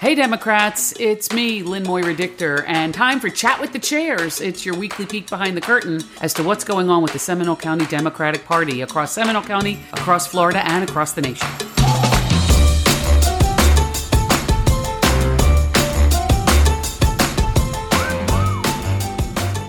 Hey, 0.00 0.14
Democrats, 0.14 0.94
it's 1.00 1.32
me, 1.32 1.64
Lynn 1.64 1.82
Moira 1.82 2.14
Dictor, 2.14 2.62
and 2.68 2.94
time 2.94 3.18
for 3.18 3.28
Chat 3.28 3.60
with 3.60 3.72
the 3.72 3.80
Chairs. 3.80 4.40
It's 4.40 4.64
your 4.64 4.76
weekly 4.76 5.06
peek 5.06 5.28
behind 5.28 5.56
the 5.56 5.60
curtain 5.60 6.00
as 6.20 6.32
to 6.34 6.44
what's 6.44 6.62
going 6.62 6.88
on 6.88 7.02
with 7.02 7.12
the 7.12 7.18
Seminole 7.18 7.56
County 7.56 7.84
Democratic 7.86 8.44
Party 8.44 8.82
across 8.82 9.12
Seminole 9.12 9.42
County, 9.42 9.80
across 9.92 10.28
Florida, 10.28 10.64
and 10.64 10.88
across 10.88 11.14
the 11.14 11.22
nation. 11.22 11.48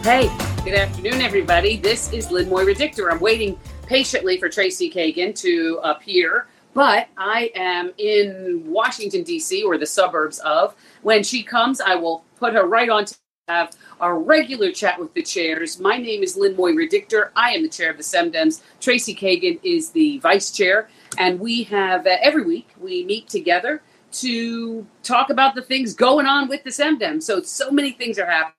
Hey, 0.04 0.30
good 0.64 0.76
afternoon, 0.76 1.22
everybody. 1.22 1.78
This 1.78 2.14
is 2.14 2.30
Lynn 2.30 2.50
Moira 2.50 2.76
Dictor. 2.76 3.12
I'm 3.12 3.20
waiting 3.20 3.60
patiently 3.88 4.38
for 4.38 4.48
Tracy 4.48 4.92
Kagan 4.92 5.34
to 5.40 5.80
appear 5.84 6.46
but 6.80 7.10
I 7.18 7.52
am 7.56 7.92
in 7.98 8.64
Washington, 8.66 9.24
D.C., 9.24 9.64
or 9.64 9.78
the 9.78 9.86
suburbs 9.86 10.40
of. 10.40 10.76
When 11.02 11.24
she 11.24 11.44
comes, 11.44 11.82
I 11.82 11.96
will 11.96 12.24
put 12.38 12.54
her 12.54 12.66
right 12.66 12.90
on 12.90 13.04
to 13.04 13.16
have 13.50 13.76
our 14.00 14.18
regular 14.18 14.72
chat 14.72 14.98
with 14.98 15.14
the 15.14 15.22
chairs. 15.22 15.78
My 15.78 15.98
name 15.98 16.24
is 16.24 16.38
Lynn 16.38 16.56
Moira 16.56 16.88
Dictor. 16.88 17.32
I 17.36 17.52
am 17.52 17.64
the 17.64 17.68
chair 17.68 17.92
of 17.92 17.98
the 17.98 18.04
SEMDEMS. 18.04 18.62
Tracy 18.80 19.14
Kagan 19.14 19.60
is 19.62 19.92
the 19.92 20.20
vice 20.20 20.52
chair. 20.52 20.88
And 21.18 21.38
we 21.42 21.64
have, 21.64 22.08
uh, 22.08 22.16
every 22.22 22.46
week, 22.46 22.70
we 22.80 23.04
meet 23.04 23.28
together 23.28 23.82
to 24.14 24.88
talk 25.04 25.30
about 25.30 25.56
the 25.56 25.62
things 25.62 25.94
going 25.94 26.28
on 26.28 26.48
with 26.48 26.64
the 26.64 26.70
SEMDEMS. 26.70 27.24
So, 27.24 27.42
so 27.42 27.72
many 27.72 27.92
things 27.92 28.18
are 28.18 28.26
happening. 28.26 28.54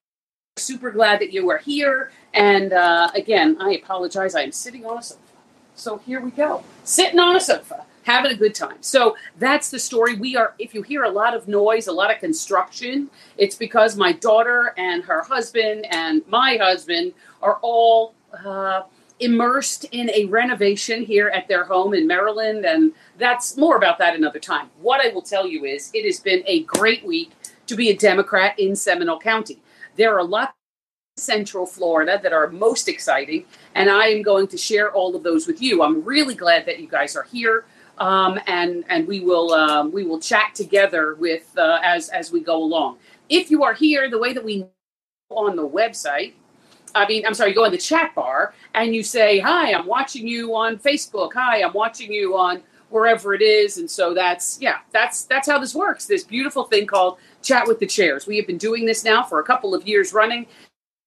Super 0.58 0.90
glad 0.90 1.22
that 1.22 1.32
you 1.32 1.48
are 1.48 1.56
here. 1.56 2.12
And 2.34 2.74
uh, 2.74 3.10
again, 3.14 3.56
I 3.58 3.76
apologize. 3.82 4.34
I 4.34 4.42
am 4.42 4.52
sitting 4.52 4.84
on 4.84 4.98
a 4.98 5.02
sofa. 5.02 5.22
So 5.74 5.96
here 6.04 6.20
we 6.20 6.32
go. 6.32 6.62
Sitting 6.84 7.18
on 7.18 7.34
a 7.34 7.40
sofa 7.40 7.86
having 8.02 8.32
a 8.32 8.34
good 8.34 8.54
time. 8.54 8.78
So 8.80 9.16
that's 9.38 9.70
the 9.70 9.78
story. 9.78 10.16
We 10.16 10.36
are, 10.36 10.54
if 10.58 10.74
you 10.74 10.82
hear 10.82 11.04
a 11.04 11.10
lot 11.10 11.34
of 11.34 11.48
noise, 11.48 11.86
a 11.86 11.92
lot 11.92 12.10
of 12.10 12.18
construction, 12.18 13.10
it's 13.36 13.56
because 13.56 13.96
my 13.96 14.12
daughter 14.12 14.74
and 14.76 15.04
her 15.04 15.22
husband 15.22 15.86
and 15.90 16.22
my 16.28 16.56
husband 16.60 17.12
are 17.42 17.58
all 17.62 18.14
uh, 18.44 18.82
immersed 19.20 19.84
in 19.92 20.10
a 20.10 20.24
renovation 20.26 21.04
here 21.04 21.28
at 21.28 21.46
their 21.46 21.64
home 21.64 21.94
in 21.94 22.06
Maryland. 22.06 22.64
And 22.64 22.92
that's 23.18 23.56
more 23.56 23.76
about 23.76 23.98
that 23.98 24.16
another 24.16 24.38
time. 24.38 24.70
What 24.80 25.04
I 25.04 25.12
will 25.12 25.22
tell 25.22 25.46
you 25.46 25.64
is 25.64 25.90
it 25.92 26.06
has 26.06 26.20
been 26.20 26.42
a 26.46 26.64
great 26.64 27.04
week 27.04 27.32
to 27.66 27.76
be 27.76 27.90
a 27.90 27.96
Democrat 27.96 28.58
in 28.58 28.74
Seminole 28.74 29.20
County. 29.20 29.62
There 29.96 30.18
are 30.18 30.24
lots 30.24 30.54
Central 31.20 31.66
Florida 31.66 32.18
that 32.22 32.32
are 32.32 32.48
most 32.48 32.88
exciting, 32.88 33.44
and 33.74 33.90
I 33.90 34.06
am 34.06 34.22
going 34.22 34.48
to 34.48 34.56
share 34.56 34.90
all 34.90 35.14
of 35.14 35.22
those 35.22 35.46
with 35.46 35.60
you. 35.60 35.82
I'm 35.82 36.02
really 36.02 36.34
glad 36.34 36.66
that 36.66 36.80
you 36.80 36.88
guys 36.88 37.14
are 37.14 37.24
here 37.24 37.64
um, 38.00 38.40
and 38.46 38.84
and 38.88 39.06
we 39.06 39.20
will 39.20 39.52
um, 39.52 39.92
we 39.92 40.04
will 40.04 40.18
chat 40.18 40.54
together 40.54 41.14
with 41.14 41.46
uh, 41.56 41.80
as 41.84 42.08
as 42.08 42.32
we 42.32 42.40
go 42.40 42.56
along. 42.56 42.98
If 43.28 43.50
you 43.50 43.62
are 43.62 43.74
here, 43.74 44.10
the 44.10 44.18
way 44.18 44.32
that 44.32 44.44
we 44.44 44.66
on 45.28 45.54
the 45.54 45.68
website, 45.68 46.32
I 46.94 47.06
mean, 47.06 47.24
I'm 47.24 47.34
sorry, 47.34 47.50
you 47.50 47.54
go 47.54 47.64
in 47.64 47.72
the 47.72 47.78
chat 47.78 48.14
bar 48.14 48.54
and 48.74 48.94
you 48.94 49.02
say, 49.02 49.38
"Hi, 49.38 49.74
I'm 49.74 49.86
watching 49.86 50.26
you 50.26 50.56
on 50.56 50.78
Facebook. 50.78 51.34
Hi, 51.34 51.62
I'm 51.62 51.74
watching 51.74 52.10
you 52.12 52.36
on 52.36 52.62
wherever 52.88 53.34
it 53.34 53.42
is." 53.42 53.76
And 53.78 53.90
so 53.90 54.14
that's 54.14 54.58
yeah, 54.62 54.78
that's 54.92 55.24
that's 55.24 55.46
how 55.48 55.58
this 55.58 55.74
works. 55.74 56.06
This 56.06 56.24
beautiful 56.24 56.64
thing 56.64 56.86
called 56.86 57.18
chat 57.42 57.68
with 57.68 57.80
the 57.80 57.86
chairs. 57.86 58.26
We 58.26 58.38
have 58.38 58.46
been 58.46 58.58
doing 58.58 58.86
this 58.86 59.04
now 59.04 59.22
for 59.22 59.40
a 59.40 59.44
couple 59.44 59.74
of 59.74 59.86
years 59.86 60.14
running. 60.14 60.46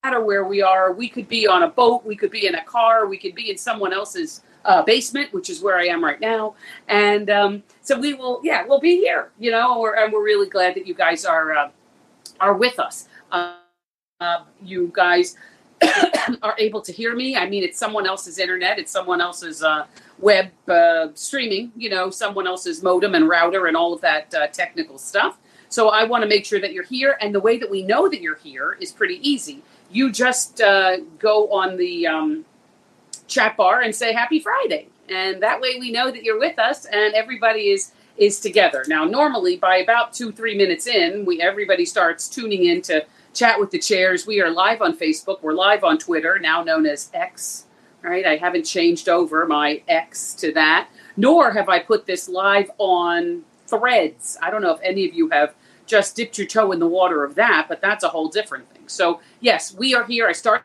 No 0.03 0.11
matter 0.11 0.23
where 0.23 0.45
we 0.45 0.61
are, 0.61 0.93
we 0.93 1.09
could 1.09 1.27
be 1.27 1.47
on 1.47 1.63
a 1.63 1.69
boat, 1.69 2.05
we 2.05 2.15
could 2.15 2.31
be 2.31 2.45
in 2.45 2.55
a 2.55 2.63
car, 2.63 3.07
we 3.07 3.17
could 3.17 3.35
be 3.35 3.49
in 3.49 3.57
someone 3.57 3.93
else's 3.93 4.41
uh, 4.65 4.81
basement, 4.83 5.33
which 5.33 5.49
is 5.49 5.61
where 5.61 5.77
I 5.77 5.85
am 5.85 6.03
right 6.03 6.19
now. 6.19 6.55
And 6.87 7.29
um, 7.29 7.63
so 7.81 7.99
we 7.99 8.13
will, 8.13 8.39
yeah, 8.43 8.65
we'll 8.65 8.79
be 8.79 8.97
here, 8.97 9.31
you 9.39 9.51
know, 9.51 9.79
we're, 9.79 9.95
and 9.95 10.11
we're 10.11 10.23
really 10.23 10.49
glad 10.49 10.75
that 10.75 10.87
you 10.87 10.93
guys 10.93 11.25
are 11.25 11.53
uh, 11.53 11.69
are 12.39 12.53
with 12.53 12.79
us. 12.79 13.07
Uh, 13.31 13.55
you 14.61 14.91
guys 14.93 15.35
are 16.41 16.55
able 16.57 16.81
to 16.81 16.91
hear 16.91 17.15
me. 17.15 17.35
I 17.35 17.47
mean, 17.47 17.63
it's 17.63 17.77
someone 17.77 18.07
else's 18.07 18.39
internet, 18.39 18.79
it's 18.79 18.91
someone 18.91 19.21
else's 19.21 19.63
uh, 19.63 19.85
web 20.19 20.51
uh, 20.69 21.07
streaming, 21.13 21.71
you 21.75 21.89
know, 21.89 22.09
someone 22.09 22.47
else's 22.47 22.81
modem 22.81 23.15
and 23.15 23.27
router 23.27 23.67
and 23.67 23.75
all 23.75 23.93
of 23.93 24.01
that 24.01 24.33
uh, 24.33 24.47
technical 24.47 24.97
stuff. 24.97 25.37
So 25.69 25.89
I 25.89 26.03
want 26.03 26.21
to 26.21 26.29
make 26.29 26.45
sure 26.45 26.61
that 26.61 26.71
you're 26.71 26.83
here. 26.83 27.17
And 27.19 27.33
the 27.33 27.39
way 27.39 27.57
that 27.57 27.69
we 27.69 27.81
know 27.81 28.07
that 28.07 28.21
you're 28.21 28.37
here 28.37 28.77
is 28.79 28.91
pretty 28.91 29.27
easy. 29.27 29.63
You 29.89 30.11
just 30.11 30.57
go 30.57 31.51
on 31.51 31.77
the 31.77 32.07
um, 32.07 32.45
chat 33.27 33.57
bar 33.57 33.81
and 33.81 33.95
say 33.95 34.13
happy 34.13 34.39
Friday. 34.39 34.87
And 35.09 35.41
that 35.43 35.59
way 35.61 35.77
we 35.79 35.91
know 35.91 36.11
that 36.11 36.23
you're 36.23 36.39
with 36.39 36.59
us 36.59 36.85
and 36.85 37.13
everybody 37.13 37.69
is 37.69 37.91
is 38.15 38.39
together. 38.39 38.85
Now 38.87 39.05
normally 39.05 39.57
by 39.57 39.77
about 39.77 40.13
2 40.13 40.31
3 40.31 40.55
minutes 40.55 40.87
in, 40.87 41.25
we 41.25 41.41
everybody 41.41 41.85
starts 41.85 42.29
tuning 42.29 42.65
in 42.65 42.81
to 42.83 43.05
chat 43.33 43.59
with 43.59 43.71
the 43.71 43.79
chairs. 43.79 44.27
We 44.27 44.41
are 44.41 44.49
live 44.49 44.81
on 44.81 44.97
Facebook, 44.97 45.41
we're 45.41 45.53
live 45.53 45.83
on 45.83 45.97
Twitter, 45.97 46.37
now 46.39 46.63
known 46.63 46.85
as 46.85 47.09
X. 47.13 47.65
Right? 48.01 48.25
I 48.25 48.35
haven't 48.35 48.65
changed 48.65 49.07
over 49.07 49.45
my 49.47 49.81
X 49.87 50.33
to 50.35 50.51
that, 50.53 50.89
nor 51.15 51.51
have 51.51 51.69
I 51.69 51.79
put 51.79 52.05
this 52.05 52.27
live 52.27 52.69
on 52.77 53.43
Threads. 53.65 54.37
I 54.41 54.51
don't 54.51 54.61
know 54.61 54.73
if 54.73 54.81
any 54.83 55.07
of 55.07 55.13
you 55.13 55.29
have 55.29 55.55
just 55.85 56.15
dipped 56.15 56.37
your 56.37 56.47
toe 56.47 56.71
in 56.71 56.79
the 56.79 56.87
water 56.87 57.23
of 57.23 57.35
that, 57.35 57.67
but 57.67 57.81
that's 57.81 58.03
a 58.03 58.09
whole 58.09 58.27
different 58.27 58.69
thing. 58.73 58.87
So, 58.87 59.19
yes, 59.39 59.73
we 59.73 59.95
are 59.95 60.05
here. 60.05 60.27
I 60.27 60.33
start 60.33 60.63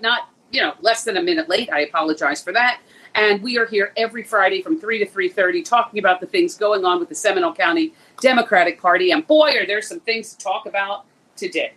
not 0.00 0.28
you 0.54 0.60
know, 0.60 0.74
less 0.80 1.04
than 1.04 1.16
a 1.16 1.22
minute 1.22 1.48
late. 1.48 1.70
I 1.72 1.80
apologize 1.80 2.42
for 2.42 2.52
that. 2.52 2.80
And 3.14 3.42
we 3.42 3.58
are 3.58 3.66
here 3.66 3.92
every 3.96 4.22
Friday 4.22 4.62
from 4.62 4.78
3 4.80 4.98
to 4.98 5.06
3.30 5.06 5.64
talking 5.64 5.98
about 5.98 6.20
the 6.20 6.26
things 6.26 6.56
going 6.56 6.84
on 6.84 6.98
with 6.98 7.08
the 7.08 7.14
Seminole 7.14 7.54
County 7.54 7.92
Democratic 8.20 8.80
Party. 8.80 9.10
And 9.10 9.26
boy, 9.26 9.50
are 9.58 9.66
there 9.66 9.82
some 9.82 10.00
things 10.00 10.34
to 10.34 10.38
talk 10.44 10.66
about 10.66 11.06
today. 11.36 11.72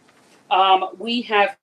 Um, 0.49 0.89
we 0.97 1.21
have, 1.23 1.57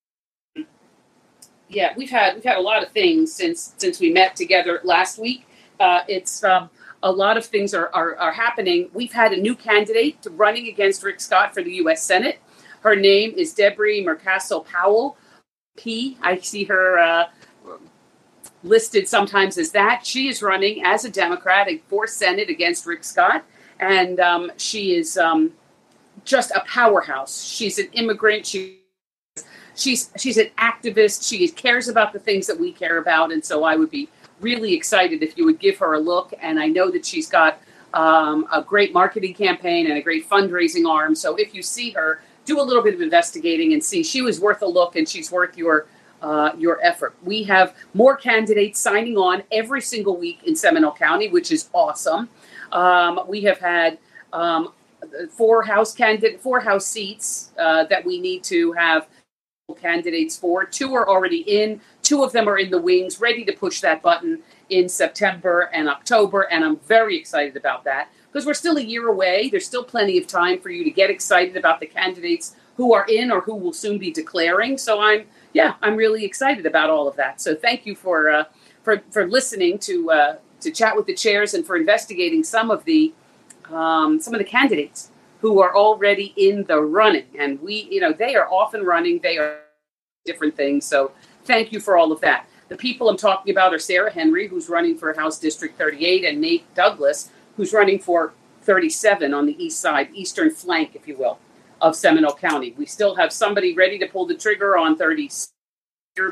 yeah, 1.68 1.94
we've 1.96 2.10
had 2.10 2.34
we've 2.34 2.44
had 2.44 2.58
a 2.58 2.60
lot 2.60 2.82
of 2.82 2.90
things 2.90 3.32
since 3.32 3.74
since 3.78 4.00
we 4.00 4.12
met 4.12 4.36
together 4.36 4.80
last 4.84 5.18
week. 5.18 5.46
Uh, 5.80 6.00
it's 6.08 6.44
um, 6.44 6.70
a 7.02 7.10
lot 7.10 7.36
of 7.36 7.44
things 7.44 7.74
are, 7.74 7.90
are, 7.94 8.16
are 8.16 8.32
happening. 8.32 8.90
We've 8.92 9.12
had 9.12 9.32
a 9.32 9.36
new 9.36 9.54
candidate 9.54 10.26
running 10.30 10.68
against 10.68 11.02
Rick 11.02 11.20
Scott 11.20 11.54
for 11.54 11.62
the 11.62 11.72
U.S. 11.74 12.02
Senate. 12.02 12.38
Her 12.80 12.94
name 12.94 13.34
is 13.36 13.54
Debbie 13.54 14.04
Mucarsel-Powell. 14.04 15.16
P. 15.76 16.16
I 16.22 16.38
see 16.38 16.64
her 16.64 16.98
uh, 16.98 17.24
listed 18.62 19.08
sometimes 19.08 19.58
as 19.58 19.70
that. 19.72 20.06
She 20.06 20.28
is 20.28 20.42
running 20.42 20.84
as 20.84 21.04
a 21.04 21.10
Democrat 21.10 21.68
for 21.88 22.06
Senate 22.06 22.48
against 22.48 22.86
Rick 22.86 23.04
Scott, 23.04 23.44
and 23.80 24.20
um, 24.20 24.52
she 24.56 24.94
is 24.94 25.16
um, 25.16 25.52
just 26.24 26.50
a 26.52 26.62
powerhouse. 26.66 27.44
She's 27.44 27.78
an 27.78 27.88
immigrant. 27.92 28.46
She 28.46 28.80
she's 29.74 30.10
she's 30.16 30.36
an 30.36 30.50
activist. 30.58 31.28
She 31.28 31.46
cares 31.48 31.88
about 31.88 32.12
the 32.12 32.18
things 32.18 32.46
that 32.46 32.58
we 32.58 32.72
care 32.72 32.98
about, 32.98 33.32
and 33.32 33.44
so 33.44 33.64
I 33.64 33.76
would 33.76 33.90
be 33.90 34.08
really 34.40 34.74
excited 34.74 35.22
if 35.22 35.38
you 35.38 35.44
would 35.44 35.58
give 35.58 35.78
her 35.78 35.94
a 35.94 35.98
look. 35.98 36.32
And 36.40 36.58
I 36.58 36.66
know 36.66 36.90
that 36.90 37.04
she's 37.06 37.28
got 37.28 37.60
um, 37.94 38.46
a 38.52 38.62
great 38.62 38.92
marketing 38.92 39.34
campaign 39.34 39.86
and 39.86 39.96
a 39.96 40.02
great 40.02 40.28
fundraising 40.28 40.88
arm. 40.88 41.14
So 41.14 41.36
if 41.36 41.54
you 41.54 41.62
see 41.62 41.90
her, 41.92 42.20
do 42.44 42.60
a 42.60 42.62
little 42.62 42.82
bit 42.82 42.94
of 42.94 43.00
investigating 43.00 43.72
and 43.72 43.82
see 43.82 44.02
she 44.02 44.22
was 44.22 44.40
worth 44.40 44.62
a 44.62 44.66
look 44.66 44.96
and 44.96 45.08
she's 45.08 45.30
worth 45.30 45.56
your 45.56 45.86
uh, 46.22 46.52
your 46.56 46.82
effort. 46.82 47.14
We 47.22 47.42
have 47.44 47.76
more 47.92 48.16
candidates 48.16 48.80
signing 48.80 49.18
on 49.18 49.42
every 49.52 49.82
single 49.82 50.16
week 50.16 50.40
in 50.44 50.56
Seminole 50.56 50.94
County, 50.94 51.28
which 51.28 51.52
is 51.52 51.68
awesome. 51.74 52.30
Um, 52.72 53.20
we 53.28 53.42
have 53.42 53.58
had 53.58 53.98
um, 54.32 54.72
four 55.30 55.62
house 55.62 55.94
candidate 55.94 56.40
four 56.40 56.60
house 56.60 56.86
seats 56.86 57.52
uh, 57.58 57.84
that 57.84 58.04
we 58.04 58.20
need 58.20 58.42
to 58.44 58.72
have 58.72 59.06
candidates 59.80 60.36
for. 60.36 60.64
Two 60.64 60.94
are 60.94 61.08
already 61.08 61.40
in. 61.40 61.80
Two 62.02 62.22
of 62.22 62.32
them 62.32 62.48
are 62.48 62.58
in 62.58 62.70
the 62.70 62.80
wings, 62.80 63.20
ready 63.20 63.44
to 63.44 63.52
push 63.52 63.80
that 63.80 64.02
button 64.02 64.42
in 64.70 64.88
September 64.88 65.70
and 65.72 65.88
October, 65.88 66.42
and 66.42 66.64
I'm 66.64 66.76
very 66.78 67.18
excited 67.18 67.56
about 67.56 67.84
that 67.84 68.08
because 68.34 68.46
we're 68.46 68.54
still 68.54 68.78
a 68.78 68.82
year 68.82 69.06
away. 69.06 69.48
There's 69.48 69.64
still 69.64 69.84
plenty 69.84 70.18
of 70.18 70.26
time 70.26 70.58
for 70.58 70.68
you 70.68 70.82
to 70.82 70.90
get 70.90 71.08
excited 71.08 71.56
about 71.56 71.78
the 71.78 71.86
candidates 71.86 72.56
who 72.76 72.92
are 72.92 73.06
in 73.08 73.30
or 73.30 73.40
who 73.40 73.54
will 73.54 73.72
soon 73.72 73.96
be 73.96 74.10
declaring. 74.10 74.76
So 74.76 75.00
I'm, 75.00 75.26
yeah, 75.52 75.74
I'm 75.80 75.94
really 75.94 76.24
excited 76.24 76.66
about 76.66 76.90
all 76.90 77.06
of 77.06 77.14
that. 77.14 77.40
So 77.40 77.54
thank 77.54 77.86
you 77.86 77.94
for 77.94 78.28
uh, 78.28 78.44
for 78.82 79.02
for 79.12 79.28
listening 79.28 79.78
to 79.80 80.10
uh, 80.10 80.36
to 80.62 80.72
chat 80.72 80.96
with 80.96 81.06
the 81.06 81.14
chairs 81.14 81.54
and 81.54 81.64
for 81.64 81.76
investigating 81.76 82.42
some 82.42 82.72
of 82.72 82.84
the 82.84 83.14
um, 83.70 84.20
some 84.20 84.34
of 84.34 84.38
the 84.38 84.44
candidates 84.44 85.10
who 85.40 85.60
are 85.60 85.76
already 85.76 86.34
in 86.36 86.64
the 86.64 86.80
running. 86.80 87.26
And 87.38 87.62
we, 87.62 87.86
you 87.88 88.00
know, 88.00 88.12
they 88.12 88.34
are 88.34 88.52
often 88.52 88.82
running. 88.82 89.20
They 89.20 89.38
are 89.38 89.58
different 90.26 90.56
things. 90.56 90.84
So 90.84 91.12
thank 91.44 91.70
you 91.70 91.78
for 91.78 91.96
all 91.96 92.10
of 92.10 92.20
that. 92.22 92.48
The 92.68 92.76
people 92.76 93.08
I'm 93.08 93.16
talking 93.16 93.52
about 93.52 93.72
are 93.72 93.78
Sarah 93.78 94.10
Henry, 94.10 94.48
who's 94.48 94.68
running 94.68 94.96
for 94.96 95.12
House 95.12 95.38
District 95.38 95.78
38, 95.78 96.24
and 96.24 96.40
Nate 96.40 96.74
Douglas, 96.74 97.30
who's 97.56 97.72
running 97.72 97.98
for 97.98 98.32
37 98.62 99.34
on 99.34 99.46
the 99.46 99.62
east 99.62 99.80
side, 99.80 100.08
eastern 100.14 100.50
flank, 100.50 100.94
if 100.94 101.06
you 101.06 101.16
will, 101.16 101.38
of 101.80 101.94
Seminole 101.94 102.34
County. 102.34 102.74
We 102.76 102.86
still 102.86 103.14
have 103.14 103.32
somebody 103.32 103.74
ready 103.74 103.98
to 103.98 104.06
pull 104.06 104.26
the 104.26 104.34
trigger 104.34 104.76
on 104.76 104.96
30 104.96 105.30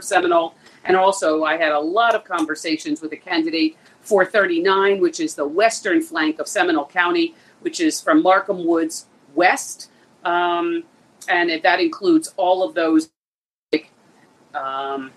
Seminole. 0.01 0.55
And 0.85 0.97
also, 0.97 1.43
I 1.45 1.57
had 1.57 1.73
a 1.73 1.79
lot 1.79 2.15
of 2.15 2.25
conversations 2.25 3.01
with 3.03 3.13
a 3.13 3.17
candidate 3.17 3.77
for 4.01 4.25
39, 4.25 5.01
which 5.01 5.21
is 5.21 5.35
the 5.35 5.47
western 5.47 6.01
flank 6.01 6.39
of 6.39 6.47
Seminole 6.47 6.87
County, 6.87 7.35
which 7.61 7.81
is 7.81 8.01
from 8.01 8.23
Markham 8.23 8.65
Woods 8.65 9.07
West, 9.35 9.91
um, 10.25 10.85
and 11.29 11.51
that 11.63 11.81
includes 11.81 12.33
all 12.37 12.63
of 12.63 12.75
those. 12.75 13.11
Um, 14.55 15.13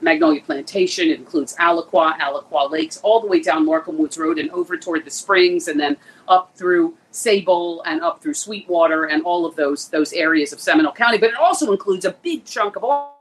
Magnolia 0.00 0.42
Plantation. 0.42 1.08
It 1.08 1.18
includes 1.18 1.54
Alaqua, 1.56 2.18
Alaqua 2.18 2.70
Lakes, 2.70 2.98
all 3.02 3.20
the 3.20 3.26
way 3.26 3.40
down 3.40 3.64
Markham 3.64 3.98
Woods 3.98 4.18
Road 4.18 4.38
and 4.38 4.50
over 4.50 4.76
toward 4.76 5.04
the 5.04 5.10
Springs, 5.10 5.68
and 5.68 5.78
then 5.78 5.96
up 6.28 6.52
through 6.54 6.96
Sable 7.10 7.82
and 7.84 8.02
up 8.02 8.22
through 8.22 8.34
Sweetwater 8.34 9.04
and 9.04 9.22
all 9.22 9.46
of 9.46 9.56
those 9.56 9.88
those 9.88 10.12
areas 10.12 10.52
of 10.52 10.60
Seminole 10.60 10.92
County. 10.92 11.18
But 11.18 11.30
it 11.30 11.36
also 11.36 11.72
includes 11.72 12.04
a 12.04 12.12
big 12.22 12.44
chunk 12.44 12.76
of 12.76 12.84
all. 12.84 13.16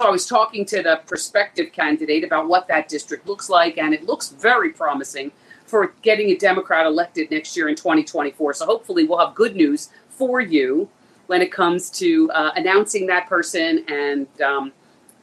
I 0.00 0.10
was 0.10 0.26
talking 0.26 0.64
to 0.66 0.82
the 0.82 1.00
prospective 1.06 1.72
candidate 1.72 2.24
about 2.24 2.48
what 2.48 2.66
that 2.68 2.88
district 2.88 3.26
looks 3.26 3.48
like, 3.48 3.78
and 3.78 3.94
it 3.94 4.04
looks 4.04 4.30
very 4.30 4.70
promising 4.70 5.30
for 5.66 5.94
getting 6.02 6.30
a 6.30 6.36
Democrat 6.36 6.86
elected 6.86 7.30
next 7.30 7.56
year 7.56 7.68
in 7.68 7.76
2024. 7.76 8.54
So 8.54 8.66
hopefully, 8.66 9.04
we'll 9.04 9.18
have 9.18 9.34
good 9.34 9.56
news 9.56 9.90
for 10.08 10.40
you 10.40 10.88
when 11.26 11.40
it 11.40 11.52
comes 11.52 11.88
to 11.90 12.30
uh, 12.30 12.52
announcing 12.56 13.06
that 13.06 13.28
person 13.28 13.84
and. 13.88 14.28
Um, 14.40 14.72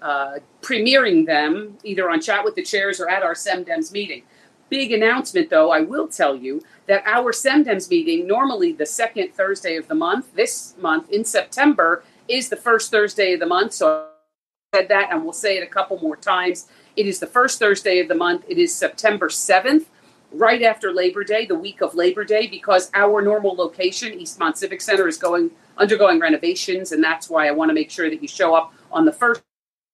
uh, 0.01 0.39
premiering 0.61 1.25
them 1.25 1.77
either 1.83 2.09
on 2.09 2.21
Chat 2.21 2.43
with 2.43 2.55
the 2.55 2.63
Chairs 2.63 2.99
or 2.99 3.09
at 3.09 3.23
our 3.23 3.33
SEMDEMS 3.33 3.91
meeting. 3.91 4.23
Big 4.69 4.91
announcement, 4.91 5.49
though, 5.49 5.71
I 5.71 5.81
will 5.81 6.07
tell 6.07 6.35
you 6.35 6.61
that 6.85 7.03
our 7.05 7.31
SEMDEMS 7.31 7.89
meeting, 7.89 8.27
normally 8.27 8.71
the 8.71 8.85
second 8.85 9.33
Thursday 9.33 9.75
of 9.77 9.87
the 9.87 9.95
month, 9.95 10.35
this 10.35 10.75
month 10.77 11.09
in 11.09 11.25
September, 11.25 12.03
is 12.27 12.49
the 12.49 12.55
first 12.55 12.91
Thursday 12.91 13.33
of 13.33 13.39
the 13.39 13.47
month. 13.47 13.73
So 13.73 14.07
I 14.73 14.77
said 14.77 14.87
that, 14.89 15.11
and 15.11 15.23
we'll 15.23 15.33
say 15.33 15.57
it 15.57 15.63
a 15.63 15.67
couple 15.67 15.99
more 15.99 16.15
times. 16.15 16.67
It 16.95 17.07
is 17.07 17.19
the 17.19 17.27
first 17.27 17.57
Thursday 17.57 17.99
of 17.99 18.07
the 18.07 18.15
month. 18.15 18.45
It 18.47 18.59
is 18.59 18.73
September 18.73 19.29
7th, 19.29 19.85
right 20.31 20.61
after 20.61 20.93
Labor 20.93 21.23
Day, 21.23 21.47
the 21.47 21.55
week 21.55 21.81
of 21.81 21.95
Labor 21.95 22.23
Day, 22.23 22.45
because 22.45 22.91
our 22.93 23.23
normal 23.23 23.55
location, 23.55 24.19
Eastmonte 24.19 24.57
Civic 24.57 24.81
Center, 24.81 25.07
is 25.07 25.17
going 25.17 25.49
undergoing 25.79 26.19
renovations, 26.19 26.91
and 26.91 27.03
that's 27.03 27.29
why 27.29 27.47
I 27.47 27.51
want 27.51 27.69
to 27.69 27.73
make 27.73 27.89
sure 27.89 28.09
that 28.09 28.21
you 28.21 28.27
show 28.27 28.53
up 28.53 28.73
on 28.91 29.05
the 29.05 29.13
first 29.13 29.41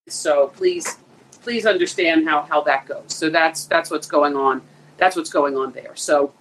so 0.07 0.47
please, 0.49 0.97
please 1.41 1.65
understand 1.65 2.27
how 2.27 2.41
how 2.43 2.61
that 2.61 2.85
goes. 2.85 3.13
So 3.13 3.29
that's 3.29 3.65
that's 3.65 3.89
what's 3.89 4.07
going 4.07 4.35
on. 4.35 4.61
That's 4.97 5.15
what's 5.15 5.29
going 5.29 5.57
on 5.57 5.71
there. 5.71 5.95
So 5.95 6.33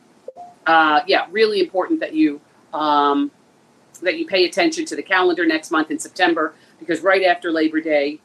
uh, 0.67 1.01
yeah, 1.07 1.27
really 1.31 1.61
important 1.61 2.01
that 2.01 2.15
you 2.15 2.41
um, 2.73 3.31
that 4.03 4.19
you 4.19 4.27
pay 4.27 4.45
attention 4.45 4.85
to 4.87 4.97
the 4.97 5.03
calendar 5.03 5.47
next 5.47 5.71
month 5.71 5.91
in 5.91 5.99
September 5.99 6.55
because 6.79 7.01
right 7.01 7.23
after 7.23 7.51
Labor 7.51 7.81
Day, 7.81 8.21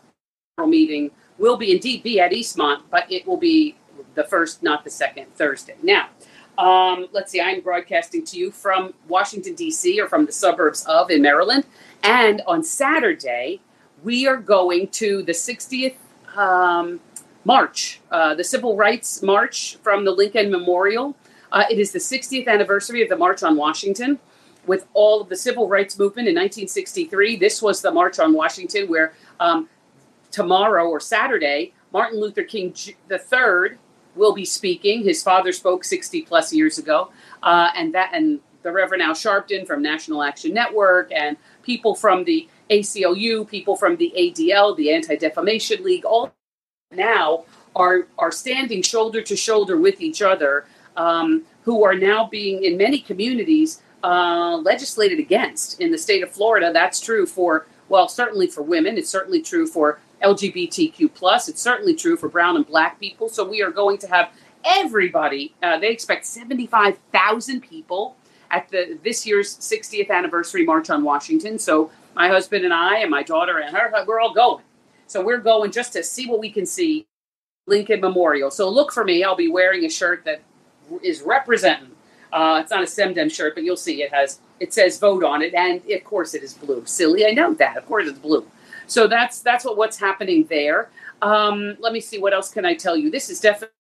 meeting 0.66 1.12
will 1.38 1.58
be 1.58 1.72
indeed 1.72 2.04
be 2.04 2.20
at 2.20 2.32
Eastmonte, 2.32 2.82
but 2.90 3.10
it 3.12 3.26
will 3.26 3.38
be 3.38 3.78
the 4.16 4.24
first, 4.24 4.62
not 4.62 4.84
the 4.84 4.90
second 4.90 5.34
Thursday. 5.36 5.76
Now, 5.82 6.10
um, 6.58 7.08
let's 7.14 7.32
see, 7.32 7.40
I'm 7.40 7.62
broadcasting 7.62 8.26
to 8.26 8.38
you 8.38 8.52
from 8.52 8.94
Washington, 9.08 9.56
D.C., 9.56 10.00
or 10.02 10.10
from 10.10 10.26
the 10.26 10.32
suburbs 10.32 10.86
of 10.86 11.10
in 11.10 11.22
Maryland. 11.22 11.66
And 12.04 12.42
on 12.46 12.64
Saturday, 12.64 13.62
we 14.04 14.28
are 14.28 14.38
going 14.38 14.88
to 14.88 15.24
the 15.24 15.32
60th 15.32 15.96
um, 16.36 17.00
March, 17.46 18.00
uh, 18.12 18.36
the 18.36 18.44
Civil 18.44 18.76
Rights 18.76 19.22
March 19.22 19.78
from 19.78 20.06
the 20.06 20.12
Lincoln 20.12 20.52
Memorial. 20.52 21.16
Uh, 21.52 21.64
it 21.70 21.80
is 21.80 21.92
the 21.92 22.00
60th 22.00 22.48
anniversary 22.48 23.02
of 23.02 23.10
the 23.10 23.18
March 23.18 23.44
on 23.44 23.56
Washington. 23.56 24.20
With 24.66 24.86
all 24.94 25.22
of 25.22 25.30
the 25.30 25.36
civil 25.36 25.68
rights 25.68 25.98
movement 25.98 26.28
in 26.28 26.36
1963, 26.36 27.38
this 27.38 27.62
was 27.62 27.82
the 27.82 27.92
March 27.92 28.20
on 28.20 28.34
Washington, 28.34 28.88
where 28.88 29.14
um, 29.40 29.68
tomorrow 30.30 30.88
or 30.88 31.00
Saturday, 31.00 31.74
Martin 31.92 32.20
Luther 32.20 32.44
King 32.44 32.76
III 33.10 33.78
will 34.16 34.34
be 34.34 34.46
speaking. 34.46 35.04
His 35.04 35.24
father 35.24 35.52
spoke 35.54 35.84
60 35.84 36.22
plus 36.24 36.54
years 36.54 36.78
ago, 36.78 37.12
uh, 37.42 37.70
and 37.76 37.96
that 37.96 38.12
and 38.14 38.42
the 38.62 38.72
Reverend 38.72 39.02
Al 39.02 39.14
Sharpton 39.14 39.66
from 39.66 39.82
National 39.82 40.22
Action 40.22 40.54
Network 40.54 41.12
and 41.12 41.38
people 41.64 41.96
from 41.96 42.26
the 42.26 42.48
ACLU, 42.70 43.48
people 43.48 43.76
from 43.76 43.98
the 43.98 44.14
ADL, 44.18 44.76
the 44.78 44.92
Anti 44.92 45.16
Defamation 45.16 45.84
League, 45.84 46.06
all 46.06 46.34
now 46.92 47.46
are 47.76 48.08
are 48.18 48.32
standing 48.32 48.82
shoulder 48.82 49.22
to 49.22 49.36
shoulder 49.36 49.78
with 49.78 50.02
each 50.02 50.22
other, 50.22 50.66
um, 50.98 51.44
who 51.64 51.84
are 51.84 51.96
now 51.96 52.28
being 52.28 52.64
in 52.64 52.78
many 52.78 53.00
communities 53.00 53.82
uh, 54.04 54.58
legislated 54.58 55.20
against. 55.20 55.80
In 55.82 55.92
the 55.92 55.98
state 55.98 56.24
of 56.24 56.32
Florida, 56.32 56.72
that's 56.74 57.00
true 57.00 57.26
for 57.26 57.68
well, 57.90 58.08
certainly 58.08 58.48
for 58.48 58.62
women. 58.62 58.98
It's 58.98 59.10
certainly 59.10 59.42
true 59.42 59.66
for 59.66 60.00
LGBTQ 60.24 61.14
plus. 61.14 61.50
It's 61.50 61.62
certainly 61.62 61.96
true 61.96 62.18
for 62.18 62.30
brown 62.30 62.56
and 62.56 62.66
black 62.66 63.00
people. 63.00 63.30
So 63.30 63.48
we 63.48 63.62
are 63.62 63.72
going 63.72 63.98
to 64.00 64.08
have 64.08 64.32
everybody. 64.64 65.56
Uh, 65.64 65.80
they 65.80 65.90
expect 65.90 66.26
seventy 66.26 66.68
five 66.68 66.98
thousand 67.12 67.62
people 67.62 68.16
at 68.52 68.70
the 68.70 68.98
this 69.04 69.26
year's 69.26 69.58
60th 69.58 70.10
anniversary 70.10 70.66
march 70.66 70.90
on 70.90 71.04
Washington. 71.04 71.60
So 71.60 71.92
my 72.16 72.28
husband 72.28 72.66
and 72.66 72.74
I 72.74 73.00
and 73.00 73.10
my 73.10 73.24
daughter 73.24 73.60
and 73.60 73.76
her, 73.76 73.92
we're 74.06 74.20
all 74.20 74.34
going. 74.34 74.64
So 75.08 75.24
we're 75.24 75.40
going 75.40 75.72
just 75.72 75.94
to 75.94 76.04
see 76.04 76.28
what 76.28 76.40
we 76.40 76.52
can 76.52 76.66
see 76.66 77.08
Lincoln 77.68 78.02
Memorial. 78.02 78.52
So 78.52 78.70
look 78.70 78.92
for 78.92 79.04
me. 79.04 79.24
I'll 79.24 79.36
be 79.36 79.50
wearing 79.50 79.86
a 79.86 79.90
shirt 79.90 80.26
that 80.26 80.42
is 81.04 81.22
representing. 81.22 81.92
Uh, 82.32 82.60
it's 82.62 82.72
not 82.72 82.84
a 82.84 82.86
SEMDEM 82.86 83.32
shirt, 83.32 83.56
but 83.56 83.64
you'll 83.64 83.78
see 83.78 84.04
it 84.04 84.14
has 84.14 84.40
it 84.60 84.74
says 84.74 85.00
vote 85.00 85.24
on 85.24 85.42
it, 85.42 85.54
and 85.54 85.82
of 85.90 86.04
course 86.04 86.34
it 86.34 86.44
is 86.44 86.54
blue. 86.54 86.84
Silly, 86.86 87.26
I 87.26 87.32
know 87.32 87.54
that. 87.56 87.78
Of 87.78 87.86
course 87.86 88.08
it's 88.08 88.20
blue. 88.20 88.46
So 88.88 89.08
that's 89.08 89.42
that's 89.42 89.66
what 89.66 89.78
what's 89.78 89.98
happening 89.98 90.46
there. 90.50 90.90
Um, 91.22 91.76
let 91.80 91.94
me 91.94 92.00
see 92.00 92.20
what 92.20 92.34
else 92.34 92.52
can 92.52 92.66
I 92.66 92.76
tell 92.76 92.96
you. 92.96 93.10
This 93.10 93.30
is 93.30 93.40
definitely 93.40 93.74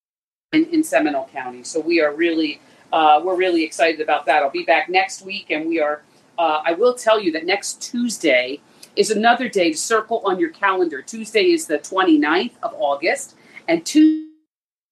in, 0.54 0.66
in 0.66 0.84
Seminole 0.84 1.30
County, 1.32 1.64
so 1.64 1.80
we 1.80 2.02
are 2.02 2.14
really 2.14 2.60
uh, 2.92 3.22
we're 3.24 3.36
really 3.36 3.64
excited 3.64 4.02
about 4.02 4.26
that. 4.26 4.44
I'll 4.44 4.50
be 4.50 4.64
back 4.64 4.90
next 4.90 5.22
week, 5.22 5.52
and 5.52 5.68
we 5.68 5.80
are 5.80 6.04
uh, 6.38 6.62
I 6.66 6.74
will 6.74 6.94
tell 6.94 7.20
you 7.20 7.32
that 7.34 7.46
next 7.46 7.82
Tuesday 7.82 8.62
is 8.96 9.12
another 9.12 9.50
day 9.50 9.72
to 9.72 9.78
circle 9.78 10.22
on 10.24 10.40
your 10.40 10.50
calendar. 10.50 11.02
Tuesday 11.02 11.52
is 11.52 11.68
the 11.68 11.80
29th 11.80 12.54
of 12.64 12.74
August, 12.78 13.36
and 13.68 13.86
Tuesday 13.86 14.30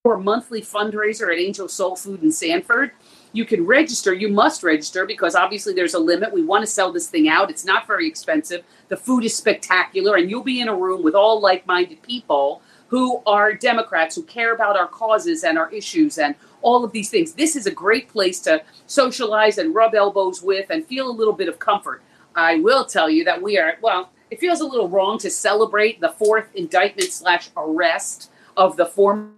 for 0.04 0.18
monthly 0.18 0.62
fundraiser 0.62 1.32
at 1.32 1.38
Angel 1.38 1.68
Soul 1.68 1.96
Food 1.96 2.22
in 2.22 2.30
Sanford. 2.32 2.92
You 3.32 3.44
can 3.44 3.66
register. 3.66 4.14
You 4.14 4.28
must 4.28 4.62
register 4.62 5.04
because 5.04 5.34
obviously 5.34 5.74
there's 5.74 5.94
a 5.94 5.98
limit. 5.98 6.32
We 6.32 6.44
want 6.44 6.62
to 6.62 6.66
sell 6.66 6.92
this 6.92 7.08
thing 7.08 7.28
out. 7.28 7.50
It's 7.50 7.64
not 7.64 7.86
very 7.86 8.06
expensive. 8.06 8.64
The 8.88 8.96
food 8.96 9.24
is 9.24 9.36
spectacular, 9.36 10.16
and 10.16 10.30
you'll 10.30 10.42
be 10.42 10.60
in 10.60 10.68
a 10.68 10.74
room 10.74 11.02
with 11.02 11.14
all 11.14 11.40
like 11.40 11.66
minded 11.66 12.02
people 12.02 12.62
who 12.88 13.22
are 13.26 13.52
Democrats 13.52 14.16
who 14.16 14.22
care 14.22 14.54
about 14.54 14.78
our 14.78 14.88
causes 14.88 15.44
and 15.44 15.58
our 15.58 15.70
issues 15.72 16.16
and 16.16 16.34
all 16.62 16.84
of 16.84 16.92
these 16.92 17.10
things. 17.10 17.32
This 17.32 17.56
is 17.56 17.66
a 17.66 17.70
great 17.70 18.08
place 18.08 18.40
to 18.40 18.62
socialize 18.86 19.58
and 19.58 19.74
rub 19.74 19.94
elbows 19.94 20.42
with 20.42 20.70
and 20.70 20.86
feel 20.86 21.08
a 21.08 21.12
little 21.12 21.34
bit 21.34 21.48
of 21.48 21.58
comfort. 21.58 22.02
I 22.34 22.56
will 22.56 22.84
tell 22.84 23.10
you 23.10 23.24
that 23.24 23.42
we 23.42 23.58
are, 23.58 23.74
well, 23.80 24.10
it 24.30 24.40
feels 24.40 24.60
a 24.60 24.66
little 24.66 24.88
wrong 24.88 25.18
to 25.18 25.30
celebrate 25.30 26.00
the 26.00 26.10
fourth 26.10 26.54
indictment 26.54 27.12
slash 27.12 27.50
arrest 27.56 28.30
of 28.56 28.76
the 28.76 28.86
former. 28.86 29.30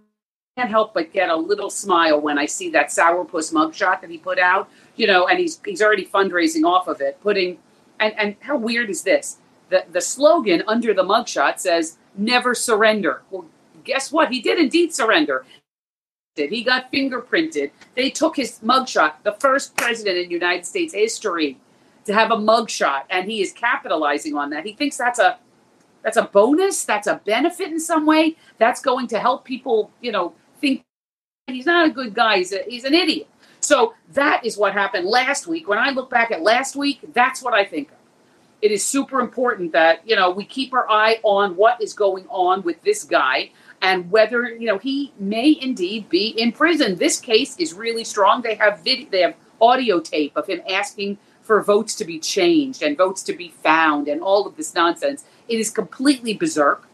I 0.57 0.61
can't 0.61 0.69
help 0.69 0.93
but 0.93 1.13
get 1.13 1.29
a 1.29 1.35
little 1.35 1.69
smile 1.69 2.19
when 2.19 2.37
I 2.37 2.45
see 2.45 2.69
that 2.71 2.87
sourpuss 2.87 3.53
mugshot 3.53 4.01
that 4.01 4.09
he 4.09 4.17
put 4.17 4.37
out, 4.37 4.69
you 4.97 5.07
know, 5.07 5.27
and 5.27 5.39
he's 5.39 5.61
he's 5.63 5.81
already 5.81 6.05
fundraising 6.05 6.65
off 6.65 6.89
of 6.89 6.99
it, 6.99 7.21
putting 7.21 7.57
and 8.01 8.13
and 8.19 8.35
how 8.41 8.57
weird 8.57 8.89
is 8.89 9.03
this? 9.03 9.37
The 9.69 9.85
the 9.89 10.01
slogan 10.01 10.61
under 10.67 10.93
the 10.93 11.03
mugshot 11.03 11.59
says 11.59 11.97
never 12.15 12.53
surrender. 12.53 13.21
Well, 13.29 13.45
guess 13.85 14.11
what? 14.11 14.29
He 14.29 14.41
did 14.41 14.59
indeed 14.59 14.93
surrender. 14.93 15.45
He 16.35 16.63
got 16.63 16.91
fingerprinted. 16.93 17.71
They 17.95 18.09
took 18.09 18.37
his 18.37 18.59
mugshot, 18.59 19.15
the 19.23 19.33
first 19.33 19.75
president 19.75 20.17
in 20.17 20.31
United 20.31 20.65
States 20.65 20.93
history 20.93 21.57
to 22.05 22.13
have 22.13 22.31
a 22.31 22.37
mugshot, 22.37 23.03
and 23.09 23.29
he 23.29 23.41
is 23.41 23.51
capitalizing 23.51 24.35
on 24.35 24.49
that. 24.51 24.65
He 24.65 24.73
thinks 24.73 24.97
that's 24.97 25.19
a 25.19 25.37
that's 26.03 26.17
a 26.17 26.23
bonus, 26.23 26.85
that's 26.85 27.05
a 27.05 27.21
benefit 27.25 27.67
in 27.67 27.79
some 27.79 28.05
way. 28.05 28.37
That's 28.57 28.81
going 28.81 29.07
to 29.09 29.19
help 29.19 29.43
people, 29.43 29.91
you 30.01 30.11
know, 30.11 30.33
think 30.59 30.83
he's 31.47 31.67
not 31.67 31.85
a 31.85 31.91
good 31.91 32.15
guy. 32.15 32.37
He's, 32.37 32.53
a, 32.53 32.63
he's 32.67 32.85
an 32.85 32.95
idiot. 32.95 33.27
So 33.59 33.93
that 34.13 34.43
is 34.43 34.57
what 34.57 34.73
happened 34.73 35.05
last 35.05 35.45
week. 35.45 35.67
When 35.67 35.77
I 35.77 35.91
look 35.91 36.09
back 36.09 36.31
at 36.31 36.41
last 36.41 36.75
week, 36.75 37.01
that's 37.13 37.43
what 37.43 37.53
I 37.53 37.65
think 37.65 37.91
of. 37.91 37.97
It 38.63 38.71
is 38.71 38.83
super 38.83 39.19
important 39.19 39.73
that, 39.73 40.07
you 40.07 40.15
know, 40.15 40.31
we 40.31 40.43
keep 40.43 40.73
our 40.73 40.89
eye 40.89 41.19
on 41.21 41.55
what 41.55 41.79
is 41.81 41.93
going 41.93 42.25
on 42.29 42.63
with 42.63 42.81
this 42.81 43.03
guy 43.03 43.51
and 43.81 44.11
whether 44.11 44.47
you 44.47 44.67
know 44.67 44.77
he 44.77 45.11
may 45.19 45.57
indeed 45.59 46.09
be 46.09 46.27
in 46.27 46.51
prison. 46.51 46.95
This 46.95 47.19
case 47.19 47.55
is 47.57 47.73
really 47.73 48.03
strong. 48.03 48.41
They 48.41 48.55
have 48.55 48.83
video, 48.83 49.09
they 49.09 49.21
have 49.21 49.35
audio 49.59 49.99
tape 49.99 50.33
of 50.35 50.47
him 50.47 50.61
asking 50.69 51.17
for 51.41 51.61
votes 51.61 51.95
to 51.95 52.05
be 52.05 52.19
changed 52.19 52.81
and 52.81 52.97
votes 52.97 53.23
to 53.23 53.33
be 53.33 53.49
found 53.49 54.07
and 54.07 54.21
all 54.21 54.47
of 54.47 54.55
this 54.55 54.73
nonsense. 54.73 55.25
It 55.47 55.59
is 55.59 55.69
completely 55.69 56.33
berserk. 56.33 56.87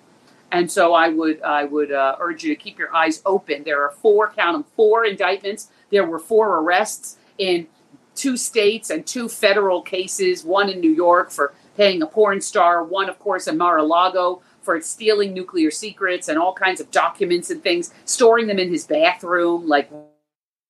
And 0.51 0.71
so 0.71 0.93
I 0.93 1.09
would 1.09 1.41
I 1.41 1.65
would 1.65 1.91
uh, 1.91 2.15
urge 2.19 2.43
you 2.43 2.55
to 2.55 2.61
keep 2.61 2.79
your 2.79 2.95
eyes 2.95 3.21
open. 3.25 3.63
There 3.63 3.83
are 3.83 3.91
four, 3.91 4.31
count 4.31 4.55
them, 4.55 4.65
four 4.75 5.03
indictments. 5.03 5.69
There 5.91 6.05
were 6.05 6.19
four 6.19 6.59
arrests 6.59 7.17
in 7.37 7.67
two 8.15 8.37
states 8.37 8.89
and 8.89 9.05
two 9.05 9.27
federal 9.27 9.81
cases. 9.81 10.45
One 10.45 10.69
in 10.69 10.79
New 10.79 10.91
York 10.91 11.31
for 11.31 11.53
paying 11.75 12.01
a 12.01 12.07
porn 12.07 12.41
star. 12.41 12.83
One, 12.83 13.09
of 13.09 13.19
course, 13.19 13.45
in 13.47 13.57
Mar-a-Lago 13.57 14.41
for 14.67 14.81
stealing 14.81 15.33
nuclear 15.33 15.71
secrets 15.71 16.27
and 16.27 16.37
all 16.37 16.51
kinds 16.51 16.81
of 16.81 16.91
documents 16.91 17.49
and 17.49 17.63
things, 17.63 17.93
storing 18.03 18.47
them 18.47 18.59
in 18.59 18.69
his 18.69 18.85
bathroom, 18.85 19.65
like 19.65 19.89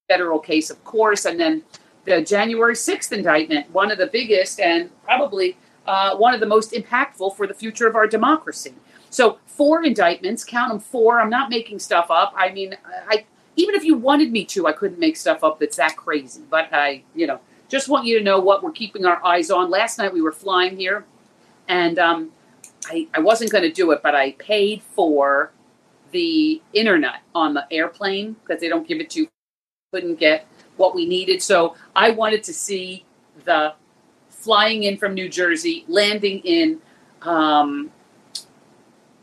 federal 0.08 0.38
case, 0.38 0.70
of 0.70 0.84
course, 0.84 1.26
and 1.26 1.40
then 1.40 1.64
the 2.06 2.22
January 2.22 2.76
6th 2.76 3.12
indictment, 3.12 3.68
one 3.72 3.90
of 3.90 3.98
the 3.98 4.06
biggest 4.06 4.60
and 4.60 4.92
probably 5.04 5.58
uh, 5.88 6.16
one 6.16 6.36
of 6.36 6.40
the 6.40 6.46
most 6.46 6.74
impactful 6.74 7.36
for 7.36 7.48
the 7.48 7.56
future 7.56 7.88
of 7.88 7.96
our 7.96 8.06
democracy. 8.06 8.76
So, 9.10 9.40
four 9.48 9.84
indictments, 9.84 10.44
count 10.44 10.70
them 10.70 10.80
four. 10.80 11.20
I'm 11.20 11.32
not 11.32 11.50
making 11.50 11.80
stuff 11.80 12.12
up. 12.12 12.36
I 12.38 12.52
mean, 12.52 12.78
I 13.10 13.26
even 13.56 13.74
if 13.74 13.84
you 13.84 13.96
wanted 13.96 14.32
me 14.32 14.46
to, 14.46 14.68
I 14.68 14.74
couldn't 14.74 15.00
make 15.00 15.18
stuff 15.18 15.44
up 15.44 15.60
that's 15.60 15.78
that 15.78 15.96
crazy. 15.96 16.44
But 16.48 16.72
I, 16.72 17.02
you 17.16 17.26
know, 17.26 17.40
just 17.68 17.90
want 17.90 18.06
you 18.06 18.20
to 18.20 18.24
know 18.24 18.40
what 18.40 18.62
we're 18.62 18.72
keeping 18.72 19.06
our 19.06 19.26
eyes 19.26 19.50
on. 19.50 19.72
Last 19.72 19.98
night 19.98 20.14
we 20.14 20.22
were 20.22 20.32
flying 20.32 20.78
here, 20.78 21.04
and 21.68 21.98
um, 21.98 22.32
I, 22.90 23.08
I 23.14 23.20
wasn't 23.20 23.52
going 23.52 23.64
to 23.64 23.72
do 23.72 23.92
it, 23.92 24.02
but 24.02 24.16
I 24.16 24.32
paid 24.34 24.82
for 24.82 25.52
the 26.12 26.62
internet 26.74 27.22
on 27.36 27.54
the 27.54 27.66
airplane 27.72 28.34
because 28.34 28.62
they 28.62 28.70
don't 28.70 28.88
give 28.88 29.00
it 29.00 29.10
to 29.12 29.22
you. 29.22 29.28
Couldn't 29.94 30.16
get 30.20 30.48
what 30.78 30.96
we 30.96 31.06
needed. 31.06 31.42
So 31.42 31.76
I 31.96 32.12
wanted 32.12 32.44
to 32.44 32.54
see 32.54 33.06
the 33.46 33.74
flying 34.30 34.84
in 34.84 34.98
from 34.98 35.14
New 35.14 35.30
Jersey, 35.30 35.86
landing 35.88 36.40
in 36.40 36.80
um, 37.22 37.92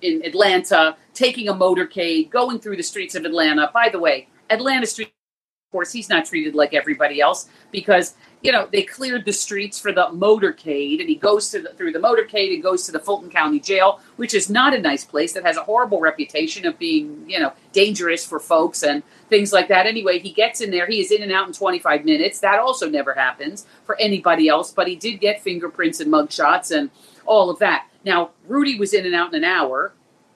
in 0.02 0.22
Atlanta, 0.24 0.96
taking 1.14 1.48
a 1.48 1.54
motorcade, 1.54 2.30
going 2.30 2.58
through 2.58 2.76
the 2.76 2.82
streets 2.82 3.14
of 3.14 3.24
Atlanta. 3.24 3.70
By 3.72 3.88
the 3.88 3.98
way, 3.98 4.28
Atlanta 4.50 4.86
street, 4.86 5.08
of 5.08 5.72
course, 5.72 5.92
he's 5.92 6.08
not 6.08 6.26
treated 6.26 6.54
like 6.54 6.74
everybody 6.74 7.20
else 7.20 7.48
because 7.70 8.14
you 8.44 8.52
know, 8.52 8.68
they 8.70 8.82
cleared 8.82 9.24
the 9.24 9.32
streets 9.32 9.80
for 9.80 9.90
the 9.90 10.08
motorcade, 10.12 11.00
and 11.00 11.08
he 11.08 11.14
goes 11.14 11.50
the, 11.50 11.62
through 11.78 11.92
the 11.92 11.98
motorcade 11.98 12.52
and 12.52 12.62
goes 12.62 12.84
to 12.84 12.92
the 12.92 12.98
Fulton 12.98 13.30
County 13.30 13.58
Jail, 13.58 14.00
which 14.16 14.34
is 14.34 14.50
not 14.50 14.74
a 14.74 14.78
nice 14.78 15.02
place 15.02 15.32
that 15.32 15.46
has 15.46 15.56
a 15.56 15.62
horrible 15.62 15.98
reputation 15.98 16.66
of 16.66 16.78
being, 16.78 17.24
you 17.26 17.40
know, 17.40 17.54
dangerous 17.72 18.26
for 18.26 18.38
folks 18.38 18.82
and 18.82 19.02
things 19.30 19.50
like 19.50 19.68
that. 19.68 19.86
Anyway, 19.86 20.18
he 20.18 20.30
gets 20.30 20.60
in 20.60 20.70
there. 20.70 20.86
He 20.86 21.00
is 21.00 21.10
in 21.10 21.22
and 21.22 21.32
out 21.32 21.46
in 21.46 21.54
25 21.54 22.04
minutes. 22.04 22.38
That 22.40 22.58
also 22.58 22.86
never 22.90 23.14
happens 23.14 23.64
for 23.86 23.98
anybody 23.98 24.46
else, 24.46 24.70
but 24.72 24.88
he 24.88 24.94
did 24.94 25.20
get 25.20 25.42
fingerprints 25.42 26.00
and 26.00 26.12
mugshots 26.12 26.70
and 26.70 26.90
all 27.24 27.48
of 27.48 27.58
that. 27.60 27.88
Now, 28.04 28.32
Rudy 28.46 28.78
was 28.78 28.92
in 28.92 29.06
and 29.06 29.14
out 29.14 29.32
in 29.32 29.42
an 29.42 29.50
hour. 29.50 29.94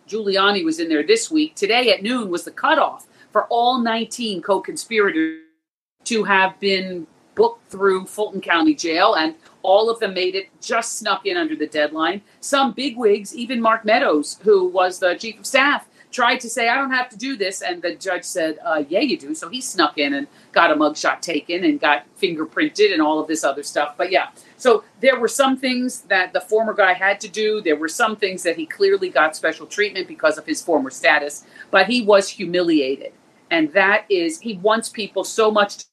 Giuliani 0.09 0.65
was 0.65 0.81
in 0.81 0.89
there 0.89 1.07
this 1.07 1.31
week. 1.31 1.55
Today 1.57 1.93
at 1.93 2.03
noon 2.03 2.31
was 2.31 2.45
the 2.45 2.53
cutoff 2.53 3.07
for 3.33 3.45
all 3.49 3.83
19 3.83 4.41
co 4.41 4.61
conspirators 4.61 5.43
to 6.05 6.25
have 6.25 6.59
been 6.59 7.07
booked 7.39 7.71
through 7.71 8.05
Fulton 8.05 8.41
County 8.41 8.75
Jail, 8.75 9.15
and 9.15 9.37
all 9.63 9.89
of 9.89 10.01
them 10.01 10.13
made 10.13 10.35
it, 10.35 10.49
just 10.61 10.99
snuck 10.99 11.25
in 11.25 11.37
under 11.37 11.55
the 11.55 11.69
deadline. 11.69 12.21
Some 12.41 12.73
bigwigs, 12.73 13.35
even 13.35 13.63
Mark 13.63 13.85
Meadows, 13.85 14.39
who 14.43 14.69
was 14.69 14.99
the 14.99 15.15
chief 15.15 15.39
of 15.39 15.47
staff, 15.47 15.89
tried 16.11 16.41
to 16.41 16.49
say, 16.49 16.69
I 16.69 16.75
don't 16.75 16.91
have 16.91 17.09
to 17.11 17.17
do 17.17 17.37
this. 17.37 17.63
And 17.63 17.81
the 17.81 17.95
judge 17.95 18.25
said, 18.25 18.59
uh, 18.65 18.83
Yeah, 18.89 19.01
you 19.01 19.17
do. 19.17 19.35
So 19.35 19.49
he 19.49 19.61
snuck 19.61 19.99
in 19.99 20.15
and 20.15 20.27
got 20.53 20.73
a 20.73 20.75
mugshot 20.75 21.21
taken 21.21 21.65
and 21.65 21.81
got 21.81 22.07
fingerprinted 22.21 22.93
and 22.93 23.01
all 23.01 23.21
of 23.21 23.29
this 23.29 23.45
other 23.45 23.63
stuff. 23.63 23.95
But 23.97 24.11
yeah, 24.11 24.31
so 24.57 24.83
there 25.01 25.21
were 25.21 25.29
some 25.29 25.57
things 25.57 26.01
that 26.03 26.33
the 26.33 26.41
former 26.41 26.75
guy 26.75 26.95
had 26.95 27.21
to 27.21 27.29
do. 27.29 27.61
There 27.61 27.77
were 27.77 27.89
some 27.89 28.17
things 28.17 28.43
that 28.43 28.57
he 28.57 28.67
clearly 28.67 29.11
got 29.11 29.37
special 29.37 29.67
treatment 29.67 30.09
because 30.09 30.39
of 30.39 30.47
his 30.47 30.61
former 30.61 30.91
status, 30.91 31.45
but 31.71 31.87
he 31.87 32.03
was 32.03 32.29
humiliated. 32.29 33.13
And 33.51 33.73
that 33.73 34.05
is, 34.11 34.41
he 34.41 34.57
wants 34.59 34.89
people 34.89 35.25
so 35.25 35.51
much 35.51 35.85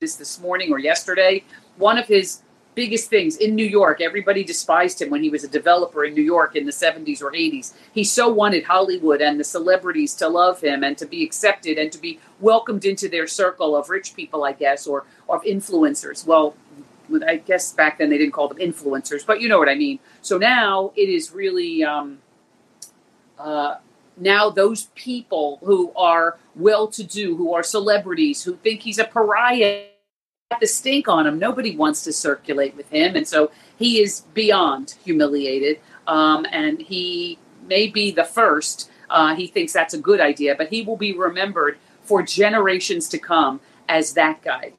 this 0.00 0.16
this 0.16 0.40
morning 0.40 0.72
or 0.72 0.78
yesterday. 0.78 1.44
One 1.76 1.98
of 1.98 2.06
his 2.06 2.40
biggest 2.74 3.10
things 3.10 3.36
in 3.36 3.54
New 3.54 3.66
York, 3.66 4.00
everybody 4.00 4.42
despised 4.42 5.02
him 5.02 5.10
when 5.10 5.22
he 5.22 5.28
was 5.28 5.44
a 5.44 5.48
developer 5.48 6.06
in 6.06 6.14
New 6.14 6.22
York 6.22 6.56
in 6.56 6.64
the 6.64 6.72
70s 6.72 7.20
or 7.20 7.32
80s. 7.32 7.74
He 7.92 8.02
so 8.02 8.26
wanted 8.26 8.64
Hollywood 8.64 9.20
and 9.20 9.38
the 9.38 9.44
celebrities 9.44 10.14
to 10.14 10.26
love 10.26 10.62
him 10.62 10.82
and 10.84 10.96
to 10.96 11.04
be 11.04 11.22
accepted 11.22 11.76
and 11.76 11.92
to 11.92 11.98
be 11.98 12.18
welcomed 12.40 12.86
into 12.86 13.10
their 13.10 13.26
circle 13.26 13.76
of 13.76 13.90
rich 13.90 14.16
people, 14.16 14.42
I 14.42 14.52
guess, 14.52 14.86
or, 14.86 15.04
of 15.28 15.42
influencers. 15.42 16.24
Well, 16.26 16.54
I 17.28 17.36
guess 17.36 17.74
back 17.74 17.98
then 17.98 18.08
they 18.08 18.16
didn't 18.16 18.32
call 18.32 18.48
them 18.48 18.56
influencers, 18.56 19.26
but 19.26 19.42
you 19.42 19.50
know 19.50 19.58
what 19.58 19.68
I 19.68 19.74
mean. 19.74 19.98
So 20.22 20.38
now 20.38 20.92
it 20.96 21.10
is 21.10 21.30
really. 21.32 21.84
Um, 21.84 22.20
uh, 23.38 23.74
now 24.20 24.50
those 24.50 24.84
people 24.94 25.58
who 25.62 25.92
are 25.96 26.38
well 26.54 26.86
to 26.88 27.02
do, 27.02 27.36
who 27.36 27.54
are 27.54 27.62
celebrities, 27.62 28.44
who 28.44 28.56
think 28.56 28.82
he's 28.82 28.98
a 28.98 29.04
pariah, 29.04 29.89
the 30.58 30.66
stink 30.66 31.06
on 31.06 31.26
him. 31.26 31.38
Nobody 31.38 31.76
wants 31.76 32.02
to 32.04 32.12
circulate 32.12 32.76
with 32.76 32.88
him. 32.90 33.14
And 33.14 33.26
so 33.26 33.52
he 33.78 34.02
is 34.02 34.22
beyond 34.34 34.96
humiliated. 35.04 35.80
Um, 36.06 36.44
and 36.50 36.80
he 36.80 37.38
may 37.66 37.86
be 37.86 38.10
the 38.10 38.24
first. 38.24 38.90
Uh, 39.08 39.36
he 39.36 39.46
thinks 39.46 39.72
that's 39.72 39.94
a 39.94 39.98
good 39.98 40.20
idea, 40.20 40.56
but 40.56 40.68
he 40.68 40.82
will 40.82 40.96
be 40.96 41.12
remembered 41.12 41.78
for 42.02 42.22
generations 42.22 43.08
to 43.10 43.18
come 43.18 43.60
as 43.88 44.14
that 44.14 44.42
guy 44.42 44.72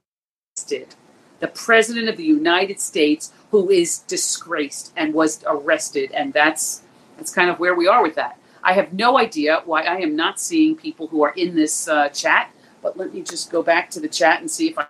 did. 0.67 0.95
The 1.39 1.47
president 1.47 2.09
of 2.09 2.17
the 2.17 2.23
United 2.23 2.79
States 2.79 3.31
who 3.51 3.69
is 3.69 3.99
disgraced 3.99 4.91
and 4.95 5.13
was 5.13 5.43
arrested. 5.47 6.11
And 6.11 6.33
that's, 6.33 6.83
that's 7.17 7.33
kind 7.33 7.49
of 7.49 7.59
where 7.59 7.75
we 7.75 7.87
are 7.87 8.03
with 8.03 8.15
that. 8.15 8.37
I 8.63 8.73
have 8.73 8.93
no 8.93 9.17
idea 9.17 9.61
why 9.65 9.83
I 9.83 9.97
am 9.97 10.15
not 10.15 10.39
seeing 10.39 10.75
people 10.75 11.07
who 11.07 11.23
are 11.23 11.33
in 11.35 11.55
this 11.55 11.87
uh, 11.87 12.09
chat, 12.09 12.51
but 12.81 12.97
let 12.97 13.13
me 13.13 13.21
just 13.21 13.51
go 13.51 13.63
back 13.63 13.89
to 13.91 13.99
the 13.99 14.07
chat 14.07 14.39
and 14.41 14.51
see 14.51 14.69
if 14.69 14.77
I 14.77 14.87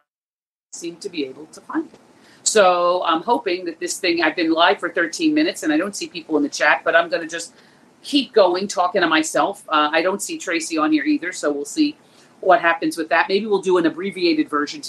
seem 0.72 0.96
to 0.96 1.10
be 1.10 1.26
able 1.26 1.46
to 1.48 1.60
find 1.60 1.86
it. 1.94 2.00
So 2.44 3.04
I'm 3.04 3.22
hoping 3.22 3.66
that 3.66 3.80
this 3.80 4.00
thing, 4.00 4.24
I've 4.24 4.38
been 4.38 4.52
live 4.52 4.80
for 4.80 4.90
13 4.90 5.34
minutes 5.34 5.64
and 5.64 5.74
I 5.74 5.78
don't 5.78 5.96
see 5.96 6.08
people 6.08 6.38
in 6.38 6.44
the 6.44 6.50
chat, 6.50 6.82
but 6.86 6.96
I'm 6.96 7.10
going 7.10 7.22
to 7.22 7.28
just 7.28 7.54
keep 8.02 8.34
going, 8.34 8.70
talking 8.70 9.02
to 9.02 9.08
myself. 9.08 9.66
Uh, 9.68 9.90
I 9.92 10.02
don't 10.02 10.22
see 10.22 10.38
Tracy 10.38 10.78
on 10.78 10.94
here 10.94 11.04
either, 11.04 11.34
so 11.34 11.52
we'll 11.52 11.66
see 11.66 11.98
what 12.40 12.62
happens 12.62 12.98
with 12.98 13.10
that. 13.10 13.28
Maybe 13.28 13.46
we'll 13.48 13.62
do 13.62 13.78
an 13.78 13.86
abbreviated 13.86 14.50
version. 14.50 14.82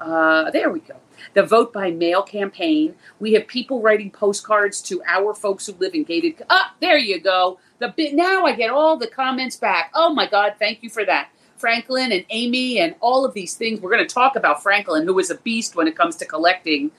Uh, 0.00 0.50
there 0.50 0.70
we 0.70 0.80
go. 0.80 0.96
The 1.34 1.44
vote 1.44 1.72
by 1.72 1.92
mail 1.92 2.22
campaign. 2.22 2.96
We 3.20 3.34
have 3.34 3.46
people 3.46 3.80
writing 3.80 4.10
postcards 4.10 4.82
to 4.82 5.00
our 5.06 5.32
folks 5.32 5.66
who 5.66 5.74
live 5.74 5.94
in 5.94 6.02
gated. 6.02 6.42
Ah, 6.50 6.74
there 6.80 6.98
you 6.98 7.20
go. 7.20 7.60
The 7.78 7.94
bit 7.96 8.14
now 8.14 8.44
I 8.44 8.52
get 8.56 8.70
all 8.70 8.96
the 8.96 9.06
comments 9.06 9.56
back. 9.56 9.92
Oh 9.94 10.12
my 10.12 10.28
God, 10.28 10.56
thank 10.58 10.82
you 10.82 10.90
for 10.90 11.04
that. 11.04 11.28
Franklin 11.64 12.12
and 12.12 12.26
Amy 12.28 12.78
and 12.78 12.94
all 13.00 13.24
of 13.24 13.32
these 13.32 13.54
things. 13.54 13.80
We're 13.80 13.90
going 13.90 14.06
to 14.06 14.14
talk 14.14 14.36
about 14.36 14.62
Franklin, 14.62 15.06
who 15.06 15.18
is 15.18 15.30
a 15.30 15.36
beast 15.36 15.74
when 15.74 15.88
it 15.88 15.96
comes 15.96 16.14
to 16.16 16.26
collecting 16.26 16.90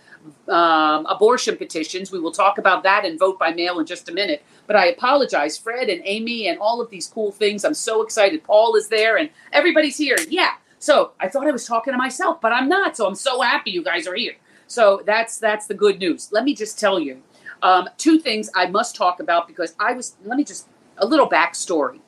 um, 0.48 1.06
abortion 1.06 1.56
petitions. 1.56 2.12
We 2.12 2.20
will 2.20 2.32
talk 2.32 2.58
about 2.58 2.82
that 2.82 3.06
and 3.06 3.20
vote 3.20 3.38
by 3.38 3.52
mail 3.52 3.78
in 3.78 3.86
just 3.86 4.10
a 4.10 4.12
minute. 4.12 4.44
But 4.66 4.76
I 4.76 4.88
apologize, 4.88 5.56
Fred 5.56 5.88
and 5.90 6.02
Amy 6.04 6.48
and 6.48 6.58
all 6.58 6.82
of 6.82 6.90
these 6.90 7.06
cool 7.06 7.32
things. 7.32 7.64
I'm 7.64 7.76
so 7.76 8.02
excited. 8.02 8.44
Paul 8.44 8.76
is 8.76 8.88
there 8.88 9.18
and 9.18 9.30
everybody's 9.54 10.00
here. 10.00 10.18
Yeah. 10.30 10.54
So 10.80 11.12
I 11.20 11.28
thought 11.28 11.46
I 11.46 11.52
was 11.52 11.68
talking 11.68 11.94
to 11.94 11.98
myself, 12.00 12.42
but 12.42 12.52
I'm 12.52 12.68
not. 12.68 12.98
So 12.98 13.06
I'm 13.06 13.14
so 13.14 13.42
happy 13.42 13.70
you 13.70 13.84
guys 13.84 14.08
are 14.08 14.16
here. 14.16 14.34
So 14.66 15.04
that's 15.06 15.38
that's 15.38 15.68
the 15.68 15.76
good 15.76 16.00
news. 16.00 16.30
Let 16.32 16.44
me 16.44 16.56
just 16.56 16.80
tell 16.80 17.00
you 17.00 17.22
um, 17.62 17.88
two 17.98 18.18
things 18.18 18.50
I 18.56 18.66
must 18.66 18.96
talk 18.96 19.20
about 19.20 19.48
because 19.48 19.76
I 19.80 19.94
was. 19.94 20.16
Let 20.24 20.38
me 20.38 20.44
just 20.44 20.68
a 20.98 21.06
little 21.06 21.30
backstory. 21.30 22.00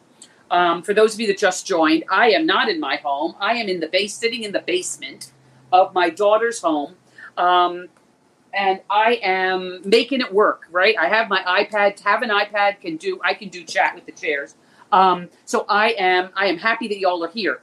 Um, 0.50 0.82
for 0.82 0.94
those 0.94 1.14
of 1.14 1.20
you 1.20 1.28
that 1.28 1.38
just 1.38 1.68
joined, 1.68 2.06
I 2.10 2.30
am 2.30 2.46
not 2.46 2.70
in 2.70 2.80
my 2.80 2.98
home. 2.98 3.36
I 3.40 3.54
am 3.54 3.68
in 3.68 3.80
the 3.80 3.88
base, 3.88 4.14
sitting 4.14 4.44
in 4.44 4.52
the 4.52 4.62
basement 4.62 5.32
of 5.72 5.94
my 5.94 6.10
daughter's 6.10 6.62
home, 6.62 6.96
um, 7.38 7.90
and 8.54 8.80
I 8.90 9.20
am 9.22 9.82
making 9.84 10.22
it 10.22 10.34
work. 10.34 10.68
Right, 10.72 10.96
I 10.98 11.08
have 11.08 11.30
my 11.30 11.42
iPad. 11.44 12.00
Have 12.02 12.22
an 12.22 12.30
iPad 12.30 12.80
can 12.80 12.98
do. 12.98 13.20
I 13.24 13.34
can 13.34 13.50
do 13.50 13.64
chat 13.64 13.96
with 13.96 14.06
the 14.06 14.14
chairs. 14.14 14.56
Um, 14.92 15.30
so 15.46 15.66
I 15.68 15.90
am. 15.92 16.30
I 16.36 16.48
am 16.48 16.58
happy 16.58 16.88
that 16.88 17.00
y'all 17.00 17.24
are 17.24 17.30
here 17.30 17.62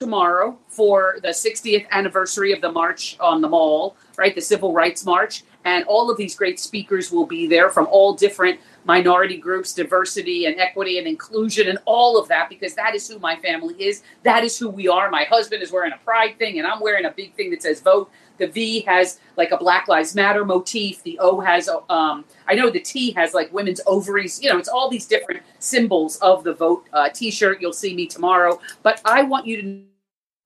tomorrow 0.00 0.58
for 0.68 1.18
the 1.22 1.28
60th 1.28 1.88
anniversary 1.90 2.52
of 2.52 2.60
the 2.60 2.70
march 2.70 3.16
on 3.20 3.40
the 3.40 3.48
mall. 3.48 3.96
Right, 4.16 4.34
the 4.34 4.40
Civil 4.40 4.72
Rights 4.72 5.04
March, 5.04 5.42
and 5.64 5.84
all 5.84 6.10
of 6.10 6.16
these 6.16 6.34
great 6.34 6.60
speakers 6.60 7.10
will 7.10 7.26
be 7.26 7.46
there 7.46 7.70
from 7.70 7.86
all 7.90 8.14
different 8.14 8.60
minority 8.84 9.36
groups, 9.36 9.72
diversity 9.72 10.44
and 10.46 10.58
equity 10.60 10.98
and 10.98 11.06
inclusion 11.06 11.68
and 11.68 11.78
all 11.86 12.18
of 12.18 12.28
that 12.28 12.48
because 12.48 12.74
that 12.74 12.94
is 12.94 13.08
who 13.08 13.18
my 13.18 13.36
family 13.36 13.74
is. 13.82 14.02
That 14.22 14.44
is 14.44 14.58
who 14.58 14.68
we 14.68 14.88
are. 14.88 15.10
My 15.10 15.24
husband 15.24 15.62
is 15.62 15.72
wearing 15.72 15.92
a 15.92 15.98
pride 15.98 16.38
thing 16.38 16.58
and 16.58 16.66
I'm 16.66 16.80
wearing 16.80 17.06
a 17.06 17.10
big 17.10 17.34
thing 17.34 17.50
that 17.50 17.62
says 17.62 17.80
vote. 17.80 18.10
The 18.38 18.48
V 18.48 18.80
has 18.80 19.20
like 19.36 19.52
a 19.52 19.56
Black 19.56 19.88
Lives 19.88 20.14
Matter 20.14 20.44
motif. 20.44 21.02
The 21.02 21.18
O 21.20 21.40
has, 21.40 21.68
um, 21.88 22.24
I 22.48 22.54
know 22.54 22.68
the 22.68 22.80
T 22.80 23.12
has 23.12 23.32
like 23.32 23.52
women's 23.52 23.80
ovaries. 23.86 24.42
You 24.42 24.50
know, 24.50 24.58
it's 24.58 24.68
all 24.68 24.90
these 24.90 25.06
different 25.06 25.42
symbols 25.60 26.16
of 26.16 26.44
the 26.44 26.52
vote 26.52 26.84
uh, 26.92 27.08
t 27.10 27.30
shirt. 27.30 27.60
You'll 27.60 27.72
see 27.72 27.94
me 27.94 28.06
tomorrow. 28.06 28.60
But 28.82 29.00
I 29.04 29.22
want 29.22 29.46
you 29.46 29.56
to 29.62 29.62
know 29.62 29.82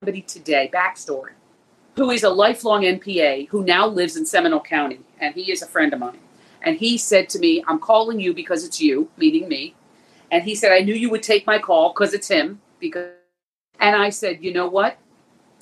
somebody 0.01 0.21
today, 0.21 0.69
backstory, 0.71 1.31
who 1.95 2.11
is 2.11 2.23
a 2.23 2.29
lifelong 2.29 2.83
NPA 2.83 3.49
who 3.49 3.63
now 3.63 3.87
lives 3.87 4.15
in 4.15 4.25
Seminole 4.25 4.61
County. 4.61 4.99
And 5.19 5.35
he 5.35 5.51
is 5.51 5.61
a 5.61 5.67
friend 5.67 5.93
of 5.93 5.99
mine 5.99 6.19
and 6.61 6.77
he 6.77 6.97
said 6.97 7.29
to 7.29 7.39
me, 7.39 7.63
I'm 7.67 7.79
calling 7.79 8.19
you 8.19 8.33
because 8.33 8.65
it's 8.65 8.81
you, 8.81 9.09
meaning 9.17 9.47
me. 9.47 9.75
And 10.31 10.43
he 10.43 10.55
said, 10.55 10.71
I 10.71 10.79
knew 10.79 10.93
you 10.93 11.09
would 11.09 11.23
take 11.23 11.47
my 11.47 11.59
call 11.59 11.93
because 11.93 12.13
it's 12.13 12.27
him. 12.27 12.61
Because 12.79 13.11
and 13.79 13.95
I 13.95 14.09
said, 14.09 14.43
you 14.43 14.53
know 14.53 14.67
what? 14.67 14.97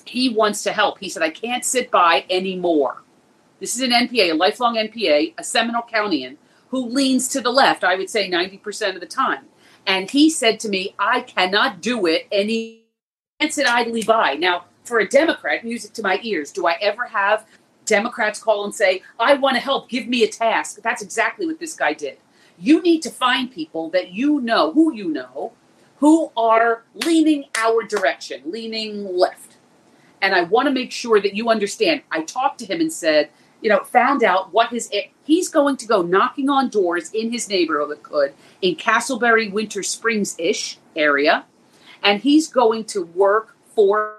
He 0.06 0.30
wants 0.30 0.64
to 0.64 0.74
help. 0.74 1.00
He 1.00 1.10
said, 1.10 1.24
I 1.24 1.30
can't 1.30 1.64
sit 1.64 1.92
by 1.92 2.26
anymore. 2.30 3.04
This 3.60 3.76
is 3.76 3.82
an 3.82 3.92
NPA, 3.92 4.32
a 4.32 4.34
lifelong 4.34 4.76
NPA, 4.76 5.36
a 5.38 5.44
Seminole 5.44 5.84
Countyan 5.84 6.38
who 6.70 6.86
leans 6.86 7.30
to 7.30 7.42
the 7.42 7.50
left, 7.50 7.84
I 7.84 7.96
would 7.96 8.10
say 8.10 8.30
90% 8.30 8.96
of 8.96 9.00
the 9.00 9.06
time. 9.06 9.46
And 9.86 10.12
he 10.12 10.30
said 10.30 10.60
to 10.62 10.70
me, 10.70 10.96
I 11.00 11.22
cannot 11.22 11.82
do 11.82 12.06
it 12.06 12.28
any 12.32 12.84
can't 13.40 13.54
sit 13.54 13.68
idly 13.68 14.04
by. 14.04 14.34
Now, 14.34 14.66
for 14.84 15.00
a 15.00 15.08
Democrat, 15.08 15.64
music 15.64 15.94
to 15.94 16.02
my 16.02 16.20
ears. 16.24 16.52
Do 16.52 16.66
I 16.66 16.76
ever 16.82 17.06
have 17.06 17.46
Democrats 17.88 18.40
call 18.40 18.64
and 18.64 18.76
say, 18.76 19.02
I 19.20 19.34
want 19.34 19.56
to 19.56 19.62
help, 19.62 19.90
give 19.90 20.08
me 20.08 20.24
a 20.24 20.28
task? 20.28 20.80
That's 20.84 21.02
exactly 21.02 21.48
what 21.48 21.60
this 21.60 21.74
guy 21.74 21.94
did. 21.94 22.18
You 22.60 22.82
need 22.82 23.02
to 23.02 23.10
find 23.10 23.52
people 23.52 23.90
that 23.90 24.12
you 24.12 24.40
know, 24.42 24.72
who 24.74 24.94
you 24.94 25.10
know, 25.10 25.54
who 25.98 26.32
are 26.38 26.84
leaning 26.94 27.46
our 27.56 27.84
direction, 27.84 28.42
leaning 28.46 29.06
left. 29.06 29.58
And 30.22 30.36
I 30.36 30.42
want 30.44 30.68
to 30.68 30.74
make 30.74 30.92
sure 30.92 31.20
that 31.22 31.36
you 31.36 31.50
understand. 31.50 32.02
I 32.12 32.22
talked 32.22 32.60
to 32.60 32.66
him 32.66 32.82
and 32.82 32.92
said, 32.92 33.30
you 33.62 33.70
know, 33.70 33.84
found 33.84 34.24
out 34.24 34.54
what 34.54 34.70
his 34.70 34.92
he's 35.24 35.50
going 35.50 35.78
to 35.78 35.88
go 35.88 36.02
knocking 36.02 36.50
on 36.50 36.70
doors 36.70 37.12
in 37.12 37.32
his 37.32 37.50
neighborhood 37.50 38.34
in 38.62 38.76
Casselberry 38.76 39.52
Winter 39.52 39.82
Springs 39.82 40.36
ish 40.38 40.78
area, 40.96 41.46
and 42.04 42.22
he's 42.22 42.48
going 42.48 42.86
to 42.86 43.04
work 43.06 43.56
for. 43.76 44.16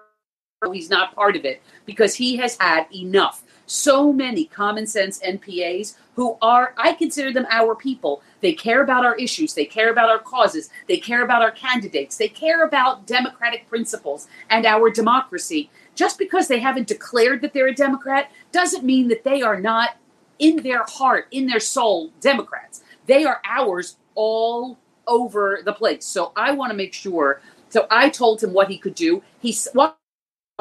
He's 0.73 0.91
not 0.91 1.15
part 1.15 1.37
of 1.37 1.45
it 1.45 1.63
because 1.87 2.17
he 2.17 2.37
has 2.39 2.57
had 2.59 2.87
enough. 2.93 3.45
So 3.69 4.15
many 4.15 4.47
common 4.47 4.87
sense 4.87 5.21
NPAs 5.21 5.95
who 6.15 6.39
are, 6.41 6.73
I 6.79 6.95
consider 6.95 7.35
them 7.35 7.47
our 7.51 7.75
people. 7.75 8.23
They 8.41 8.55
care 8.55 8.83
about 8.83 9.05
our 9.05 9.15
issues. 9.17 9.53
They 9.53 9.67
care 9.67 9.91
about 9.91 10.09
our 10.09 10.19
causes. 10.19 10.71
They 10.89 10.97
care 10.97 11.23
about 11.23 11.43
our 11.43 11.51
candidates. 11.51 12.17
They 12.17 12.29
care 12.29 12.65
about 12.65 13.07
democratic 13.07 13.69
principles 13.69 14.27
and 14.49 14.65
our 14.65 14.89
democracy. 14.89 15.71
Just 15.95 16.19
because 16.19 16.49
they 16.49 16.61
haven't 16.61 16.89
declared 16.89 17.43
that 17.43 17.53
they're 17.53 17.69
a 17.69 17.75
Democrat 17.75 18.33
doesn't 18.53 18.85
mean 18.85 19.09
that 19.09 19.25
they 19.25 19.43
are 19.43 19.61
not 19.61 19.99
in 20.39 20.63
their 20.63 20.85
heart, 20.89 21.27
in 21.31 21.47
their 21.47 21.61
soul, 21.61 22.11
Democrats. 22.23 22.83
They 23.07 23.27
are 23.27 23.43
ours 23.45 23.97
all 24.15 24.79
over 25.07 25.61
the 25.63 25.75
place. 25.75 26.07
So 26.07 26.33
I 26.37 26.53
want 26.53 26.71
to 26.71 26.77
make 26.77 26.95
sure. 26.95 27.43
So 27.69 27.87
I 27.91 28.09
told 28.09 28.43
him 28.43 28.55
what 28.55 28.71
he 28.71 28.79
could 28.79 28.95
do. 28.95 29.23
He, 29.41 29.55
well, 29.75 29.99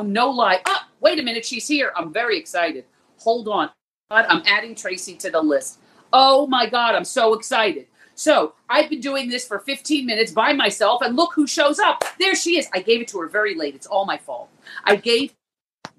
no 0.03 0.29
lie. 0.29 0.61
Oh, 0.65 0.81
wait 0.99 1.19
a 1.19 1.23
minute, 1.23 1.45
she's 1.45 1.69
here. 1.69 1.93
I'm 1.95 2.11
very 2.11 2.37
excited. 2.37 2.83
Hold 3.19 3.47
on. 3.47 3.69
I'm 4.09 4.41
adding 4.45 4.73
Tracy 4.73 5.15
to 5.15 5.29
the 5.29 5.41
list. 5.41 5.79
Oh 6.13 6.47
my 6.47 6.69
God, 6.69 6.95
I'm 6.95 7.05
so 7.05 7.33
excited. 7.33 7.87
So 8.15 8.53
I've 8.69 8.89
been 8.89 9.01
doing 9.01 9.29
this 9.29 9.45
for 9.45 9.59
15 9.59 10.05
minutes 10.05 10.31
by 10.31 10.53
myself, 10.53 11.01
and 11.03 11.15
look 11.15 11.33
who 11.35 11.45
shows 11.45 11.77
up. 11.77 12.03
There 12.19 12.35
she 12.35 12.57
is. 12.57 12.67
I 12.73 12.79
gave 12.79 13.01
it 13.01 13.07
to 13.09 13.19
her 13.19 13.27
very 13.27 13.53
late. 13.53 13.75
It's 13.75 13.85
all 13.85 14.05
my 14.05 14.17
fault. 14.17 14.49
I 14.85 14.95
gave 14.95 15.33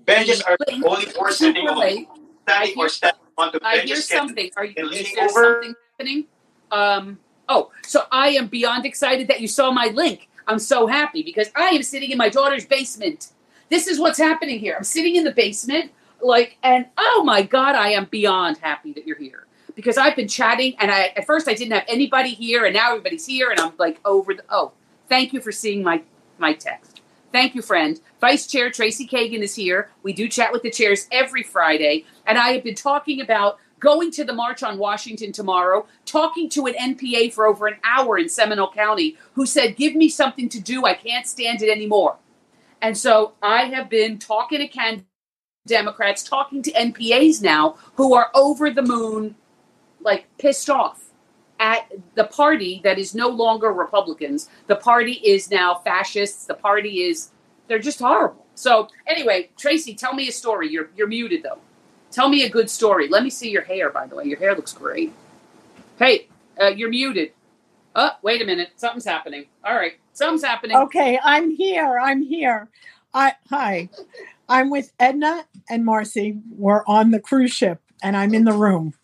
benches 0.04 0.42
are 0.42 0.56
only 0.84 1.06
for 1.06 1.30
super 1.30 1.74
late. 1.76 2.08
I 2.48 2.66
hear, 2.66 2.86
or 2.86 2.88
standing 2.88 3.20
on 3.36 3.50
the 3.52 3.60
I 3.62 3.78
hear 3.80 3.96
something. 3.96 4.50
Are 4.56 4.64
you 4.64 4.74
is 4.88 5.12
there 5.14 5.24
over. 5.26 5.52
something 5.52 5.74
happening? 5.92 6.24
Um 6.72 7.18
oh, 7.48 7.70
so 7.84 8.04
I 8.10 8.30
am 8.30 8.48
beyond 8.48 8.86
excited 8.86 9.28
that 9.28 9.40
you 9.40 9.48
saw 9.48 9.70
my 9.70 9.88
link. 9.94 10.28
I'm 10.46 10.58
so 10.58 10.86
happy 10.86 11.22
because 11.22 11.50
I 11.54 11.68
am 11.70 11.82
sitting 11.82 12.10
in 12.10 12.18
my 12.18 12.30
daughter's 12.30 12.64
basement. 12.64 13.28
This 13.68 13.86
is 13.86 14.00
what's 14.00 14.18
happening 14.18 14.58
here. 14.58 14.74
I'm 14.76 14.84
sitting 14.84 15.16
in 15.16 15.24
the 15.24 15.32
basement, 15.32 15.92
like, 16.20 16.58
and 16.62 16.86
oh 16.96 17.22
my 17.24 17.42
god, 17.42 17.74
I 17.74 17.90
am 17.90 18.06
beyond 18.06 18.58
happy 18.58 18.92
that 18.94 19.06
you're 19.06 19.18
here 19.18 19.46
because 19.74 19.96
I've 19.96 20.16
been 20.16 20.28
chatting, 20.28 20.74
and 20.78 20.90
I 20.90 21.12
at 21.16 21.26
first 21.26 21.48
I 21.48 21.54
didn't 21.54 21.72
have 21.72 21.84
anybody 21.88 22.30
here, 22.30 22.64
and 22.64 22.74
now 22.74 22.90
everybody's 22.90 23.26
here, 23.26 23.50
and 23.50 23.60
I'm 23.60 23.72
like 23.78 24.00
over 24.04 24.34
the. 24.34 24.44
Oh, 24.50 24.72
thank 25.08 25.32
you 25.32 25.40
for 25.40 25.52
seeing 25.52 25.82
my 25.82 26.02
my 26.38 26.52
text. 26.52 27.00
Thank 27.30 27.54
you, 27.54 27.62
friend. 27.62 28.00
Vice 28.20 28.46
Chair 28.46 28.70
Tracy 28.70 29.06
Kagan 29.06 29.40
is 29.40 29.54
here. 29.54 29.90
We 30.02 30.12
do 30.12 30.28
chat 30.28 30.50
with 30.50 30.62
the 30.62 30.70
chairs 30.70 31.06
every 31.12 31.42
Friday, 31.42 32.04
and 32.26 32.38
I 32.38 32.50
have 32.50 32.64
been 32.64 32.74
talking 32.74 33.20
about 33.20 33.58
going 33.80 34.10
to 34.12 34.24
the 34.24 34.32
March 34.32 34.62
on 34.62 34.78
Washington 34.78 35.32
tomorrow, 35.32 35.86
talking 36.04 36.48
to 36.50 36.66
an 36.66 36.74
NPA 36.74 37.32
for 37.32 37.46
over 37.46 37.66
an 37.66 37.76
hour 37.84 38.18
in 38.18 38.28
Seminole 38.28 38.72
County 38.72 39.16
who 39.34 39.46
said, 39.46 39.76
Give 39.76 39.94
me 39.94 40.08
something 40.08 40.48
to 40.48 40.60
do. 40.60 40.84
I 40.84 40.94
can't 40.94 41.26
stand 41.26 41.62
it 41.62 41.70
anymore. 41.70 42.16
And 42.80 42.96
so 42.96 43.32
I 43.42 43.64
have 43.64 43.88
been 43.88 44.18
talking 44.18 44.58
to 44.60 44.68
can 44.68 45.04
Democrats, 45.68 46.24
talking 46.24 46.62
to 46.62 46.72
NPAs 46.72 47.42
now 47.42 47.76
who 47.94 48.14
are 48.14 48.30
over 48.34 48.70
the 48.70 48.82
moon, 48.82 49.36
like 50.00 50.26
pissed 50.38 50.68
off 50.68 51.04
at 51.60 51.90
the 52.14 52.24
party 52.24 52.80
that 52.84 52.98
is 52.98 53.14
no 53.14 53.28
longer 53.28 53.72
Republicans. 53.72 54.48
The 54.66 54.76
party 54.76 55.14
is 55.24 55.50
now 55.50 55.76
fascists. 55.84 56.46
The 56.46 56.54
party 56.54 57.02
is 57.02 57.30
they're 57.68 57.78
just 57.78 57.98
horrible. 57.98 58.46
So 58.54 58.88
anyway, 59.06 59.50
Tracy, 59.56 59.94
tell 59.94 60.14
me 60.14 60.28
a 60.28 60.32
story. 60.32 60.68
You're 60.68 60.90
you're 60.96 61.06
muted 61.06 61.42
though. 61.42 61.58
Tell 62.10 62.28
me 62.28 62.44
a 62.44 62.48
good 62.48 62.70
story. 62.70 63.08
Let 63.08 63.22
me 63.22 63.30
see 63.30 63.50
your 63.50 63.62
hair, 63.62 63.90
by 63.90 64.06
the 64.06 64.16
way. 64.16 64.24
Your 64.24 64.38
hair 64.38 64.54
looks 64.54 64.72
great. 64.72 65.12
Hey, 65.98 66.28
uh, 66.60 66.68
you're 66.68 66.88
muted. 66.88 67.32
Oh, 67.94 68.10
wait 68.22 68.40
a 68.40 68.44
minute. 68.44 68.70
Something's 68.76 69.04
happening. 69.04 69.46
All 69.64 69.74
right, 69.74 69.94
something's 70.12 70.44
happening. 70.44 70.76
Okay, 70.76 71.18
I'm 71.22 71.50
here. 71.50 71.98
I'm 71.98 72.22
here. 72.22 72.68
I 73.12 73.34
hi. 73.50 73.90
I'm 74.48 74.70
with 74.70 74.92
Edna 74.98 75.44
and 75.68 75.84
Marcy. 75.84 76.38
We're 76.50 76.84
on 76.86 77.10
the 77.10 77.20
cruise 77.20 77.52
ship 77.52 77.80
and 78.02 78.16
I'm 78.16 78.34
in 78.34 78.44
the 78.44 78.52
room. 78.52 78.94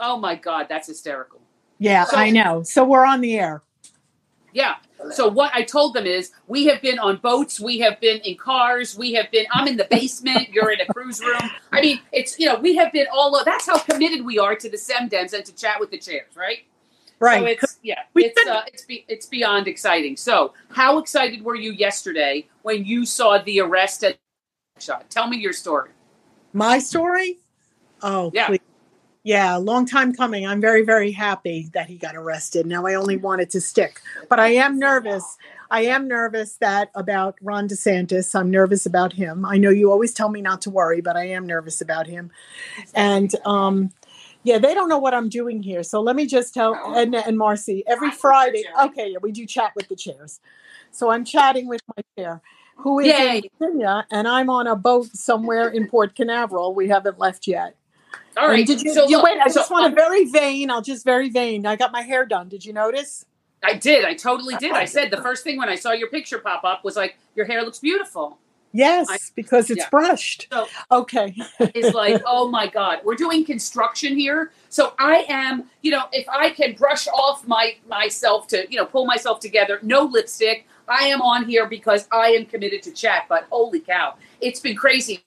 Oh 0.00 0.16
my 0.18 0.34
God, 0.34 0.66
that's 0.68 0.88
hysterical. 0.88 1.40
Yeah, 1.78 2.04
So- 2.04 2.16
I 2.16 2.30
know. 2.30 2.62
So 2.62 2.84
we're 2.84 3.04
on 3.04 3.20
the 3.20 3.38
air. 3.38 3.62
Yeah. 4.52 4.76
So 5.12 5.28
what 5.28 5.54
I 5.54 5.62
told 5.62 5.94
them 5.94 6.06
is 6.06 6.32
we 6.48 6.66
have 6.66 6.82
been 6.82 6.98
on 6.98 7.18
boats, 7.18 7.60
we 7.60 7.78
have 7.80 8.00
been 8.00 8.18
in 8.22 8.36
cars, 8.36 8.96
we 8.96 9.12
have 9.12 9.30
been 9.30 9.46
I'm 9.52 9.68
in 9.68 9.76
the 9.76 9.86
basement, 9.90 10.48
you're 10.48 10.72
in 10.72 10.80
a 10.80 10.86
cruise 10.92 11.20
room. 11.20 11.50
I 11.70 11.80
mean, 11.80 12.00
it's 12.12 12.38
you 12.38 12.46
know, 12.46 12.58
we 12.58 12.74
have 12.76 12.90
been 12.92 13.06
all 13.12 13.40
that's 13.44 13.66
how 13.66 13.78
committed 13.78 14.24
we 14.24 14.38
are 14.38 14.56
to 14.56 14.68
the 14.68 14.76
SEMDEMs 14.76 15.32
and 15.32 15.44
to 15.44 15.54
chat 15.54 15.78
with 15.78 15.90
the 15.90 15.98
chairs, 15.98 16.34
right? 16.34 16.60
Right. 17.20 17.40
So 17.40 17.46
it's 17.46 17.78
yeah, 17.82 18.02
it's 18.14 18.46
uh, 18.48 18.62
it's 18.66 18.84
be, 18.84 19.04
it's 19.08 19.26
beyond 19.26 19.68
exciting. 19.68 20.16
So, 20.16 20.54
how 20.70 20.98
excited 20.98 21.42
were 21.42 21.56
you 21.56 21.72
yesterday 21.72 22.46
when 22.62 22.84
you 22.84 23.04
saw 23.06 23.38
the 23.38 23.60
arrest 23.60 24.02
at 24.04 24.18
shot? 24.82 25.10
Tell 25.10 25.28
me 25.28 25.36
your 25.38 25.52
story. 25.52 25.90
My 26.52 26.78
story? 26.78 27.38
Oh, 28.02 28.30
Yeah. 28.34 28.46
please. 28.46 28.60
Yeah, 29.24 29.56
long 29.56 29.84
time 29.84 30.14
coming. 30.14 30.46
I'm 30.46 30.60
very, 30.60 30.82
very 30.82 31.10
happy 31.10 31.68
that 31.74 31.86
he 31.86 31.96
got 31.96 32.16
arrested. 32.16 32.64
Now 32.66 32.86
I 32.86 32.94
only 32.94 33.16
want 33.16 33.42
it 33.42 33.50
to 33.50 33.60
stick. 33.60 34.00
But 34.28 34.40
I 34.40 34.48
am 34.54 34.78
nervous. 34.78 35.36
I 35.70 35.82
am 35.82 36.08
nervous 36.08 36.56
that 36.58 36.90
about 36.94 37.36
Ron 37.42 37.68
DeSantis. 37.68 38.34
I'm 38.34 38.50
nervous 38.50 38.86
about 38.86 39.12
him. 39.12 39.44
I 39.44 39.58
know 39.58 39.68
you 39.68 39.90
always 39.92 40.14
tell 40.14 40.30
me 40.30 40.40
not 40.40 40.62
to 40.62 40.70
worry, 40.70 41.02
but 41.02 41.16
I 41.16 41.26
am 41.26 41.46
nervous 41.46 41.80
about 41.82 42.06
him. 42.06 42.30
And 42.94 43.34
um 43.44 43.90
yeah, 44.44 44.58
they 44.58 44.72
don't 44.72 44.88
know 44.88 44.98
what 44.98 45.12
I'm 45.12 45.28
doing 45.28 45.62
here. 45.62 45.82
So 45.82 46.00
let 46.00 46.16
me 46.16 46.24
just 46.24 46.54
tell 46.54 46.74
Edna 46.96 47.22
and 47.26 47.36
Marcy 47.36 47.82
every 47.86 48.10
Friday. 48.10 48.64
Okay, 48.82 49.10
yeah, 49.10 49.18
we 49.20 49.32
do 49.32 49.44
chat 49.44 49.72
with 49.74 49.88
the 49.88 49.96
chairs. 49.96 50.40
So 50.90 51.10
I'm 51.10 51.24
chatting 51.24 51.68
with 51.68 51.82
my 51.94 52.02
chair, 52.16 52.40
who 52.78 53.00
is 53.00 53.06
Yay. 53.06 53.38
in 53.38 53.50
Virginia, 53.58 54.06
and 54.10 54.26
I'm 54.26 54.48
on 54.48 54.66
a 54.66 54.76
boat 54.76 55.06
somewhere 55.14 55.68
in 55.68 55.88
Port 55.88 56.14
Canaveral. 56.14 56.74
We 56.74 56.88
haven't 56.88 57.18
left 57.18 57.46
yet. 57.46 57.74
All 58.36 58.48
right. 58.48 58.58
And. 58.58 58.66
Did 58.66 58.82
you, 58.82 58.94
so 58.94 59.08
you 59.08 59.22
wait? 59.22 59.38
I 59.38 59.48
so, 59.48 59.60
just 59.60 59.70
want 59.70 59.92
to 59.92 60.00
very 60.00 60.24
vain. 60.26 60.70
I'll 60.70 60.82
just 60.82 61.04
very 61.04 61.28
vain. 61.28 61.66
I 61.66 61.76
got 61.76 61.92
my 61.92 62.02
hair 62.02 62.24
done. 62.24 62.48
Did 62.48 62.64
you 62.64 62.72
notice? 62.72 63.24
I 63.62 63.74
did. 63.74 64.04
I 64.04 64.14
totally 64.14 64.54
did. 64.56 64.72
I 64.72 64.84
said 64.96 65.10
the 65.10 65.16
first 65.18 65.44
thing 65.44 65.58
when 65.58 65.68
I 65.68 65.74
saw 65.74 65.92
your 65.92 66.08
picture 66.08 66.38
pop 66.38 66.64
up 66.64 66.84
was 66.84 66.96
like, 66.96 67.18
"Your 67.34 67.46
hair 67.46 67.62
looks 67.62 67.80
beautiful." 67.80 68.38
Yes, 68.72 69.08
I- 69.10 69.18
because 69.34 69.70
it's 69.70 69.78
yeah. 69.78 69.88
brushed. 69.90 70.46
So 70.52 70.68
Okay. 70.90 71.34
is 71.74 71.94
like, 71.94 72.22
oh 72.26 72.48
my 72.48 72.66
God, 72.66 73.00
we're 73.04 73.14
doing 73.14 73.44
construction 73.44 74.16
here. 74.16 74.52
So 74.68 74.92
I 74.98 75.24
am, 75.28 75.64
you 75.82 75.90
know, 75.90 76.04
if 76.12 76.28
I 76.28 76.50
can 76.50 76.74
brush 76.74 77.08
off 77.08 77.46
my 77.46 77.76
myself 77.88 78.46
to, 78.48 78.70
you 78.70 78.76
know, 78.76 78.84
pull 78.84 79.06
myself 79.06 79.40
together, 79.40 79.78
no 79.82 80.02
lipstick. 80.04 80.66
I 80.88 81.04
am 81.04 81.20
on 81.22 81.44
here 81.46 81.66
because 81.66 82.08
I 82.12 82.28
am 82.30 82.46
committed 82.46 82.82
to 82.84 82.92
chat. 82.92 83.24
But 83.28 83.46
holy 83.50 83.80
cow, 83.80 84.14
it's 84.40 84.60
been 84.60 84.76
crazy 84.76 85.24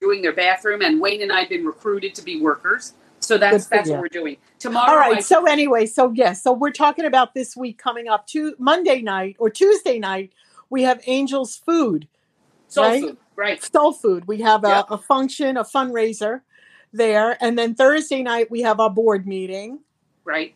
doing 0.00 0.22
their 0.22 0.34
bathroom, 0.34 0.82
and 0.82 1.00
Wayne 1.00 1.22
and 1.22 1.32
I 1.32 1.40
have 1.40 1.48
been 1.48 1.64
recruited 1.64 2.14
to 2.16 2.22
be 2.22 2.40
workers. 2.40 2.94
So 3.20 3.38
that's 3.38 3.66
that's 3.66 3.88
you. 3.88 3.94
what 3.94 4.02
we're 4.02 4.08
doing 4.08 4.36
tomorrow. 4.58 4.90
All 4.92 4.98
right. 4.98 5.18
I- 5.18 5.20
So 5.20 5.46
anyway, 5.46 5.86
so 5.86 6.12
yes, 6.14 6.42
so 6.42 6.52
we're 6.52 6.70
talking 6.70 7.04
about 7.04 7.34
this 7.34 7.56
week 7.56 7.78
coming 7.78 8.08
up 8.08 8.26
to 8.28 8.54
Monday 8.58 9.02
night 9.02 9.36
or 9.38 9.50
Tuesday 9.50 9.98
night. 9.98 10.32
We 10.70 10.82
have 10.82 11.00
Angels 11.06 11.56
Food, 11.56 12.08
soul 12.68 12.84
right? 12.84 13.02
food, 13.02 13.16
right? 13.36 13.62
Soul 13.72 13.92
Food. 13.92 14.26
We 14.26 14.40
have 14.42 14.64
a, 14.64 14.68
Yep. 14.68 14.86
a 14.90 14.98
function, 14.98 15.56
a 15.56 15.64
fundraiser 15.64 16.42
there, 16.92 17.36
and 17.42 17.58
then 17.58 17.74
Thursday 17.74 18.22
night 18.22 18.50
we 18.50 18.62
have 18.62 18.80
our 18.80 18.90
board 18.90 19.26
meeting. 19.26 19.80
Right. 20.24 20.54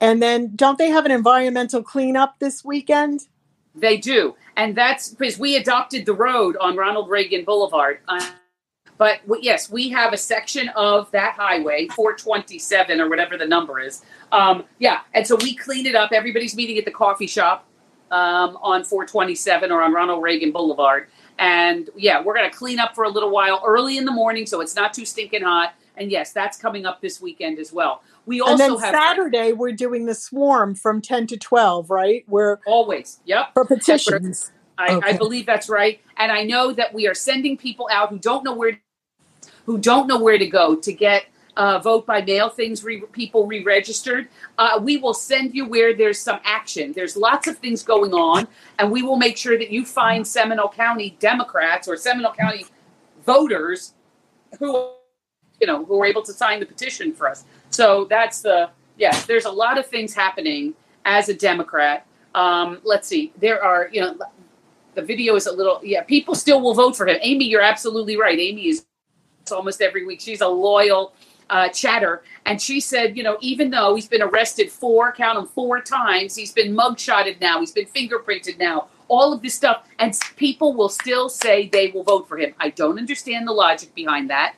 And 0.00 0.22
then 0.22 0.54
don't 0.54 0.76
they 0.76 0.90
have 0.90 1.06
an 1.06 1.12
environmental 1.12 1.82
cleanup 1.82 2.38
this 2.38 2.64
weekend? 2.64 3.26
They 3.74 3.96
do, 3.96 4.36
and 4.56 4.76
that's 4.76 5.08
because 5.10 5.38
we 5.38 5.56
adopted 5.56 6.06
the 6.06 6.14
road 6.14 6.56
on 6.60 6.76
Ronald 6.76 7.10
Reagan 7.10 7.44
Boulevard. 7.44 7.98
Uh, 8.06 8.24
but 8.98 9.20
w- 9.22 9.42
yes, 9.42 9.68
we 9.70 9.88
have 9.90 10.12
a 10.12 10.16
section 10.16 10.68
of 10.70 11.10
that 11.10 11.34
highway, 11.34 11.88
427 11.88 13.00
or 13.00 13.08
whatever 13.08 13.36
the 13.36 13.46
number 13.46 13.80
is. 13.80 14.02
Um, 14.30 14.64
yeah, 14.78 15.00
and 15.12 15.26
so 15.26 15.36
we 15.36 15.54
clean 15.54 15.86
it 15.86 15.94
up. 15.94 16.12
Everybody's 16.12 16.54
meeting 16.54 16.78
at 16.78 16.84
the 16.84 16.92
coffee 16.92 17.26
shop 17.26 17.66
um, 18.10 18.56
on 18.62 18.84
427 18.84 19.72
or 19.72 19.82
on 19.82 19.92
Ronald 19.92 20.22
Reagan 20.22 20.52
Boulevard. 20.52 21.08
And 21.38 21.90
yeah, 21.96 22.22
we're 22.22 22.34
going 22.34 22.48
to 22.48 22.56
clean 22.56 22.78
up 22.78 22.94
for 22.94 23.04
a 23.04 23.08
little 23.08 23.30
while 23.30 23.60
early 23.66 23.98
in 23.98 24.04
the 24.04 24.12
morning 24.12 24.46
so 24.46 24.60
it's 24.60 24.76
not 24.76 24.94
too 24.94 25.04
stinking 25.04 25.42
hot. 25.42 25.74
And 25.96 26.10
yes, 26.10 26.32
that's 26.32 26.56
coming 26.56 26.86
up 26.86 27.00
this 27.00 27.20
weekend 27.20 27.58
as 27.58 27.72
well. 27.72 28.02
We 28.26 28.40
and 28.40 28.50
also 28.50 28.76
then 28.76 28.78
have 28.78 28.94
Saturday 28.94 29.52
we're 29.52 29.72
doing 29.72 30.06
the 30.06 30.14
swarm 30.14 30.74
from 30.74 31.00
10 31.00 31.28
to 31.28 31.36
12, 31.36 31.90
right? 31.90 32.24
We're 32.26 32.58
always, 32.66 33.20
yep. 33.24 33.54
for 33.54 33.64
petitions. 33.64 34.50
I, 34.76 34.94
Okay. 34.96 35.10
I 35.10 35.12
believe 35.16 35.46
that's 35.46 35.68
right, 35.68 36.00
and 36.16 36.32
I 36.32 36.42
know 36.42 36.72
that 36.72 36.92
we 36.92 37.06
are 37.06 37.14
sending 37.14 37.56
people 37.56 37.88
out 37.92 38.08
who 38.08 38.18
don't 38.18 38.42
know 38.42 38.54
where, 38.54 38.80
who 39.66 39.78
don't 39.78 40.08
know 40.08 40.20
where 40.20 40.36
to 40.36 40.46
go 40.48 40.74
to 40.74 40.92
get 40.92 41.26
uh, 41.56 41.78
vote 41.78 42.06
by 42.06 42.20
mail 42.22 42.48
things, 42.48 42.82
re- 42.82 43.02
people 43.12 43.46
re-registered. 43.46 44.28
Uh, 44.58 44.80
we 44.82 44.96
will 44.96 45.14
send 45.14 45.54
you 45.54 45.66
where 45.66 45.94
there's 45.94 46.18
some 46.18 46.40
action. 46.44 46.92
There's 46.92 47.16
lots 47.16 47.46
of 47.46 47.58
things 47.58 47.82
going 47.82 48.12
on, 48.12 48.48
and 48.78 48.90
we 48.90 49.02
will 49.02 49.16
make 49.16 49.36
sure 49.36 49.56
that 49.58 49.70
you 49.70 49.84
find 49.84 50.26
Seminole 50.26 50.70
County 50.70 51.16
Democrats 51.20 51.86
or 51.86 51.96
Seminole 51.96 52.32
County 52.32 52.66
voters 53.24 53.94
who, 54.58 54.90
you 55.60 55.66
know, 55.66 55.84
who 55.84 55.98
were 55.98 56.06
able 56.06 56.22
to 56.22 56.32
sign 56.32 56.60
the 56.60 56.66
petition 56.66 57.12
for 57.12 57.28
us. 57.28 57.44
So 57.70 58.06
that's 58.10 58.42
the 58.42 58.70
yes. 58.96 59.26
There's 59.26 59.44
a 59.44 59.50
lot 59.50 59.78
of 59.78 59.86
things 59.86 60.14
happening 60.14 60.74
as 61.04 61.28
a 61.28 61.34
Democrat. 61.34 62.06
Um, 62.34 62.80
let's 62.84 63.06
see. 63.06 63.32
There 63.38 63.62
are 63.62 63.88
you 63.92 64.00
know 64.00 64.16
the 64.94 65.02
video 65.02 65.34
is 65.36 65.46
a 65.46 65.52
little 65.52 65.80
yeah 65.82 66.02
people 66.02 66.34
still 66.34 66.60
will 66.60 66.74
vote 66.74 66.96
for 66.96 67.06
him 67.06 67.18
amy 67.20 67.44
you're 67.44 67.60
absolutely 67.60 68.16
right 68.16 68.38
amy 68.38 68.68
is 68.68 68.86
almost 69.50 69.82
every 69.82 70.06
week 70.06 70.20
she's 70.20 70.40
a 70.40 70.48
loyal 70.48 71.12
uh, 71.50 71.68
chatter 71.68 72.22
and 72.46 72.60
she 72.60 72.80
said 72.80 73.16
you 73.16 73.22
know 73.22 73.36
even 73.40 73.70
though 73.70 73.94
he's 73.94 74.08
been 74.08 74.22
arrested 74.22 74.70
four 74.70 75.12
count 75.12 75.38
him 75.38 75.46
four 75.46 75.80
times 75.80 76.34
he's 76.34 76.52
been 76.52 76.74
mugshotted 76.74 77.38
now 77.40 77.60
he's 77.60 77.72
been 77.72 77.86
fingerprinted 77.86 78.58
now 78.58 78.88
all 79.08 79.32
of 79.32 79.42
this 79.42 79.54
stuff 79.54 79.86
and 79.98 80.18
people 80.36 80.72
will 80.72 80.88
still 80.88 81.28
say 81.28 81.68
they 81.68 81.88
will 81.88 82.02
vote 82.02 82.26
for 82.26 82.38
him 82.38 82.54
i 82.58 82.70
don't 82.70 82.98
understand 82.98 83.46
the 83.46 83.52
logic 83.52 83.94
behind 83.94 84.30
that 84.30 84.54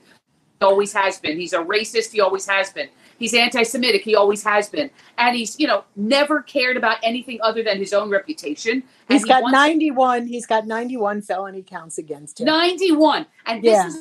always 0.62 0.92
has 0.92 1.18
been 1.18 1.38
he's 1.38 1.52
a 1.52 1.58
racist 1.58 2.12
he 2.12 2.20
always 2.20 2.46
has 2.46 2.70
been 2.72 2.88
he's 3.18 3.34
anti-semitic 3.34 4.02
he 4.02 4.14
always 4.16 4.42
has 4.42 4.68
been 4.68 4.88
and 5.18 5.36
he's 5.36 5.58
you 5.60 5.66
know 5.66 5.84
never 5.96 6.40
cared 6.42 6.76
about 6.76 6.96
anything 7.02 7.38
other 7.42 7.62
than 7.62 7.78
his 7.78 7.92
own 7.92 8.08
reputation 8.10 8.82
He's 9.08 9.22
and 9.22 9.28
got 9.28 9.42
wants- 9.42 9.52
91. 9.54 10.26
He's 10.26 10.46
got 10.46 10.66
91 10.66 11.22
felony 11.22 11.62
counts 11.62 11.96
against 11.98 12.40
him. 12.40 12.46
91 12.46 13.26
and 13.46 13.62
this 13.62 13.70
Yeah. 13.72 13.86
is 13.88 13.98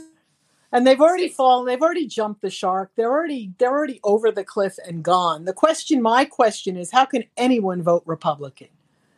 And 0.71 0.85
they've 0.87 0.99
already 0.99 1.29
fallen. 1.29 1.67
They've 1.67 1.81
already 1.81 2.07
jumped 2.07 2.41
the 2.41 2.49
shark. 2.49 2.91
They're 2.95 3.11
already 3.11 3.53
they're 3.59 3.69
already 3.71 3.99
over 4.03 4.31
the 4.31 4.43
cliff 4.43 4.77
and 4.87 5.03
gone. 5.03 5.45
The 5.45 5.53
question, 5.53 6.01
my 6.01 6.25
question 6.25 6.75
is, 6.75 6.91
how 6.91 7.05
can 7.05 7.23
anyone 7.37 7.81
vote 7.83 8.03
Republican? 8.05 8.67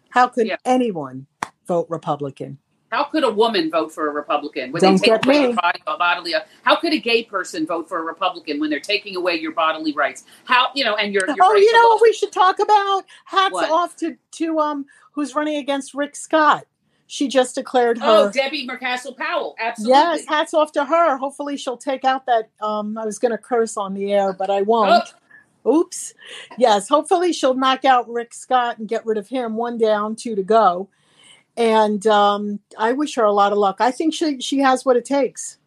How 0.09 0.27
could 0.27 0.47
Yeah. 0.47 0.57
anyone 0.65 1.27
vote 1.67 1.87
Republican? 1.89 2.57
How 2.89 3.03
could 3.03 3.23
a 3.23 3.29
woman 3.29 3.69
vote 3.69 3.91
for 3.91 4.07
a 4.07 4.11
republican 4.11 4.71
when 4.71 4.81
Don't 4.81 5.01
they 5.01 5.09
take 5.09 5.25
away 5.25 5.41
your 5.41 5.53
body, 5.53 5.81
bodily 5.85 6.33
how 6.63 6.75
could 6.77 6.93
a 6.93 6.99
gay 6.99 7.23
person 7.23 7.65
vote 7.65 7.87
for 7.89 7.99
a 7.99 8.03
republican 8.03 8.59
when 8.59 8.69
they're 8.69 8.79
taking 8.79 9.15
away 9.15 9.35
your 9.35 9.51
bodily 9.51 9.93
rights 9.93 10.23
how 10.45 10.69
you 10.73 10.85
know 10.85 10.95
and 10.95 11.13
your, 11.13 11.25
your 11.27 11.37
oh, 11.41 11.55
you 11.55 11.73
know 11.73 11.87
what 11.89 12.01
we 12.01 12.13
should 12.13 12.31
talk 12.31 12.59
about? 12.59 13.03
Hats 13.25 13.53
What? 13.53 13.69
off 13.69 13.95
to 13.97 14.17
to 14.31 14.59
um 14.59 14.85
who's 15.11 15.35
running 15.35 15.57
against 15.57 15.93
Rick 15.93 16.15
Scott. 16.15 16.65
She 17.07 17.29
just 17.29 17.55
declared 17.55 17.97
her. 17.99 18.05
oh 18.05 18.31
Debbie 18.31 18.67
Mucarsel-Powell 18.67 19.55
absolutely 19.59 19.97
Yes, 19.97 20.25
hats 20.27 20.53
off 20.53 20.73
to 20.73 20.83
her. 20.83 21.17
Hopefully, 21.17 21.55
she'll 21.55 21.77
take 21.77 22.03
out 22.03 22.25
that. 22.25 22.49
Um, 22.61 22.97
I 22.97 23.05
was 23.05 23.17
going 23.17 23.31
to 23.31 23.37
curse 23.37 23.77
on 23.77 23.93
the 23.93 24.11
air, 24.11 24.33
but 24.33 24.49
I 24.49 24.61
won't. 24.61 24.91
Oh, 24.91 25.17
Oops. 25.67 26.13
Yes, 26.57 26.87
hopefully 26.87 27.33
she'll 27.33 27.53
knock 27.53 27.83
out 27.83 28.09
Rick 28.09 28.33
Scott 28.33 28.77
and 28.77 28.87
get 28.87 29.05
rid 29.05 29.17
of 29.17 29.27
him. 29.27 29.55
One 29.55 29.77
down, 29.77 30.15
two 30.15 30.35
to 30.35 30.43
go. 30.43 30.89
And 31.57 32.05
um, 32.07 32.59
I 32.77 32.93
wish 32.93 33.15
her 33.15 33.23
a 33.23 33.31
lot 33.31 33.51
of 33.51 33.57
luck. 33.57 33.77
I 33.79 33.91
think 33.91 34.13
she 34.13 34.39
she 34.39 34.59
has 34.59 34.85
what 34.85 34.95
it 34.95 35.05
takes. 35.05 35.57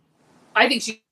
i 0.55 0.68
think 0.68 0.83
she 0.83 1.03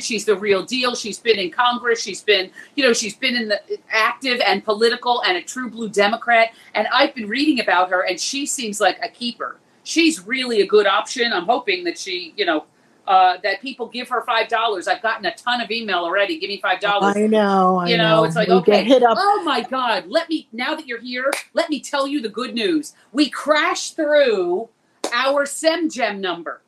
she's 0.00 0.24
the 0.24 0.36
real 0.36 0.64
deal. 0.64 0.94
She's 0.94 1.18
been 1.18 1.38
in 1.38 1.50
congress. 1.50 2.00
She's 2.02 2.22
been 2.22 2.50
you 2.76 2.84
know 2.84 2.92
she's 2.92 3.16
been 3.16 3.36
in 3.36 3.48
the 3.48 3.60
active 3.90 4.40
and 4.46 4.64
political 4.64 5.22
and 5.24 5.36
a 5.36 5.42
true 5.42 5.68
blue 5.68 5.88
democrat. 5.88 6.50
And 6.74 6.86
i've 6.92 7.14
been 7.14 7.28
reading 7.28 7.60
about 7.60 7.90
her 7.90 8.02
and 8.06 8.18
she 8.18 8.46
seems 8.46 8.80
like 8.80 8.98
a 9.02 9.08
keeper. 9.08 9.58
She's 9.82 10.26
really 10.26 10.62
a 10.62 10.66
good 10.66 10.86
option. 10.86 11.32
I'm 11.32 11.44
hoping 11.44 11.84
that 11.84 11.98
she 11.98 12.32
you 12.36 12.46
know 12.46 12.64
uh, 13.06 13.36
that 13.42 13.60
people 13.60 13.86
give 13.86 14.08
her 14.08 14.22
five 14.24 14.48
dollars 14.48 14.88
i've 14.88 15.02
gotten 15.02 15.26
a 15.26 15.34
ton 15.34 15.60
of 15.60 15.70
email 15.70 15.98
already 15.98 16.38
give 16.38 16.48
me 16.48 16.60
five 16.60 16.80
dollars 16.80 17.14
I 17.16 17.26
know. 17.26 17.76
I 17.78 17.88
you 17.88 17.96
know, 17.96 18.24
it's 18.24 18.34
like 18.36 18.48
We 18.48 18.54
okay 18.54 18.84
hit 18.84 19.02
up. 19.02 19.16
oh 19.20 19.42
my 19.44 19.60
god 19.62 20.06
let 20.08 20.28
me 20.28 20.48
now 20.52 20.74
that 20.74 20.86
you're 20.86 21.00
here 21.00 21.30
let 21.52 21.68
me 21.70 21.80
tell 21.80 22.06
you 22.08 22.20
the 22.20 22.28
good 22.30 22.54
news 22.54 22.94
we 23.12 23.28
crashed 23.28 23.94
through 23.96 24.68
our 25.12 25.44
semgem 25.44 26.18
number 26.18 26.62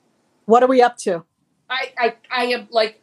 What 0.44 0.62
are 0.62 0.68
we 0.68 0.83
up 0.83 0.96
to? 0.99 1.25
I, 1.68 1.92
I 1.99 2.14
I 2.31 2.44
am 2.46 2.68
like, 2.70 3.03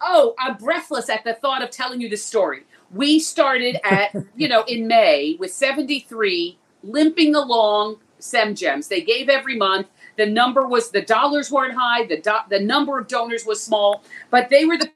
oh, 0.00 0.34
I'm 0.38 0.56
breathless 0.56 1.08
at 1.08 1.24
the 1.24 1.34
thought 1.34 1.62
of 1.62 1.70
telling 1.70 2.00
you 2.00 2.08
this 2.08 2.24
story. 2.24 2.62
We 2.92 3.18
started 3.18 3.78
at, 3.84 4.14
you 4.36 4.46
know, 4.48 4.62
in 4.68 4.86
May 4.86 5.36
with 5.40 5.52
73, 5.52 6.56
limping 6.84 7.34
along 7.34 7.96
SemGems. 8.20 8.86
They 8.88 9.00
gave 9.00 9.28
every 9.28 9.56
month. 9.56 9.88
The 10.16 10.26
number 10.26 10.66
was 10.66 10.90
the 10.90 11.02
dollars 11.02 11.50
weren't 11.50 11.74
high. 11.74 12.06
The 12.06 12.20
do, 12.20 12.36
the 12.48 12.60
number 12.60 12.98
of 12.98 13.08
donors 13.08 13.44
was 13.44 13.62
small, 13.62 14.04
but 14.30 14.48
they 14.48 14.64
were 14.64 14.78
the 14.78 14.90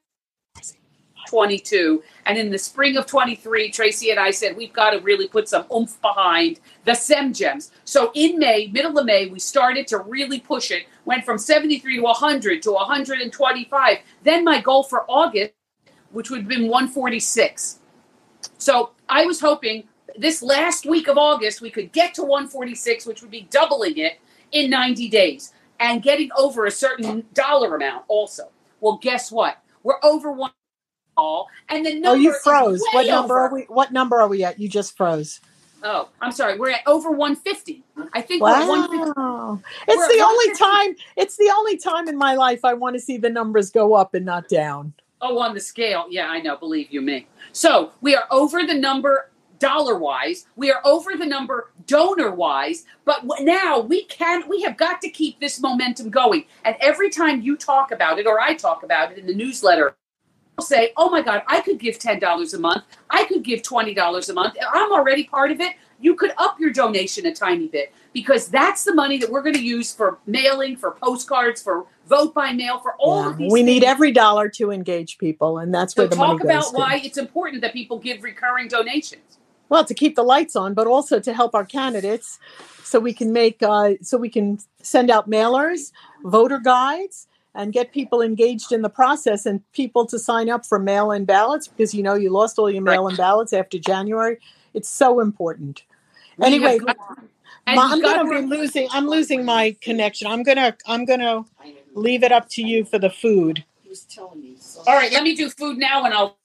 22. 1.28 2.02
And 2.26 2.38
in 2.38 2.50
the 2.50 2.58
spring 2.58 2.96
of 2.96 3.06
23, 3.06 3.70
Tracy 3.70 4.10
and 4.10 4.18
I 4.18 4.30
said 4.30 4.56
we've 4.56 4.72
got 4.72 4.90
to 4.90 5.00
really 5.00 5.28
put 5.28 5.48
some 5.48 5.66
oomph 5.74 6.00
behind 6.00 6.60
the 6.84 6.94
SEM 6.94 7.32
gems. 7.32 7.70
So 7.84 8.10
in 8.14 8.38
May, 8.38 8.68
middle 8.68 8.98
of 8.98 9.04
May, 9.04 9.26
we 9.26 9.38
started 9.38 9.86
to 9.88 9.98
really 9.98 10.40
push 10.40 10.70
it. 10.70 10.86
Went 11.04 11.24
from 11.24 11.38
73 11.38 11.96
to 11.96 12.02
100 12.02 12.62
to 12.62 12.72
125. 12.72 13.98
Then 14.24 14.44
my 14.44 14.60
goal 14.60 14.82
for 14.82 15.04
August, 15.08 15.52
which 16.12 16.30
would 16.30 16.40
have 16.40 16.48
been 16.48 16.68
146. 16.68 17.80
So 18.56 18.92
I 19.08 19.26
was 19.26 19.40
hoping 19.40 19.84
this 20.16 20.42
last 20.42 20.86
week 20.86 21.08
of 21.08 21.18
August 21.18 21.60
we 21.60 21.70
could 21.70 21.92
get 21.92 22.14
to 22.14 22.22
146, 22.22 23.06
which 23.06 23.22
would 23.22 23.30
be 23.30 23.42
doubling 23.50 23.98
it 23.98 24.18
in 24.52 24.70
90 24.70 25.08
days 25.08 25.52
and 25.80 26.02
getting 26.02 26.30
over 26.36 26.66
a 26.66 26.70
certain 26.70 27.24
dollar 27.34 27.76
amount 27.76 28.04
also. 28.08 28.50
Well, 28.80 28.98
guess 29.02 29.30
what? 29.30 29.62
We're 29.82 29.98
over 30.02 30.32
one 30.32 30.50
all, 31.16 31.48
and 31.68 31.84
the 31.84 31.94
number 31.94 32.10
Oh, 32.10 32.14
you 32.14 32.34
froze. 32.44 32.80
What 32.92 33.06
number 33.06 33.34
over. 33.34 33.46
are 33.46 33.54
we? 33.54 33.62
What 33.62 33.92
number 33.92 34.20
are 34.20 34.28
we 34.28 34.44
at? 34.44 34.58
You 34.60 34.68
just 34.68 34.96
froze. 34.96 35.40
Oh, 35.82 36.08
I'm 36.20 36.32
sorry. 36.32 36.58
We're 36.58 36.70
at 36.70 36.80
over 36.86 37.10
150. 37.10 37.84
I 38.12 38.20
think 38.20 38.42
we're 38.42 38.50
150. 38.50 39.20
Wow. 39.20 39.60
It's 39.86 39.96
We're 39.96 40.16
the 40.16 40.24
only 40.24 40.54
time. 40.54 40.96
It's 41.16 41.36
the 41.36 41.52
only 41.56 41.76
time 41.76 42.08
in 42.08 42.16
my 42.16 42.34
life 42.34 42.64
I 42.64 42.74
want 42.74 42.94
to 42.94 43.00
see 43.00 43.16
the 43.16 43.30
numbers 43.30 43.70
go 43.70 43.94
up 43.94 44.14
and 44.14 44.24
not 44.24 44.48
down. 44.48 44.92
Oh, 45.20 45.38
on 45.38 45.54
the 45.54 45.60
scale. 45.60 46.06
Yeah, 46.10 46.28
I 46.28 46.40
know. 46.40 46.56
Believe 46.56 46.90
you 46.90 47.00
me. 47.00 47.26
So 47.52 47.92
we 48.00 48.14
are 48.14 48.24
over 48.30 48.64
the 48.64 48.74
number 48.74 49.30
dollar 49.58 49.96
wise. 49.98 50.46
We 50.56 50.70
are 50.70 50.80
over 50.84 51.12
the 51.16 51.26
number 51.26 51.70
donor 51.86 52.30
wise. 52.30 52.84
But 53.04 53.24
now 53.40 53.80
we 53.80 54.04
can. 54.04 54.48
We 54.48 54.62
have 54.62 54.76
got 54.76 55.00
to 55.02 55.08
keep 55.10 55.40
this 55.40 55.60
momentum 55.60 56.10
going. 56.10 56.44
And 56.64 56.76
every 56.80 57.10
time 57.10 57.40
you 57.42 57.56
talk 57.56 57.90
about 57.92 58.18
it, 58.18 58.26
or 58.26 58.40
I 58.40 58.54
talk 58.54 58.82
about 58.82 59.12
it 59.12 59.18
in 59.18 59.26
the 59.26 59.34
newsletter, 59.34 59.96
I'll 60.58 60.64
say, 60.64 60.92
"Oh 60.96 61.08
my 61.10 61.22
God, 61.22 61.42
I 61.46 61.60
could 61.60 61.78
give 61.78 61.98
ten 61.98 62.18
dollars 62.18 62.54
a 62.54 62.58
month. 62.58 62.84
I 63.10 63.24
could 63.24 63.42
give 63.44 63.62
twenty 63.62 63.94
dollars 63.94 64.28
a 64.28 64.34
month. 64.34 64.54
I'm 64.72 64.92
already 64.92 65.24
part 65.24 65.50
of 65.50 65.60
it." 65.60 65.74
You 66.00 66.14
could 66.14 66.32
up 66.38 66.60
your 66.60 66.70
donation 66.70 67.26
a 67.26 67.34
tiny 67.34 67.66
bit 67.66 67.92
because 68.12 68.48
that's 68.48 68.84
the 68.84 68.94
money 68.94 69.18
that 69.18 69.28
we're 69.30 69.42
going 69.42 69.56
to 69.56 69.64
use 69.64 69.92
for 69.92 70.18
mailing, 70.26 70.76
for 70.76 70.92
postcards, 70.92 71.60
for 71.60 71.86
vote 72.08 72.32
by 72.34 72.52
mail, 72.52 72.78
for 72.78 72.94
all 73.00 73.24
Yeah. 73.24 73.30
of 73.30 73.36
these. 73.36 73.50
We 73.52 73.64
need 73.64 73.82
every 73.82 74.12
dollar 74.12 74.48
to 74.50 74.70
engage 74.70 75.18
people, 75.18 75.58
and 75.58 75.74
that's 75.74 75.94
So 75.94 76.02
where 76.02 76.08
the 76.08 76.14
money 76.14 76.34
talk 76.34 76.42
goes. 76.42 76.50
about 76.50 76.70
to. 76.70 76.76
why 76.76 77.00
it's 77.04 77.18
important 77.18 77.62
that 77.62 77.72
people 77.72 77.98
give 77.98 78.22
recurring 78.22 78.68
donations. 78.68 79.37
Well 79.68 79.84
to 79.84 79.94
keep 79.94 80.16
the 80.16 80.22
lights 80.22 80.56
on 80.56 80.74
but 80.74 80.86
also 80.86 81.18
to 81.20 81.32
help 81.32 81.54
our 81.54 81.64
candidates 81.64 82.38
so 82.82 82.98
we 82.98 83.12
can 83.12 83.32
make 83.32 83.62
uh, 83.62 83.92
so 84.02 84.16
we 84.16 84.28
can 84.28 84.58
send 84.82 85.10
out 85.10 85.28
mailers 85.28 85.92
voter 86.24 86.58
guides 86.58 87.26
and 87.54 87.72
get 87.72 87.92
people 87.92 88.22
engaged 88.22 88.72
in 88.72 88.82
the 88.82 88.88
process 88.88 89.46
and 89.46 89.60
people 89.72 90.06
to 90.06 90.18
sign 90.18 90.48
up 90.48 90.64
for 90.64 90.78
mail-in 90.78 91.24
ballots 91.24 91.68
because 91.68 91.94
you 91.94 92.02
know 92.02 92.14
you 92.14 92.30
lost 92.30 92.58
all 92.58 92.70
your 92.70 92.82
mail-in 92.82 93.16
ballots 93.16 93.52
after 93.52 93.78
january 93.78 94.38
it's 94.74 94.88
so 94.88 95.20
important 95.20 95.82
We 96.38 96.46
anyway 96.46 96.78
got- 96.78 96.96
and 97.66 97.78
i'm 97.78 98.00
gonna 98.00 98.28
be 98.30 98.46
losing 98.46 98.88
i'm 98.92 99.06
losing 99.08 99.44
my 99.44 99.76
connection 99.80 100.26
i'm 100.28 100.42
gonna 100.42 100.76
i'm 100.86 101.04
gonna 101.04 101.44
leave 101.94 102.22
it 102.22 102.32
up 102.32 102.48
to 102.50 102.62
you 102.62 102.84
for 102.84 102.98
the 102.98 103.10
food 103.10 103.64
All 104.86 104.94
right, 104.94 105.10
let 105.12 105.22
me 105.22 105.34
do 105.34 105.48
food 105.50 105.78
now, 105.78 106.04
and 106.04 106.12
I'll. 106.12 106.36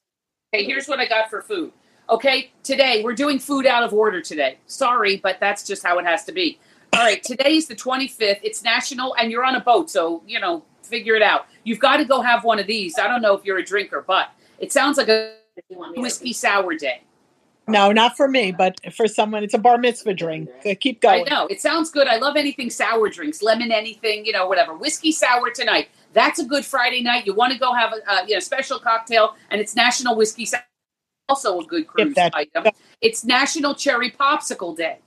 Okay, 0.54 0.64
here's 0.66 0.88
what 0.88 1.00
I 1.00 1.06
got 1.08 1.30
for 1.30 1.42
food. 1.42 1.72
Okay, 2.10 2.52
today 2.64 3.02
we're 3.04 3.16
doing 3.16 3.40
food 3.40 3.66
out 3.66 3.84
of 3.84 3.94
order 3.94 4.22
today. 4.22 4.58
Sorry, 4.68 5.18
but 5.18 5.40
that's 5.40 5.66
just 5.66 5.84
how 5.84 5.98
it 6.00 6.06
has 6.06 6.26
to 6.26 6.32
be. 6.32 6.60
All 6.94 7.00
right, 7.00 7.24
today 7.24 7.56
is 7.56 7.68
the 7.68 7.76
25th. 7.76 8.40
It's 8.44 8.64
national, 8.64 9.16
and 9.16 9.32
you're 9.32 9.46
on 9.46 9.56
a 9.56 9.62
boat, 9.62 9.90
so 9.90 10.22
you 10.28 10.40
know, 10.40 10.64
figure 10.84 11.16
it 11.16 11.22
out. 11.22 11.48
You've 11.64 11.80
got 11.80 11.98
to 11.98 12.06
go 12.06 12.22
have 12.22 12.44
one 12.44 12.60
of 12.60 12.68
these. 12.68 13.00
I 13.00 13.08
don't 13.08 13.22
know 13.22 13.36
if 13.36 13.46
you're 13.46 13.58
a 13.58 13.64
drinker, 13.64 14.04
but 14.06 14.32
it 14.60 14.72
sounds 14.72 14.98
like 14.98 15.08
a 15.08 15.36
whiskey 15.96 16.34
sour 16.34 16.76
day. 16.76 17.04
no 17.68 17.92
not 17.92 18.18
for 18.18 18.28
me 18.28 18.52
but 18.52 18.76
for 18.92 19.08
someone 19.08 19.44
it's 19.44 19.54
a 19.54 19.58
bar 19.58 19.78
mitzvah 19.78 20.14
drink 20.14 20.50
keep 20.80 20.98
I 21.06 21.20
going 21.20 21.26
know. 21.30 21.48
It 21.48 21.62
sounds 21.62 21.90
good. 21.90 22.08
I 22.08 22.18
love 22.18 22.36
anything 22.36 22.70
sour 22.70 23.08
drinks, 23.10 23.42
lemon 23.42 23.72
anything, 23.72 24.26
you 24.26 24.34
know, 24.34 24.48
whatever. 24.48 24.74
Whiskey 24.74 25.12
sour 25.12 25.52
tonight. 25.52 25.90
That's 26.14 26.40
a 26.40 26.46
good 26.46 26.66
Friday 26.66 27.02
night. 27.02 27.26
You 27.26 27.34
want 27.34 27.54
to 27.54 27.60
go 27.60 27.74
have 27.74 27.94
a, 27.94 28.12
a 28.12 28.28
you 28.28 28.34
know, 28.34 28.40
special 28.40 28.80
cocktail, 28.80 29.36
and 29.50 29.62
it's 29.62 29.76
National 29.76 30.16
Whiskey 30.16 30.46
Sour. 30.46 30.62
Also 31.34 31.60
a 31.60 31.66
good 31.66 31.88
cruise 31.88 32.14
that- 32.14 32.36
item. 32.36 32.68
It's 33.02 33.24
National 33.24 33.74
Cherry 33.74 34.12
Popsicle 34.12 34.78
Day. 34.78 35.00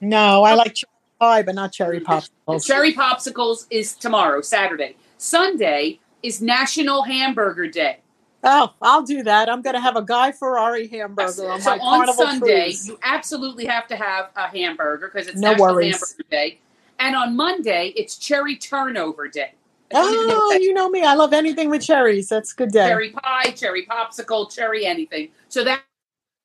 no 0.00 0.42
i 0.42 0.52
oh. 0.52 0.56
like 0.56 0.74
cherry 0.74 0.92
pie, 1.18 1.42
but 1.42 1.54
not 1.54 1.72
cherry 1.72 2.00
popsicles. 2.00 2.66
Cherry 2.66 2.92
popsicles 2.92 3.66
is 3.70 3.94
tomorrow, 3.94 4.42
Saturday. 4.42 4.96
Sunday 5.16 5.98
is 6.22 6.42
National 6.42 7.02
Hamburger 7.02 7.68
Day. 7.68 7.98
Oh, 8.44 8.74
I'll 8.82 9.02
do 9.02 9.22
that. 9.22 9.48
I'm 9.48 9.62
going 9.62 9.74
to 9.74 9.80
have 9.80 9.96
a 9.96 10.02
Guy 10.02 10.32
Fieri 10.32 10.88
hamburger 10.88 11.48
on 11.50 11.60
so 11.60 11.70
my 11.70 11.78
on 11.78 11.98
carnival 11.98 12.24
Sunday, 12.26 12.64
cruise. 12.64 12.88
you 12.88 12.98
absolutely 13.02 13.64
have 13.66 13.86
to 13.86 13.96
have 13.96 14.30
a 14.36 14.48
hamburger 14.48 15.10
because 15.12 15.28
it's 15.28 15.38
No 15.38 15.52
National 15.52 15.74
worries. 15.74 15.92
Hamburger 15.94 16.28
Day. 16.30 16.58
And 16.98 17.16
on 17.16 17.34
Monday, 17.36 17.92
it's 17.96 18.18
Cherry 18.18 18.56
Turnover 18.56 19.28
Day. 19.28 19.52
I 19.94 20.00
don't 20.00 20.14
even 20.14 20.28
know 20.28 20.40
Oh, 20.40 20.58
you 20.60 20.72
know 20.74 20.88
me. 20.88 21.02
I 21.04 21.14
love 21.14 21.32
anything 21.32 21.70
with 21.70 21.82
cherries. 21.82 22.28
That's 22.28 22.52
a 22.52 22.56
good 22.56 22.72
day. 22.72 22.86
cherry 22.86 23.10
pie, 23.10 23.50
cherry 23.50 23.86
popsicle, 23.86 24.50
cherry 24.52 24.86
anything. 24.86 25.28
So 25.48 25.64
that 25.64 25.82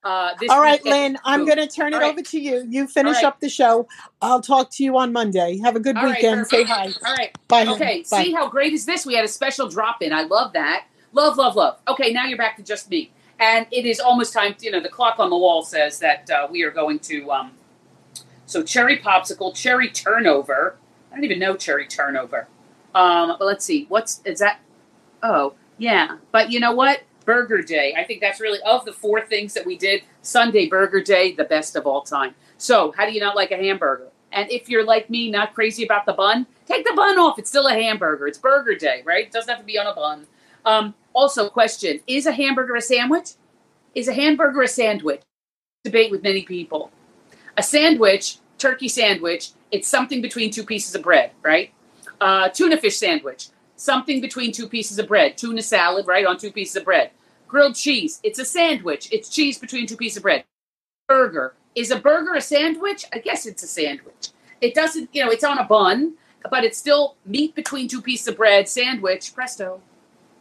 uh, 0.04 0.34
this 0.40 0.50
All 0.50 0.62
right, 0.62 0.84
Lynn, 0.86 1.18
I'm 1.26 1.46
going 1.46 1.58
to 1.58 1.68
turn 1.68 1.92
it 1.92 1.96
All 1.96 2.02
right. 2.02 2.12
over 2.12 2.22
to 2.22 2.40
you. 2.40 2.66
You 2.70 2.88
finish 2.88 3.16
right. 3.16 3.26
up 3.26 3.42
the 3.42 3.50
show. 3.50 3.88
I'll 4.22 4.42
talk 4.42 4.72
to 4.72 4.84
you 4.84 4.98
on 4.98 5.12
Monday. 5.12 5.58
Have 5.58 5.76
a 5.76 5.80
good 5.82 5.98
All 5.98 6.04
right, 6.04 6.16
weekend. 6.16 6.48
Say 6.48 6.64
hi. 6.64 6.88
All 7.06 7.14
right. 7.14 7.38
Bye. 7.48 7.66
Okay. 7.66 8.06
Bye. 8.10 8.24
See 8.24 8.32
how 8.32 8.48
great 8.48 8.74
is 8.74 8.86
this? 8.86 9.06
We 9.06 9.16
had 9.16 9.26
a 9.26 9.28
special 9.28 9.68
drop 9.68 10.02
in. 10.02 10.14
I 10.14 10.22
love 10.24 10.54
that. 10.54 10.86
Love, 11.12 11.38
love, 11.38 11.56
love. 11.56 11.80
Okay, 11.88 12.14
now 12.14 12.26
you're 12.26 12.38
back 12.38 12.56
to 12.58 12.64
just 12.64 12.90
me. 12.90 13.12
And 13.40 13.68
it 13.72 13.86
is 13.86 14.00
almost 14.00 14.34
time. 14.34 14.56
You 14.62 14.72
know, 14.72 14.80
the 14.80 14.90
clock 14.90 15.20
on 15.20 15.30
the 15.30 15.38
wall 15.38 15.64
says 15.64 16.00
that 16.00 16.30
uh, 16.30 16.48
we 16.50 16.64
are 16.64 16.72
going 16.72 17.00
to. 17.00 17.32
Um, 17.32 17.52
so 18.46 18.64
cherry 18.64 19.00
popsicle, 19.00 19.54
cherry 19.54 19.90
turnover. 19.90 20.78
I 21.12 21.16
don't 21.16 21.26
even 21.26 21.40
know 21.40 21.56
cherry 21.58 21.86
turnover. 21.88 22.48
Um, 22.96 23.36
but 23.38 23.46
let's 23.46 23.66
see. 23.66 23.86
What's 23.90 24.22
is 24.26 24.40
that? 24.40 24.60
Oh, 25.24 25.54
yeah. 25.78 26.18
But 26.32 26.52
you 26.52 26.60
know 26.60 26.74
what? 26.74 27.02
Burger 27.26 27.62
Day. 27.62 27.94
I 27.98 28.04
think 28.06 28.22
that's 28.22 28.40
really 28.40 28.60
of 28.66 28.86
the 28.86 28.94
four 28.94 29.22
things 29.22 29.54
that 29.54 29.66
we 29.66 29.78
did. 29.78 30.04
Sunday 30.22 30.68
Burger 30.68 31.02
Day, 31.02 31.34
the 31.34 31.44
best 31.44 31.76
of 31.76 31.86
all 31.86 32.02
time. 32.02 32.34
So, 32.58 32.94
how 32.94 33.06
do 33.06 33.12
you 33.12 33.20
not 33.20 33.36
like 33.36 33.52
a 33.52 33.58
hamburger? 33.58 34.08
And 34.32 34.50
if 34.52 34.70
you're 34.70 34.86
like 34.86 35.10
me, 35.10 35.30
not 35.30 35.54
crazy 35.54 35.84
about 35.84 36.06
the 36.06 36.14
bun, 36.14 36.48
take 36.66 36.86
the 36.86 36.94
bun 36.96 37.18
off. 37.20 37.38
It's 37.38 37.50
still 37.50 37.68
a 37.68 37.74
hamburger. 37.74 38.28
It's 38.28 38.38
Burger 38.38 38.76
Day, 38.76 39.04
right? 39.06 39.26
It 39.26 39.32
doesn't 39.32 39.50
have 39.50 39.60
to 39.60 39.66
be 39.66 39.78
on 39.78 39.88
a 39.88 39.94
bun. 39.94 40.26
Um, 40.66 40.96
also, 41.14 41.50
question: 41.50 42.00
Is 42.08 42.26
a 42.26 42.32
hamburger 42.32 42.76
a 42.76 42.82
sandwich? 42.82 43.32
Is 43.94 44.08
a 44.08 44.14
hamburger 44.14 44.62
a 44.62 44.68
sandwich? 44.68 45.22
Debate 45.84 46.12
with 46.12 46.24
many 46.24 46.44
people. 46.44 46.92
A 47.58 47.64
sandwich, 47.64 48.38
turkey 48.58 48.88
sandwich, 48.88 49.52
it's 49.72 49.88
something 49.88 50.22
between 50.22 50.52
two 50.52 50.64
pieces 50.64 50.96
of 50.96 51.04
bread, 51.04 51.32
right? 51.42 51.74
Uh, 52.20 52.50
tuna 52.50 52.78
fish 52.78 52.98
sandwich, 52.98 53.50
something 53.76 54.22
between 54.22 54.52
two 54.52 54.68
pieces 54.68 55.00
of 55.00 55.08
bread. 55.08 55.38
Tuna 55.38 55.62
salad, 55.62 56.08
right, 56.08 56.26
on 56.26 56.38
two 56.38 56.52
pieces 56.52 56.76
of 56.76 56.86
bread. 56.86 57.12
Grilled 57.48 57.76
cheese, 57.76 58.20
it's 58.24 58.40
a 58.40 58.46
sandwich. 58.46 59.08
It's 59.12 59.30
cheese 59.30 59.58
between 59.58 59.88
two 59.88 59.98
pieces 59.98 60.18
of 60.18 60.24
bread. 60.24 60.44
Burger, 61.08 61.54
is 61.76 61.92
a 61.92 62.00
burger 62.00 62.34
a 62.34 62.42
sandwich? 62.42 63.06
I 63.14 63.20
guess 63.20 63.46
it's 63.46 63.64
a 63.64 63.68
sandwich. 63.68 64.30
It 64.62 64.74
doesn't, 64.74 65.10
you 65.14 65.24
know, 65.24 65.32
it's 65.32 65.44
on 65.44 65.60
a 65.60 65.64
bun, 65.64 66.16
but 66.50 66.64
it's 66.64 66.78
still 66.78 67.16
meat 67.26 67.56
between 67.56 67.88
two 67.88 68.02
pieces 68.02 68.28
of 68.28 68.38
bread, 68.38 68.68
sandwich, 68.68 69.34
presto. 69.34 69.82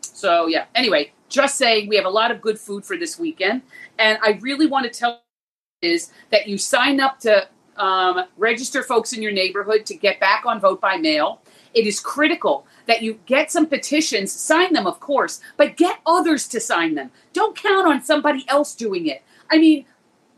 So, 0.00 0.46
yeah, 0.46 0.64
anyway, 0.74 1.12
just 1.28 1.56
saying 1.56 1.88
we 1.88 1.96
have 1.96 2.06
a 2.06 2.10
lot 2.10 2.30
of 2.30 2.40
good 2.40 2.58
food 2.58 2.84
for 2.84 2.96
this 2.96 3.18
weekend. 3.18 3.62
And 3.98 4.18
I 4.22 4.38
really 4.40 4.66
want 4.66 4.90
to 4.90 4.98
tell 4.98 5.22
is 5.82 6.10
that 6.30 6.48
you 6.48 6.56
sign 6.56 7.00
up 7.00 7.20
to 7.20 7.46
um, 7.76 8.24
register 8.38 8.82
folks 8.82 9.12
in 9.12 9.22
your 9.22 9.32
neighborhood 9.32 9.84
to 9.86 9.94
get 9.94 10.18
back 10.18 10.46
on 10.46 10.58
vote 10.58 10.80
by 10.80 10.96
mail. 10.96 11.42
It 11.76 11.86
is 11.86 12.00
critical 12.00 12.66
that 12.86 13.02
you 13.02 13.20
get 13.26 13.52
some 13.52 13.66
petitions, 13.66 14.32
sign 14.32 14.72
them, 14.72 14.86
of 14.86 14.98
course, 14.98 15.42
but 15.58 15.76
get 15.76 16.00
others 16.06 16.48
to 16.48 16.58
sign 16.58 16.94
them. 16.94 17.10
Don't 17.34 17.54
count 17.54 17.86
on 17.86 18.02
somebody 18.02 18.46
else 18.48 18.74
doing 18.74 19.06
it. 19.06 19.22
I 19.50 19.58
mean, 19.58 19.84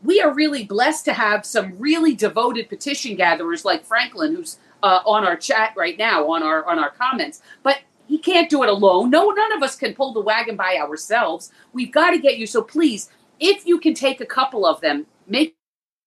we 0.03 0.21
are 0.21 0.33
really 0.33 0.65
blessed 0.65 1.05
to 1.05 1.13
have 1.13 1.45
some 1.45 1.77
really 1.79 2.13
devoted 2.13 2.67
petition 2.67 3.15
gatherers 3.15 3.63
like 3.63 3.85
Franklin, 3.85 4.35
who's 4.35 4.57
uh, 4.83 4.99
on 5.05 5.25
our 5.25 5.37
chat 5.37 5.73
right 5.77 5.97
now, 5.97 6.29
on 6.29 6.43
our 6.43 6.65
on 6.65 6.77
our 6.77 6.89
comments. 6.89 7.41
But 7.63 7.79
he 8.07 8.17
can't 8.17 8.49
do 8.49 8.63
it 8.63 8.69
alone. 8.69 9.09
No, 9.09 9.29
none 9.29 9.53
of 9.53 9.63
us 9.63 9.77
can 9.77 9.93
pull 9.93 10.11
the 10.11 10.19
wagon 10.21 10.57
by 10.57 10.77
ourselves. 10.77 11.51
We've 11.71 11.91
got 11.91 12.11
to 12.11 12.19
get 12.19 12.37
you. 12.37 12.47
So 12.47 12.61
please, 12.61 13.09
if 13.39 13.65
you 13.65 13.79
can 13.79 13.93
take 13.93 14.19
a 14.19 14.25
couple 14.25 14.65
of 14.65 14.81
them, 14.81 15.05
make 15.25 15.55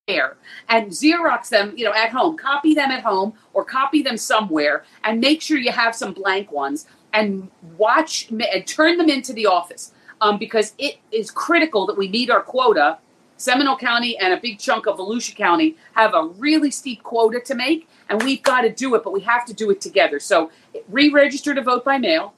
there 0.08 0.36
and 0.68 0.88
Xerox 0.90 1.48
them, 1.48 1.74
you 1.76 1.84
know, 1.84 1.94
at 1.94 2.10
home. 2.10 2.36
Copy 2.36 2.74
them 2.74 2.90
at 2.90 3.04
home 3.04 3.34
or 3.52 3.64
copy 3.64 4.02
them 4.02 4.16
somewhere, 4.16 4.84
and 5.04 5.20
make 5.20 5.40
sure 5.40 5.58
you 5.58 5.70
have 5.70 5.94
some 5.94 6.12
blank 6.12 6.50
ones 6.50 6.86
and 7.12 7.48
watch 7.78 8.28
and 8.30 8.66
turn 8.66 8.96
them 8.96 9.08
into 9.08 9.32
the 9.32 9.46
office 9.46 9.92
um, 10.20 10.38
because 10.38 10.74
it 10.76 10.98
is 11.12 11.30
critical 11.30 11.86
that 11.86 11.96
we 11.96 12.08
meet 12.08 12.30
our 12.30 12.42
quota. 12.42 12.98
Seminole 13.36 13.76
County 13.76 14.18
and 14.18 14.32
a 14.32 14.36
big 14.36 14.58
chunk 14.58 14.86
of 14.86 14.98
Volusia 14.98 15.36
County 15.36 15.76
have 15.94 16.14
a 16.14 16.26
really 16.36 16.70
steep 16.70 17.02
quota 17.04 17.40
to 17.40 17.54
make, 17.54 17.88
and 18.08 18.22
we've 18.22 18.42
got 18.42 18.62
to 18.62 18.70
do 18.70 18.94
it, 18.96 19.04
but 19.04 19.12
we 19.12 19.20
have 19.20 19.44
to 19.46 19.54
do 19.54 19.70
it 19.70 19.80
together. 19.80 20.18
So, 20.18 20.50
re-register 20.88 21.54
to 21.54 21.62
vote 21.62 21.84
by 21.84 21.98
mail. 21.98 22.34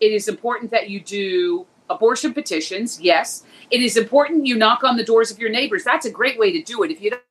It 0.00 0.12
is 0.12 0.28
important 0.28 0.70
that 0.70 0.90
you 0.90 1.00
do 1.00 1.66
abortion 1.90 2.34
petitions. 2.34 3.00
Yes, 3.00 3.44
it 3.70 3.80
is 3.80 3.96
important 3.96 4.46
you 4.46 4.56
knock 4.56 4.84
on 4.84 4.96
the 4.96 5.04
doors 5.04 5.30
of 5.30 5.38
your 5.38 5.50
neighbors. 5.50 5.84
That's 5.84 6.06
a 6.06 6.10
great 6.10 6.38
way 6.38 6.52
to 6.52 6.62
do 6.62 6.82
it. 6.82 6.90
If 6.90 7.00
you 7.00 7.10
don't 7.10 7.22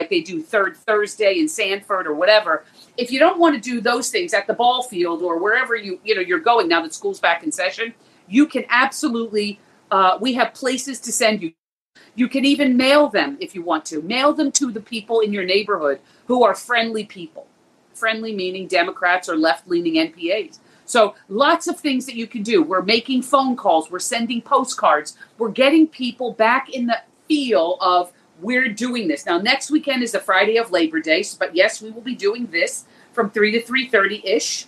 like 0.00 0.10
they 0.10 0.20
do 0.20 0.42
third 0.42 0.76
Thursday 0.76 1.38
in 1.38 1.48
Sanford 1.48 2.06
or 2.06 2.14
whatever, 2.14 2.64
if 2.96 3.10
you 3.10 3.18
don't 3.18 3.38
want 3.38 3.54
to 3.54 3.60
do 3.60 3.80
those 3.80 4.10
things 4.10 4.32
at 4.32 4.46
the 4.46 4.54
ball 4.54 4.82
field 4.82 5.22
or 5.22 5.38
wherever 5.38 5.76
you 5.76 6.00
you 6.04 6.14
know 6.14 6.20
you're 6.20 6.40
going 6.40 6.68
now 6.68 6.82
that 6.82 6.94
school's 6.94 7.20
back 7.20 7.42
in 7.42 7.52
session, 7.52 7.94
you 8.28 8.46
can 8.46 8.64
absolutely. 8.70 9.60
Uh, 9.90 10.16
we 10.20 10.34
have 10.34 10.54
places 10.54 11.00
to 11.00 11.12
send 11.12 11.42
you. 11.42 11.52
You 12.14 12.28
can 12.28 12.44
even 12.44 12.76
mail 12.76 13.08
them 13.08 13.36
if 13.40 13.54
you 13.54 13.62
want 13.62 13.84
to. 13.86 14.02
Mail 14.02 14.32
them 14.32 14.52
to 14.52 14.70
the 14.70 14.80
people 14.80 15.20
in 15.20 15.32
your 15.32 15.44
neighborhood 15.44 16.00
who 16.26 16.44
are 16.44 16.54
friendly 16.54 17.04
people. 17.04 17.46
Friendly 17.92 18.34
meaning 18.34 18.68
Democrats 18.68 19.28
or 19.28 19.36
left 19.36 19.68
leaning 19.68 19.94
NPAs. 19.94 20.58
So 20.90 21.14
lots 21.28 21.68
of 21.68 21.78
things 21.78 22.04
that 22.06 22.16
you 22.16 22.26
can 22.26 22.42
do. 22.42 22.62
We're 22.62 22.82
making 22.82 23.22
phone 23.22 23.56
calls, 23.56 23.90
we're 23.90 24.00
sending 24.00 24.42
postcards, 24.42 25.16
we're 25.38 25.50
getting 25.50 25.86
people 25.86 26.32
back 26.32 26.70
in 26.70 26.86
the 26.86 27.00
feel 27.28 27.78
of 27.80 28.12
we're 28.40 28.68
doing 28.68 29.06
this. 29.06 29.24
Now 29.24 29.38
next 29.38 29.70
weekend 29.70 30.02
is 30.02 30.12
the 30.12 30.18
Friday 30.18 30.56
of 30.56 30.72
Labor 30.72 31.00
Day, 31.00 31.24
but 31.38 31.54
yes, 31.54 31.80
we 31.80 31.90
will 31.90 32.00
be 32.00 32.16
doing 32.16 32.46
this 32.46 32.86
from 33.12 33.30
3 33.30 33.52
to 33.52 33.62
3:30 33.62 34.24
ish. 34.24 34.66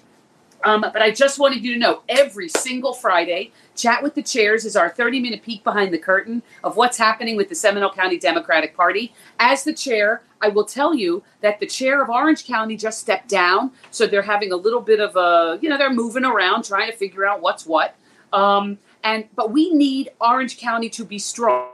Um, 0.64 0.81
but 0.81 1.03
I 1.03 1.11
just 1.11 1.38
wanted 1.38 1.64
you 1.64 1.75
to 1.75 1.79
know 1.79 2.03
every 2.09 2.48
single 2.48 2.92
Friday, 2.92 3.53
Chat 3.75 4.03
with 4.03 4.14
the 4.14 4.22
Chairs 4.22 4.64
is 4.64 4.77
our 4.77 4.90
30 4.90 5.20
minute 5.20 5.42
peek 5.42 5.64
behind 5.64 5.92
the 5.92 5.98
curtain 5.98 6.42
of 6.62 6.77
what's 6.77 6.98
happening 6.98 7.37
with 7.37 7.48
the 7.48 7.55
Seminole 7.55 7.92
County 7.92 8.18
Democratic 8.18 8.77
Party. 8.77 9.12
As 9.38 9.64
the 9.64 9.72
chair, 9.72 10.22
I 10.40 10.48
will 10.48 10.64
tell 10.64 10.94
you 10.94 11.22
that 11.40 11.59
the 11.59 11.66
chair 11.66 12.03
of 12.03 12.11
Orange 12.11 12.46
County 12.46 12.77
just 12.77 13.01
stepped 13.01 13.29
down. 13.29 13.72
So 13.90 14.07
they're 14.07 14.22
having 14.22 14.53
a 14.53 14.57
little 14.57 14.81
bit 14.81 15.01
of 15.01 15.16
a, 15.16 15.59
you 15.62 15.68
know, 15.68 15.79
they're 15.79 15.92
moving 15.92 16.25
around 16.25 16.64
trying 16.64 16.90
to 16.90 16.96
figure 16.96 17.27
out 17.27 17.40
what's 17.40 17.66
what. 17.66 17.96
Um, 18.33 18.79
and 19.03 19.29
but 19.35 19.51
we 19.51 19.72
need 19.72 20.11
Orange 20.20 20.59
County 20.59 20.88
to 20.90 21.05
be 21.05 21.18
strong. 21.18 21.68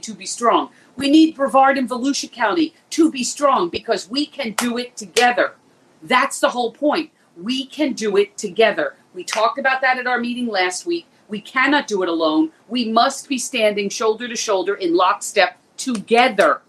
To 0.00 0.14
be 0.14 0.26
strong. 0.26 0.70
We 0.96 1.10
need 1.10 1.36
Brevard 1.36 1.78
and 1.78 1.88
Volusia 1.88 2.30
County 2.30 2.74
to 2.90 3.10
be 3.10 3.22
strong 3.22 3.68
because 3.68 4.10
we 4.10 4.26
can 4.26 4.52
do 4.52 4.78
it 4.78 4.96
together. 4.96 5.54
That's 6.02 6.40
the 6.40 6.50
whole 6.50 6.72
point. 6.72 7.10
We 7.40 7.66
can 7.66 7.92
do 7.92 8.16
it 8.16 8.36
together. 8.38 8.96
We 9.14 9.24
talked 9.24 9.58
about 9.58 9.80
that 9.82 9.98
at 9.98 10.06
our 10.06 10.18
meeting 10.18 10.46
last 10.46 10.86
week. 10.86 11.06
We 11.28 11.40
cannot 11.40 11.86
do 11.86 12.02
it 12.02 12.08
alone. 12.08 12.52
We 12.68 12.90
must 12.90 13.28
be 13.28 13.38
standing 13.38 13.88
shoulder 13.88 14.28
to 14.28 14.36
shoulder 14.36 14.74
in 14.74 14.94
lockstep 14.94 15.58
together 15.76 16.62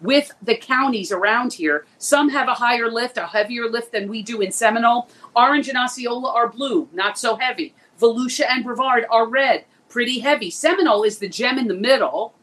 with 0.00 0.32
the 0.42 0.56
counties 0.56 1.10
around 1.10 1.54
here. 1.54 1.86
Some 1.98 2.28
have 2.28 2.48
a 2.48 2.54
higher 2.54 2.90
lift, 2.90 3.16
a 3.16 3.26
heavier 3.26 3.68
lift 3.68 3.92
than 3.92 4.08
we 4.08 4.22
do 4.22 4.40
in 4.40 4.52
Seminole. 4.52 5.08
Orange 5.34 5.68
and 5.68 5.78
Osceola 5.78 6.32
are 6.32 6.48
blue, 6.48 6.88
not 6.92 7.18
so 7.18 7.36
heavy. 7.36 7.74
Volusia 7.98 8.44
and 8.48 8.64
Brevard 8.64 9.06
are 9.10 9.26
red, 9.26 9.64
pretty 9.88 10.20
heavy. 10.20 10.50
Seminole 10.50 11.04
is 11.04 11.18
the 11.18 11.28
gem 11.28 11.58
in 11.58 11.68
the 11.68 11.74
middle 11.74 12.34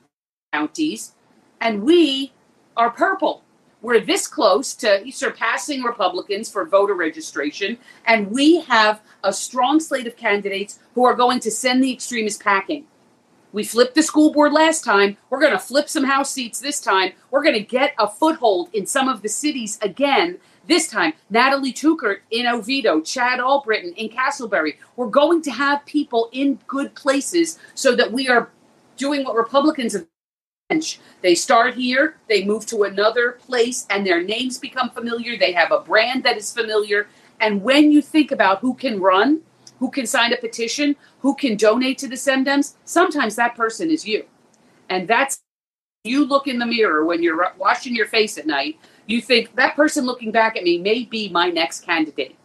counties, 0.51 1.13
and 1.59 1.83
we 1.83 2.33
are 2.75 2.89
purple. 2.89 3.43
We're 3.81 3.99
this 3.99 4.27
close 4.27 4.75
to 4.75 5.11
surpassing 5.11 5.81
Republicans 5.81 6.51
for 6.51 6.65
voter 6.65 6.93
registration, 6.93 7.79
and 8.05 8.29
we 8.29 8.61
have 8.61 9.01
a 9.23 9.33
strong 9.33 9.79
slate 9.79 10.05
of 10.05 10.15
candidates 10.15 10.79
who 10.93 11.03
are 11.03 11.15
going 11.15 11.39
to 11.39 11.51
send 11.51 11.83
the 11.83 11.91
extremists 11.91 12.41
packing. 12.41 12.85
We 13.53 13.63
flipped 13.63 13.95
the 13.95 14.03
school 14.03 14.31
board 14.31 14.53
last 14.53 14.83
time. 14.83 15.17
We're 15.29 15.41
going 15.41 15.51
to 15.51 15.59
flip 15.59 15.89
some 15.89 16.03
House 16.03 16.31
seats 16.31 16.59
this 16.59 16.79
time. 16.79 17.13
We're 17.31 17.43
going 17.43 17.55
to 17.55 17.59
get 17.59 17.93
a 17.97 18.07
foothold 18.07 18.69
in 18.71 18.85
some 18.85 19.09
of 19.09 19.23
the 19.23 19.29
cities 19.29 19.77
again 19.81 20.37
this 20.67 20.87
time. 20.87 21.13
Natalie 21.29 21.73
Tukert 21.73 22.19
in 22.29 22.45
Oviedo, 22.45 23.01
Chad 23.01 23.39
Albritton 23.39 23.93
in 23.95 24.09
Casselberry. 24.09 24.75
We're 24.95 25.07
going 25.07 25.41
to 25.41 25.51
have 25.51 25.85
people 25.85 26.29
in 26.31 26.59
good 26.67 26.95
places 26.95 27.59
so 27.73 27.95
that 27.95 28.11
we 28.11 28.29
are 28.29 28.51
doing 28.95 29.25
what 29.25 29.35
Republicans 29.35 29.93
have 29.93 30.05
they 31.21 31.35
start 31.35 31.75
here, 31.75 32.15
they 32.27 32.43
move 32.45 32.65
to 32.67 32.83
another 32.83 33.33
place, 33.33 33.85
and 33.89 34.05
their 34.05 34.21
names 34.23 34.57
become 34.57 34.89
familiar. 34.89 35.37
They 35.37 35.51
have 35.51 35.71
a 35.71 35.79
brand 35.79 36.23
that 36.23 36.37
is 36.37 36.53
familiar. 36.53 37.07
And 37.39 37.61
when 37.61 37.91
you 37.91 38.01
think 38.01 38.31
about 38.31 38.59
who 38.59 38.73
can 38.73 38.99
run, 38.99 39.41
who 39.79 39.89
can 39.89 40.05
sign 40.05 40.31
a 40.33 40.37
petition, 40.37 40.95
who 41.19 41.35
can 41.35 41.57
donate 41.57 41.97
to 41.99 42.07
the 42.07 42.15
SEMDEMs, 42.15 42.75
sometimes 42.85 43.35
that 43.35 43.55
person 43.55 43.89
is 43.89 44.05
you. 44.05 44.25
And 44.89 45.07
that's 45.07 45.41
you 46.03 46.25
look 46.25 46.47
in 46.47 46.57
the 46.57 46.65
mirror 46.65 47.05
when 47.05 47.21
you're 47.21 47.53
washing 47.57 47.95
your 47.95 48.07
face 48.07 48.37
at 48.37 48.47
night. 48.47 48.79
you 49.05 49.21
think 49.21 49.55
that 49.55 49.75
person 49.75 50.05
looking 50.05 50.31
back 50.31 50.55
at 50.55 50.63
me 50.63 50.77
may 50.77 51.03
be 51.03 51.29
my 51.29 51.49
next 51.49 51.81
candidate. 51.81 52.35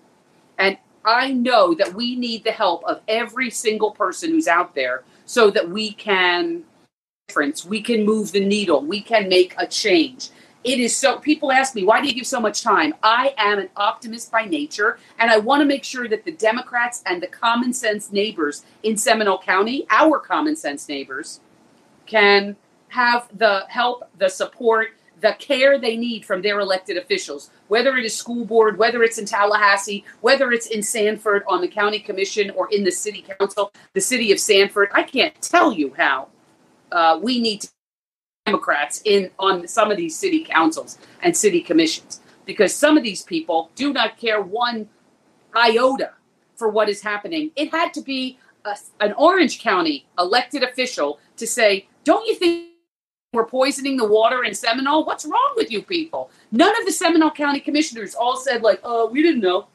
And 0.59 0.77
I 1.05 1.33
know 1.33 1.75
that 1.75 1.95
we 1.95 2.17
need 2.17 2.45
the 2.45 2.51
help 2.51 2.83
of 2.85 3.01
every 3.07 3.51
single 3.51 3.93
person 3.93 4.31
who's 4.31 4.49
out 4.49 4.75
there 4.75 5.05
so 5.25 5.51
that 5.51 5.69
we 5.69 5.93
can 5.93 6.65
difference, 7.37 7.65
we 7.65 7.83
can 7.83 8.05
move 8.05 8.33
the 8.33 8.45
needle, 8.45 8.83
we 8.83 9.01
can 9.01 9.29
make 9.29 9.55
a 9.59 9.67
change. 9.67 10.31
It 10.65 10.81
is 10.81 10.97
so 10.97 11.19
people 11.19 11.53
ask 11.53 11.75
me, 11.75 11.85
why 11.85 12.01
do 12.01 12.09
you 12.09 12.15
give 12.15 12.27
so 12.27 12.41
much 12.41 12.63
time? 12.63 12.95
I 13.03 13.35
am 13.37 13.59
an 13.59 13.69
optimist 13.77 14.33
by 14.33 14.45
nature, 14.45 14.99
and 15.19 15.31
I 15.31 15.39
want 15.39 15.61
to 15.61 15.67
make 15.67 15.85
sure 15.85 16.09
that 16.09 16.25
the 16.25 16.33
Democrats 16.33 17.03
and 17.05 17.23
the 17.23 17.27
common 17.27 17.73
sense 17.73 18.11
neighbors 18.11 18.65
in 18.85 18.97
Seminole 18.97 19.41
County, 19.41 19.87
our 19.91 20.19
common 20.19 20.57
sense 20.57 20.89
neighbors, 20.89 21.41
can 22.07 22.57
have 22.89 23.29
the 23.37 23.65
help, 23.69 24.05
the 24.19 24.29
support, 24.29 24.89
the 25.21 25.35
care 25.39 25.79
they 25.79 25.97
need 25.97 26.25
from 26.25 26.43
their 26.43 26.61
elected 26.61 26.97
officials, 26.97 27.51
whether 27.69 27.97
it 27.97 28.05
is 28.05 28.17
school 28.17 28.45
board, 28.45 28.79
whether 28.79 29.03
it's 29.03 29.19
in 29.19 29.27
Tallahassee, 29.27 30.05
whether 30.21 30.53
it's 30.53 30.67
in 30.67 30.83
Sanford 30.83 31.43
on 31.49 31.61
the 31.61 31.69
county 31.69 31.99
commission 31.99 32.51
or 32.51 32.69
in 32.71 32.85
the 32.85 32.93
city 32.93 33.25
council, 33.39 33.73
the 33.95 34.01
city 34.01 34.31
of 34.31 34.39
Sanford. 34.39 34.91
I 34.95 35.03
can't 35.03 35.41
tell 35.43 35.73
you 35.73 35.93
how 35.97 36.29
uh, 36.93 37.19
we 37.23 37.41
need 37.41 37.65
Democrats 38.47 39.03
in 39.05 39.31
on 39.39 39.67
some 39.67 39.91
of 39.91 39.97
these 39.97 40.17
city 40.17 40.45
councils 40.45 40.99
and 41.23 41.37
city 41.37 41.61
commissions 41.61 42.21
because 42.45 42.73
some 42.73 42.97
of 42.97 43.03
these 43.03 43.23
people 43.23 43.71
do 43.75 43.93
not 43.93 44.17
care 44.17 44.41
one 44.41 44.89
iota 45.55 46.13
for 46.55 46.69
what 46.69 46.89
is 46.89 47.03
happening. 47.03 47.51
It 47.57 47.71
had 47.71 47.93
to 47.95 48.01
be 48.01 48.39
a, 48.65 48.77
an 49.01 49.13
Orange 49.15 49.61
County 49.61 50.07
elected 50.19 50.63
official 50.63 51.19
to 51.37 51.47
say, 51.47 51.89
"Don't 52.05 52.27
you 52.27 52.37
think 52.37 52.69
we're 53.33 53.47
poisoning 53.47 53.97
the 53.97 54.07
water 54.07 54.45
in 54.45 54.55
Seminole? 54.55 55.05
What's 55.05 55.27
wrong 55.27 55.55
with 55.57 55.71
you 55.71 55.83
people?" 55.83 56.31
None 56.53 56.79
of 56.79 56.87
the 56.87 56.93
Seminole 56.93 57.33
County 57.33 57.61
commissioners 57.61 58.15
all 58.15 58.37
said 58.37 58.63
like, 58.63 58.81
"Oh, 58.85 59.07
we 59.07 59.23
didn't 59.23 59.41
know." 59.41 59.67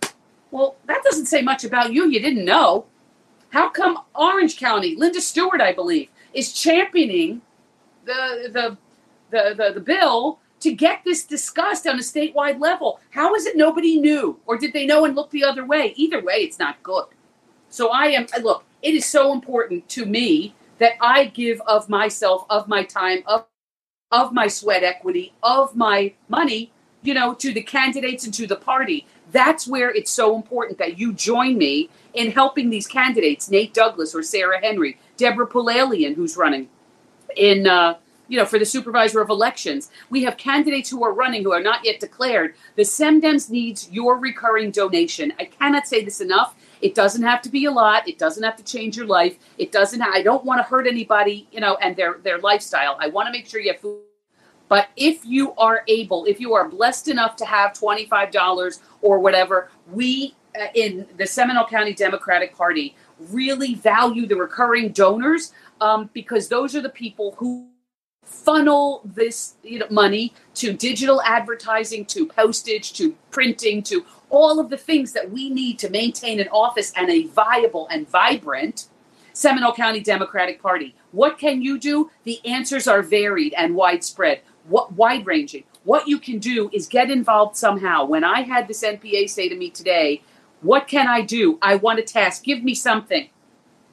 Well, 0.49 0.75
that 0.85 1.03
doesn't 1.03 1.27
say 1.27 1.41
much 1.41 1.63
about 1.63 1.93
you. 1.93 2.09
You 2.09 2.19
didn't 2.19 2.45
know. 2.45 2.85
How 3.49 3.69
come 3.69 3.97
Orange 4.15 4.57
County, 4.57 4.95
Linda 4.95 5.19
Stewart, 5.19 5.59
I 5.59 5.73
believe, 5.73 6.09
is 6.33 6.53
championing 6.53 7.41
the, 8.05 8.49
the 8.51 8.77
the 9.29 9.55
the 9.55 9.73
the, 9.73 9.79
bill 9.79 10.39
to 10.59 10.71
get 10.73 11.01
this 11.03 11.23
discussed 11.23 11.87
on 11.87 11.95
a 11.95 12.01
statewide 12.01 12.59
level. 12.59 12.99
How 13.11 13.33
is 13.35 13.45
it 13.45 13.55
nobody 13.55 13.99
knew, 13.99 14.39
or 14.45 14.57
did 14.57 14.73
they 14.73 14.85
know 14.85 15.05
and 15.05 15.15
look 15.15 15.31
the 15.31 15.43
other 15.43 15.65
way? 15.65 15.93
Either 15.95 16.21
way, 16.21 16.35
it's 16.35 16.59
not 16.59 16.81
good. 16.83 17.05
So 17.69 17.89
I 17.89 18.07
am 18.07 18.27
look. 18.41 18.63
It 18.81 18.93
is 18.93 19.05
so 19.05 19.31
important 19.33 19.87
to 19.89 20.05
me 20.05 20.55
that 20.79 20.93
I 20.99 21.25
give 21.25 21.61
of 21.61 21.89
myself, 21.89 22.45
of 22.49 22.67
my 22.67 22.83
time, 22.83 23.23
of 23.25 23.45
of 24.11 24.33
my 24.33 24.47
sweat 24.47 24.83
equity, 24.83 25.33
of 25.41 25.75
my 25.75 26.13
money, 26.27 26.71
you 27.01 27.13
know, 27.13 27.33
to 27.35 27.53
the 27.53 27.61
candidates 27.63 28.25
and 28.25 28.33
to 28.33 28.45
the 28.45 28.55
party. 28.55 29.07
That's 29.31 29.67
where 29.67 29.91
it's 29.91 30.11
so 30.11 30.35
important 30.35 30.77
that 30.79 30.97
you 30.97 31.13
join 31.13 31.57
me 31.57 31.89
in 32.13 32.31
helping 32.31 32.69
these 32.69 32.87
candidates, 32.87 33.49
Nate 33.49 33.73
Douglas 33.73 34.13
or 34.13 34.23
Sarah 34.23 34.59
Henry, 34.59 34.97
Deborah 35.17 35.47
Poulalion, 35.47 36.15
who's 36.15 36.35
running 36.35 36.69
in 37.35 37.67
uh, 37.67 37.97
you 38.27 38.37
know 38.37 38.45
for 38.45 38.59
the 38.59 38.65
supervisor 38.65 39.21
of 39.21 39.29
elections. 39.29 39.89
We 40.09 40.23
have 40.23 40.37
candidates 40.37 40.89
who 40.89 41.03
are 41.03 41.13
running 41.13 41.43
who 41.43 41.53
are 41.53 41.61
not 41.61 41.85
yet 41.85 41.99
declared. 41.99 42.55
The 42.75 42.83
SEMDEMS 42.83 43.49
needs 43.49 43.89
your 43.91 44.17
recurring 44.17 44.71
donation. 44.71 45.33
I 45.39 45.45
cannot 45.45 45.87
say 45.87 46.03
this 46.03 46.21
enough. 46.21 46.55
It 46.81 46.95
doesn't 46.95 47.23
have 47.23 47.41
to 47.43 47.49
be 47.49 47.65
a 47.65 47.71
lot. 47.71 48.07
It 48.07 48.17
doesn't 48.17 48.43
have 48.43 48.55
to 48.55 48.63
change 48.63 48.97
your 48.97 49.05
life. 49.05 49.37
It 49.57 49.71
doesn't. 49.71 50.01
I 50.01 50.23
don't 50.23 50.43
want 50.43 50.59
to 50.59 50.63
hurt 50.63 50.87
anybody, 50.87 51.47
you 51.51 51.59
know, 51.59 51.75
and 51.75 51.95
their 51.95 52.17
their 52.23 52.39
lifestyle. 52.39 52.97
I 52.99 53.07
want 53.07 53.27
to 53.27 53.31
make 53.31 53.47
sure 53.47 53.59
you 53.61 53.71
have 53.71 53.81
food. 53.81 54.10
But 54.71 54.87
if 54.95 55.25
you 55.25 55.53
are 55.55 55.83
able, 55.89 56.23
if 56.23 56.39
you 56.39 56.53
are 56.53 56.69
blessed 56.69 57.09
enough 57.09 57.35
to 57.35 57.45
have 57.45 57.73
twenty 57.73 58.05
five 58.05 58.31
dollars 58.31 58.79
or 59.01 59.19
whatever, 59.19 59.69
we 59.91 60.33
uh, 60.57 60.67
in 60.73 61.07
the 61.17 61.27
Seminole 61.27 61.67
County 61.67 61.93
Democratic 61.93 62.55
Party 62.55 62.95
really 63.19 63.75
value 63.75 64.25
the 64.25 64.37
recurring 64.37 64.93
donors 64.93 65.51
um, 65.81 66.09
because 66.13 66.47
those 66.47 66.73
are 66.73 66.79
the 66.79 66.87
people 66.87 67.35
who 67.37 67.67
funnel 68.23 69.01
this 69.03 69.55
you 69.61 69.79
know, 69.79 69.87
money 69.89 70.33
to 70.53 70.71
digital 70.71 71.21
advertising, 71.23 72.05
to 72.05 72.25
postage, 72.25 72.93
to 72.93 73.13
printing, 73.29 73.83
to 73.83 74.05
all 74.29 74.57
of 74.57 74.69
the 74.69 74.77
things 74.77 75.11
that 75.11 75.29
we 75.29 75.49
need 75.49 75.79
to 75.79 75.89
maintain 75.89 76.39
an 76.39 76.47
office 76.47 76.93
and 76.95 77.09
a 77.09 77.23
viable 77.23 77.89
and 77.89 78.07
vibrant 78.07 78.87
Seminole 79.33 79.73
County 79.73 80.01
Democratic 80.01 80.61
Party. 80.61 80.95
What 81.11 81.37
can 81.37 81.61
you 81.61 81.79
do? 81.79 82.09
The 82.23 82.39
answers 82.45 82.87
are 82.87 83.01
varied 83.01 83.53
and 83.57 83.75
widespread, 83.75 84.41
what 84.71 84.93
wide 84.93 85.25
ranging. 85.27 85.63
What 85.83 86.07
you 86.07 86.19
can 86.19 86.39
do 86.39 86.69
is 86.73 86.87
get 86.87 87.11
involved 87.11 87.57
somehow. 87.57 88.05
When 88.05 88.23
I 88.23 88.41
had 88.41 88.67
this 88.67 88.83
NPA 88.83 89.29
say 89.29 89.49
to 89.49 89.55
me 89.55 89.69
today, 89.69 90.21
"What 90.61 90.87
can 90.87 91.07
I 91.07 91.21
do? 91.21 91.59
I 91.61 91.75
want 91.75 91.99
a 91.99 92.03
task. 92.03 92.43
Give 92.43 92.63
me 92.63 92.73
something." 92.73 93.29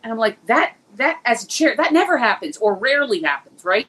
And 0.03 0.12
I'm 0.12 0.19
like, 0.19 0.45
"That 0.47 0.75
that 0.97 1.21
as 1.25 1.45
a 1.45 1.47
chair, 1.47 1.75
that 1.77 1.93
never 1.93 2.19
happens 2.19 2.57
or 2.59 2.75
rarely 2.75 3.23
happens, 3.23 3.64
right? 3.64 3.87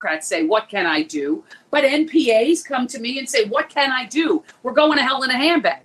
Democrats 0.00 0.28
say, 0.28 0.44
What 0.44 0.68
can 0.68 0.86
I 0.86 1.02
do? 1.02 1.44
But 1.70 1.84
NPAs 1.84 2.64
come 2.64 2.86
to 2.88 3.00
me 3.00 3.18
and 3.18 3.28
say, 3.28 3.46
What 3.46 3.68
can 3.68 3.90
I 3.90 4.06
do? 4.06 4.44
We're 4.62 4.72
going 4.72 4.96
to 4.96 5.02
hell 5.02 5.22
in 5.22 5.30
a 5.30 5.36
handbag. 5.36 5.82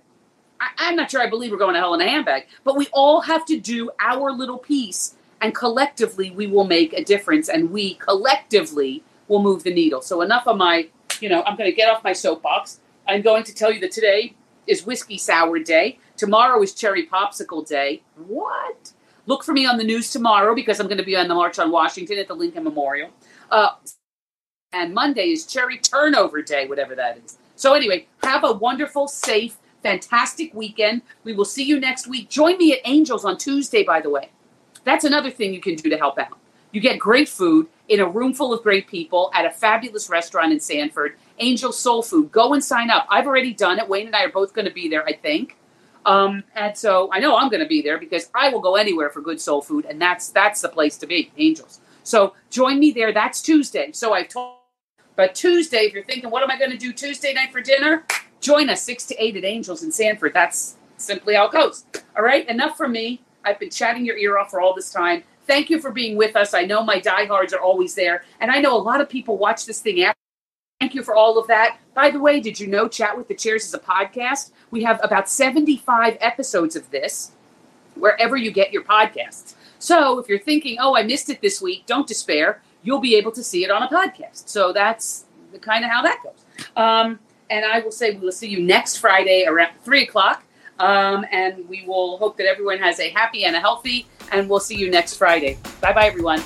I, 0.60 0.88
am 0.88 0.96
not 0.96 1.10
sure 1.10 1.20
I 1.20 1.28
believe 1.28 1.50
we're 1.50 1.58
going 1.58 1.74
to 1.74 1.80
hell 1.80 1.94
in 1.94 2.00
a 2.00 2.08
handbag, 2.08 2.46
but 2.62 2.76
we 2.76 2.86
all 2.92 3.20
have 3.22 3.44
to 3.46 3.58
do 3.58 3.90
our 4.00 4.30
little 4.30 4.58
piece, 4.58 5.16
and 5.40 5.54
collectively 5.54 6.30
we 6.30 6.46
will 6.46 6.64
make 6.64 6.92
a 6.92 7.04
difference, 7.04 7.48
and 7.48 7.70
we 7.70 7.94
collectively 7.94 9.02
will 9.28 9.42
move 9.42 9.62
the 9.62 9.72
needle. 9.72 10.02
So, 10.02 10.22
enough 10.22 10.46
of 10.46 10.56
my, 10.56 10.88
you 11.20 11.28
know, 11.28 11.42
I'm 11.44 11.56
going 11.56 11.70
to 11.70 11.76
get 11.76 11.88
off 11.88 12.04
my 12.04 12.12
soapbox. 12.12 12.80
I'm 13.06 13.22
going 13.22 13.44
to 13.44 13.54
tell 13.54 13.72
you 13.72 13.80
that 13.80 13.90
today 13.90 14.34
is 14.66 14.86
whiskey 14.86 15.18
sour 15.18 15.58
day. 15.58 15.98
Tomorrow 16.16 16.62
is 16.62 16.74
cherry 16.74 17.06
popsicle 17.06 17.66
day. 17.66 18.02
What? 18.16 18.92
Look 19.26 19.42
for 19.42 19.52
me 19.52 19.66
on 19.66 19.78
the 19.78 19.84
news 19.84 20.10
tomorrow 20.10 20.54
because 20.54 20.80
I'm 20.80 20.86
going 20.86 20.98
to 20.98 21.04
be 21.04 21.16
on 21.16 21.28
the 21.28 21.34
March 21.34 21.58
on 21.58 21.70
Washington 21.70 22.18
at 22.18 22.28
the 22.28 22.34
Lincoln 22.34 22.64
Memorial. 22.64 23.10
Uh, 23.50 23.70
and 24.72 24.92
Monday 24.92 25.28
is 25.28 25.46
Cherry 25.46 25.78
Turnover 25.78 26.42
Day, 26.42 26.66
whatever 26.66 26.94
that 26.94 27.18
is. 27.24 27.38
So, 27.56 27.74
anyway, 27.74 28.06
have 28.22 28.44
a 28.44 28.52
wonderful, 28.52 29.06
safe, 29.06 29.56
fantastic 29.82 30.52
weekend. 30.52 31.02
We 31.22 31.32
will 31.32 31.44
see 31.44 31.62
you 31.62 31.78
next 31.78 32.08
week. 32.08 32.28
Join 32.28 32.58
me 32.58 32.72
at 32.72 32.80
Angels 32.84 33.24
on 33.24 33.38
Tuesday, 33.38 33.84
by 33.84 34.00
the 34.00 34.10
way. 34.10 34.30
That's 34.82 35.04
another 35.04 35.30
thing 35.30 35.54
you 35.54 35.60
can 35.60 35.76
do 35.76 35.88
to 35.88 35.96
help 35.96 36.18
out. 36.18 36.36
You 36.74 36.80
get 36.80 36.98
great 36.98 37.28
food 37.28 37.68
in 37.86 38.00
a 38.00 38.06
room 38.06 38.34
full 38.34 38.52
of 38.52 38.64
great 38.64 38.88
people 38.88 39.30
at 39.32 39.46
a 39.46 39.50
fabulous 39.50 40.10
restaurant 40.10 40.52
in 40.52 40.58
Sanford, 40.58 41.14
Angel 41.38 41.70
Soul 41.70 42.02
Food. 42.02 42.32
Go 42.32 42.52
and 42.52 42.64
sign 42.64 42.90
up. 42.90 43.06
I've 43.08 43.28
already 43.28 43.54
done 43.54 43.78
it. 43.78 43.88
Wayne 43.88 44.08
and 44.08 44.16
I 44.16 44.24
are 44.24 44.32
both 44.32 44.52
going 44.54 44.66
to 44.66 44.74
be 44.74 44.88
there, 44.88 45.06
I 45.06 45.12
think. 45.12 45.56
Um, 46.04 46.42
and 46.56 46.76
so 46.76 47.08
I 47.12 47.20
know 47.20 47.36
I'm 47.36 47.48
going 47.48 47.62
to 47.62 47.68
be 47.68 47.80
there 47.80 47.96
because 47.96 48.28
I 48.34 48.48
will 48.48 48.60
go 48.60 48.74
anywhere 48.74 49.08
for 49.08 49.20
good 49.20 49.40
soul 49.40 49.62
food, 49.62 49.84
and 49.84 50.02
that's 50.02 50.30
that's 50.30 50.62
the 50.62 50.68
place 50.68 50.98
to 50.98 51.06
be, 51.06 51.30
Angels. 51.38 51.80
So 52.02 52.34
join 52.50 52.80
me 52.80 52.90
there. 52.90 53.12
That's 53.12 53.40
Tuesday. 53.40 53.92
So 53.92 54.12
I've 54.12 54.28
told, 54.28 54.56
but 55.14 55.36
Tuesday, 55.36 55.84
if 55.84 55.92
you're 55.92 56.02
thinking, 56.02 56.28
what 56.28 56.42
am 56.42 56.50
I 56.50 56.58
going 56.58 56.72
to 56.72 56.76
do 56.76 56.92
Tuesday 56.92 57.32
night 57.34 57.52
for 57.52 57.60
dinner? 57.60 58.04
Join 58.40 58.68
us 58.68 58.82
six 58.82 59.06
to 59.06 59.24
eight 59.24 59.36
at 59.36 59.44
Angels 59.44 59.84
in 59.84 59.92
Sanford. 59.92 60.34
That's 60.34 60.74
simply 60.96 61.36
how 61.36 61.46
it 61.46 61.52
goes. 61.52 61.84
All 62.16 62.24
right, 62.24 62.48
enough 62.48 62.76
for 62.76 62.88
me. 62.88 63.22
I've 63.44 63.60
been 63.60 63.70
chatting 63.70 64.04
your 64.04 64.16
ear 64.16 64.38
off 64.38 64.50
for 64.50 64.60
all 64.60 64.74
this 64.74 64.90
time. 64.90 65.22
Thank 65.46 65.70
you 65.70 65.80
for 65.80 65.90
being 65.90 66.16
with 66.16 66.36
us. 66.36 66.54
I 66.54 66.62
know 66.62 66.82
my 66.82 67.00
diehards 67.00 67.52
are 67.52 67.60
always 67.60 67.94
there, 67.94 68.24
and 68.40 68.50
I 68.50 68.60
know 68.60 68.76
a 68.76 68.80
lot 68.80 69.00
of 69.00 69.08
people 69.08 69.36
watch 69.36 69.66
this 69.66 69.80
thing 69.80 70.02
after. 70.02 70.18
Thank 70.80 70.94
you 70.94 71.02
for 71.02 71.14
all 71.14 71.38
of 71.38 71.46
that. 71.46 71.78
By 71.94 72.10
the 72.10 72.18
way, 72.18 72.40
did 72.40 72.58
you 72.58 72.66
know 72.66 72.88
Chat 72.88 73.16
with 73.16 73.28
the 73.28 73.34
Chairs 73.34 73.64
is 73.64 73.74
a 73.74 73.78
podcast? 73.78 74.50
We 74.70 74.82
have 74.82 75.00
about 75.02 75.28
75 75.28 76.16
episodes 76.20 76.76
of 76.76 76.90
this 76.90 77.32
wherever 77.94 78.36
you 78.36 78.50
get 78.50 78.72
your 78.72 78.82
podcasts. 78.82 79.54
So 79.78 80.18
if 80.18 80.28
you're 80.28 80.38
thinking, 80.38 80.78
oh, 80.80 80.96
I 80.96 81.02
missed 81.02 81.30
it 81.30 81.40
this 81.40 81.62
week, 81.62 81.86
don't 81.86 82.06
despair. 82.06 82.62
You'll 82.82 83.00
be 83.00 83.14
able 83.14 83.32
to 83.32 83.44
see 83.44 83.64
it 83.64 83.70
on 83.70 83.82
a 83.82 83.88
podcast. 83.88 84.48
So 84.48 84.72
that's 84.72 85.26
the 85.52 85.58
kind 85.58 85.84
of 85.84 85.90
how 85.90 86.02
that 86.02 86.20
goes. 86.22 86.44
Um, 86.76 87.18
and 87.50 87.64
I 87.64 87.80
will 87.80 87.92
say 87.92 88.12
we 88.12 88.18
will 88.18 88.32
see 88.32 88.48
you 88.48 88.62
next 88.62 88.96
Friday 88.96 89.44
around 89.46 89.72
three 89.84 90.02
o'clock. 90.02 90.44
Um, 90.78 91.24
and 91.30 91.68
we 91.68 91.84
will 91.86 92.18
hope 92.18 92.36
that 92.38 92.46
everyone 92.46 92.78
has 92.78 92.98
a 93.00 93.10
happy 93.10 93.44
and 93.44 93.54
a 93.54 93.60
healthy. 93.60 94.06
And 94.32 94.48
we'll 94.48 94.60
see 94.60 94.76
you 94.76 94.90
next 94.90 95.16
Friday. 95.16 95.58
Bye 95.80 95.92
bye, 95.92 96.06
everyone. 96.06 96.42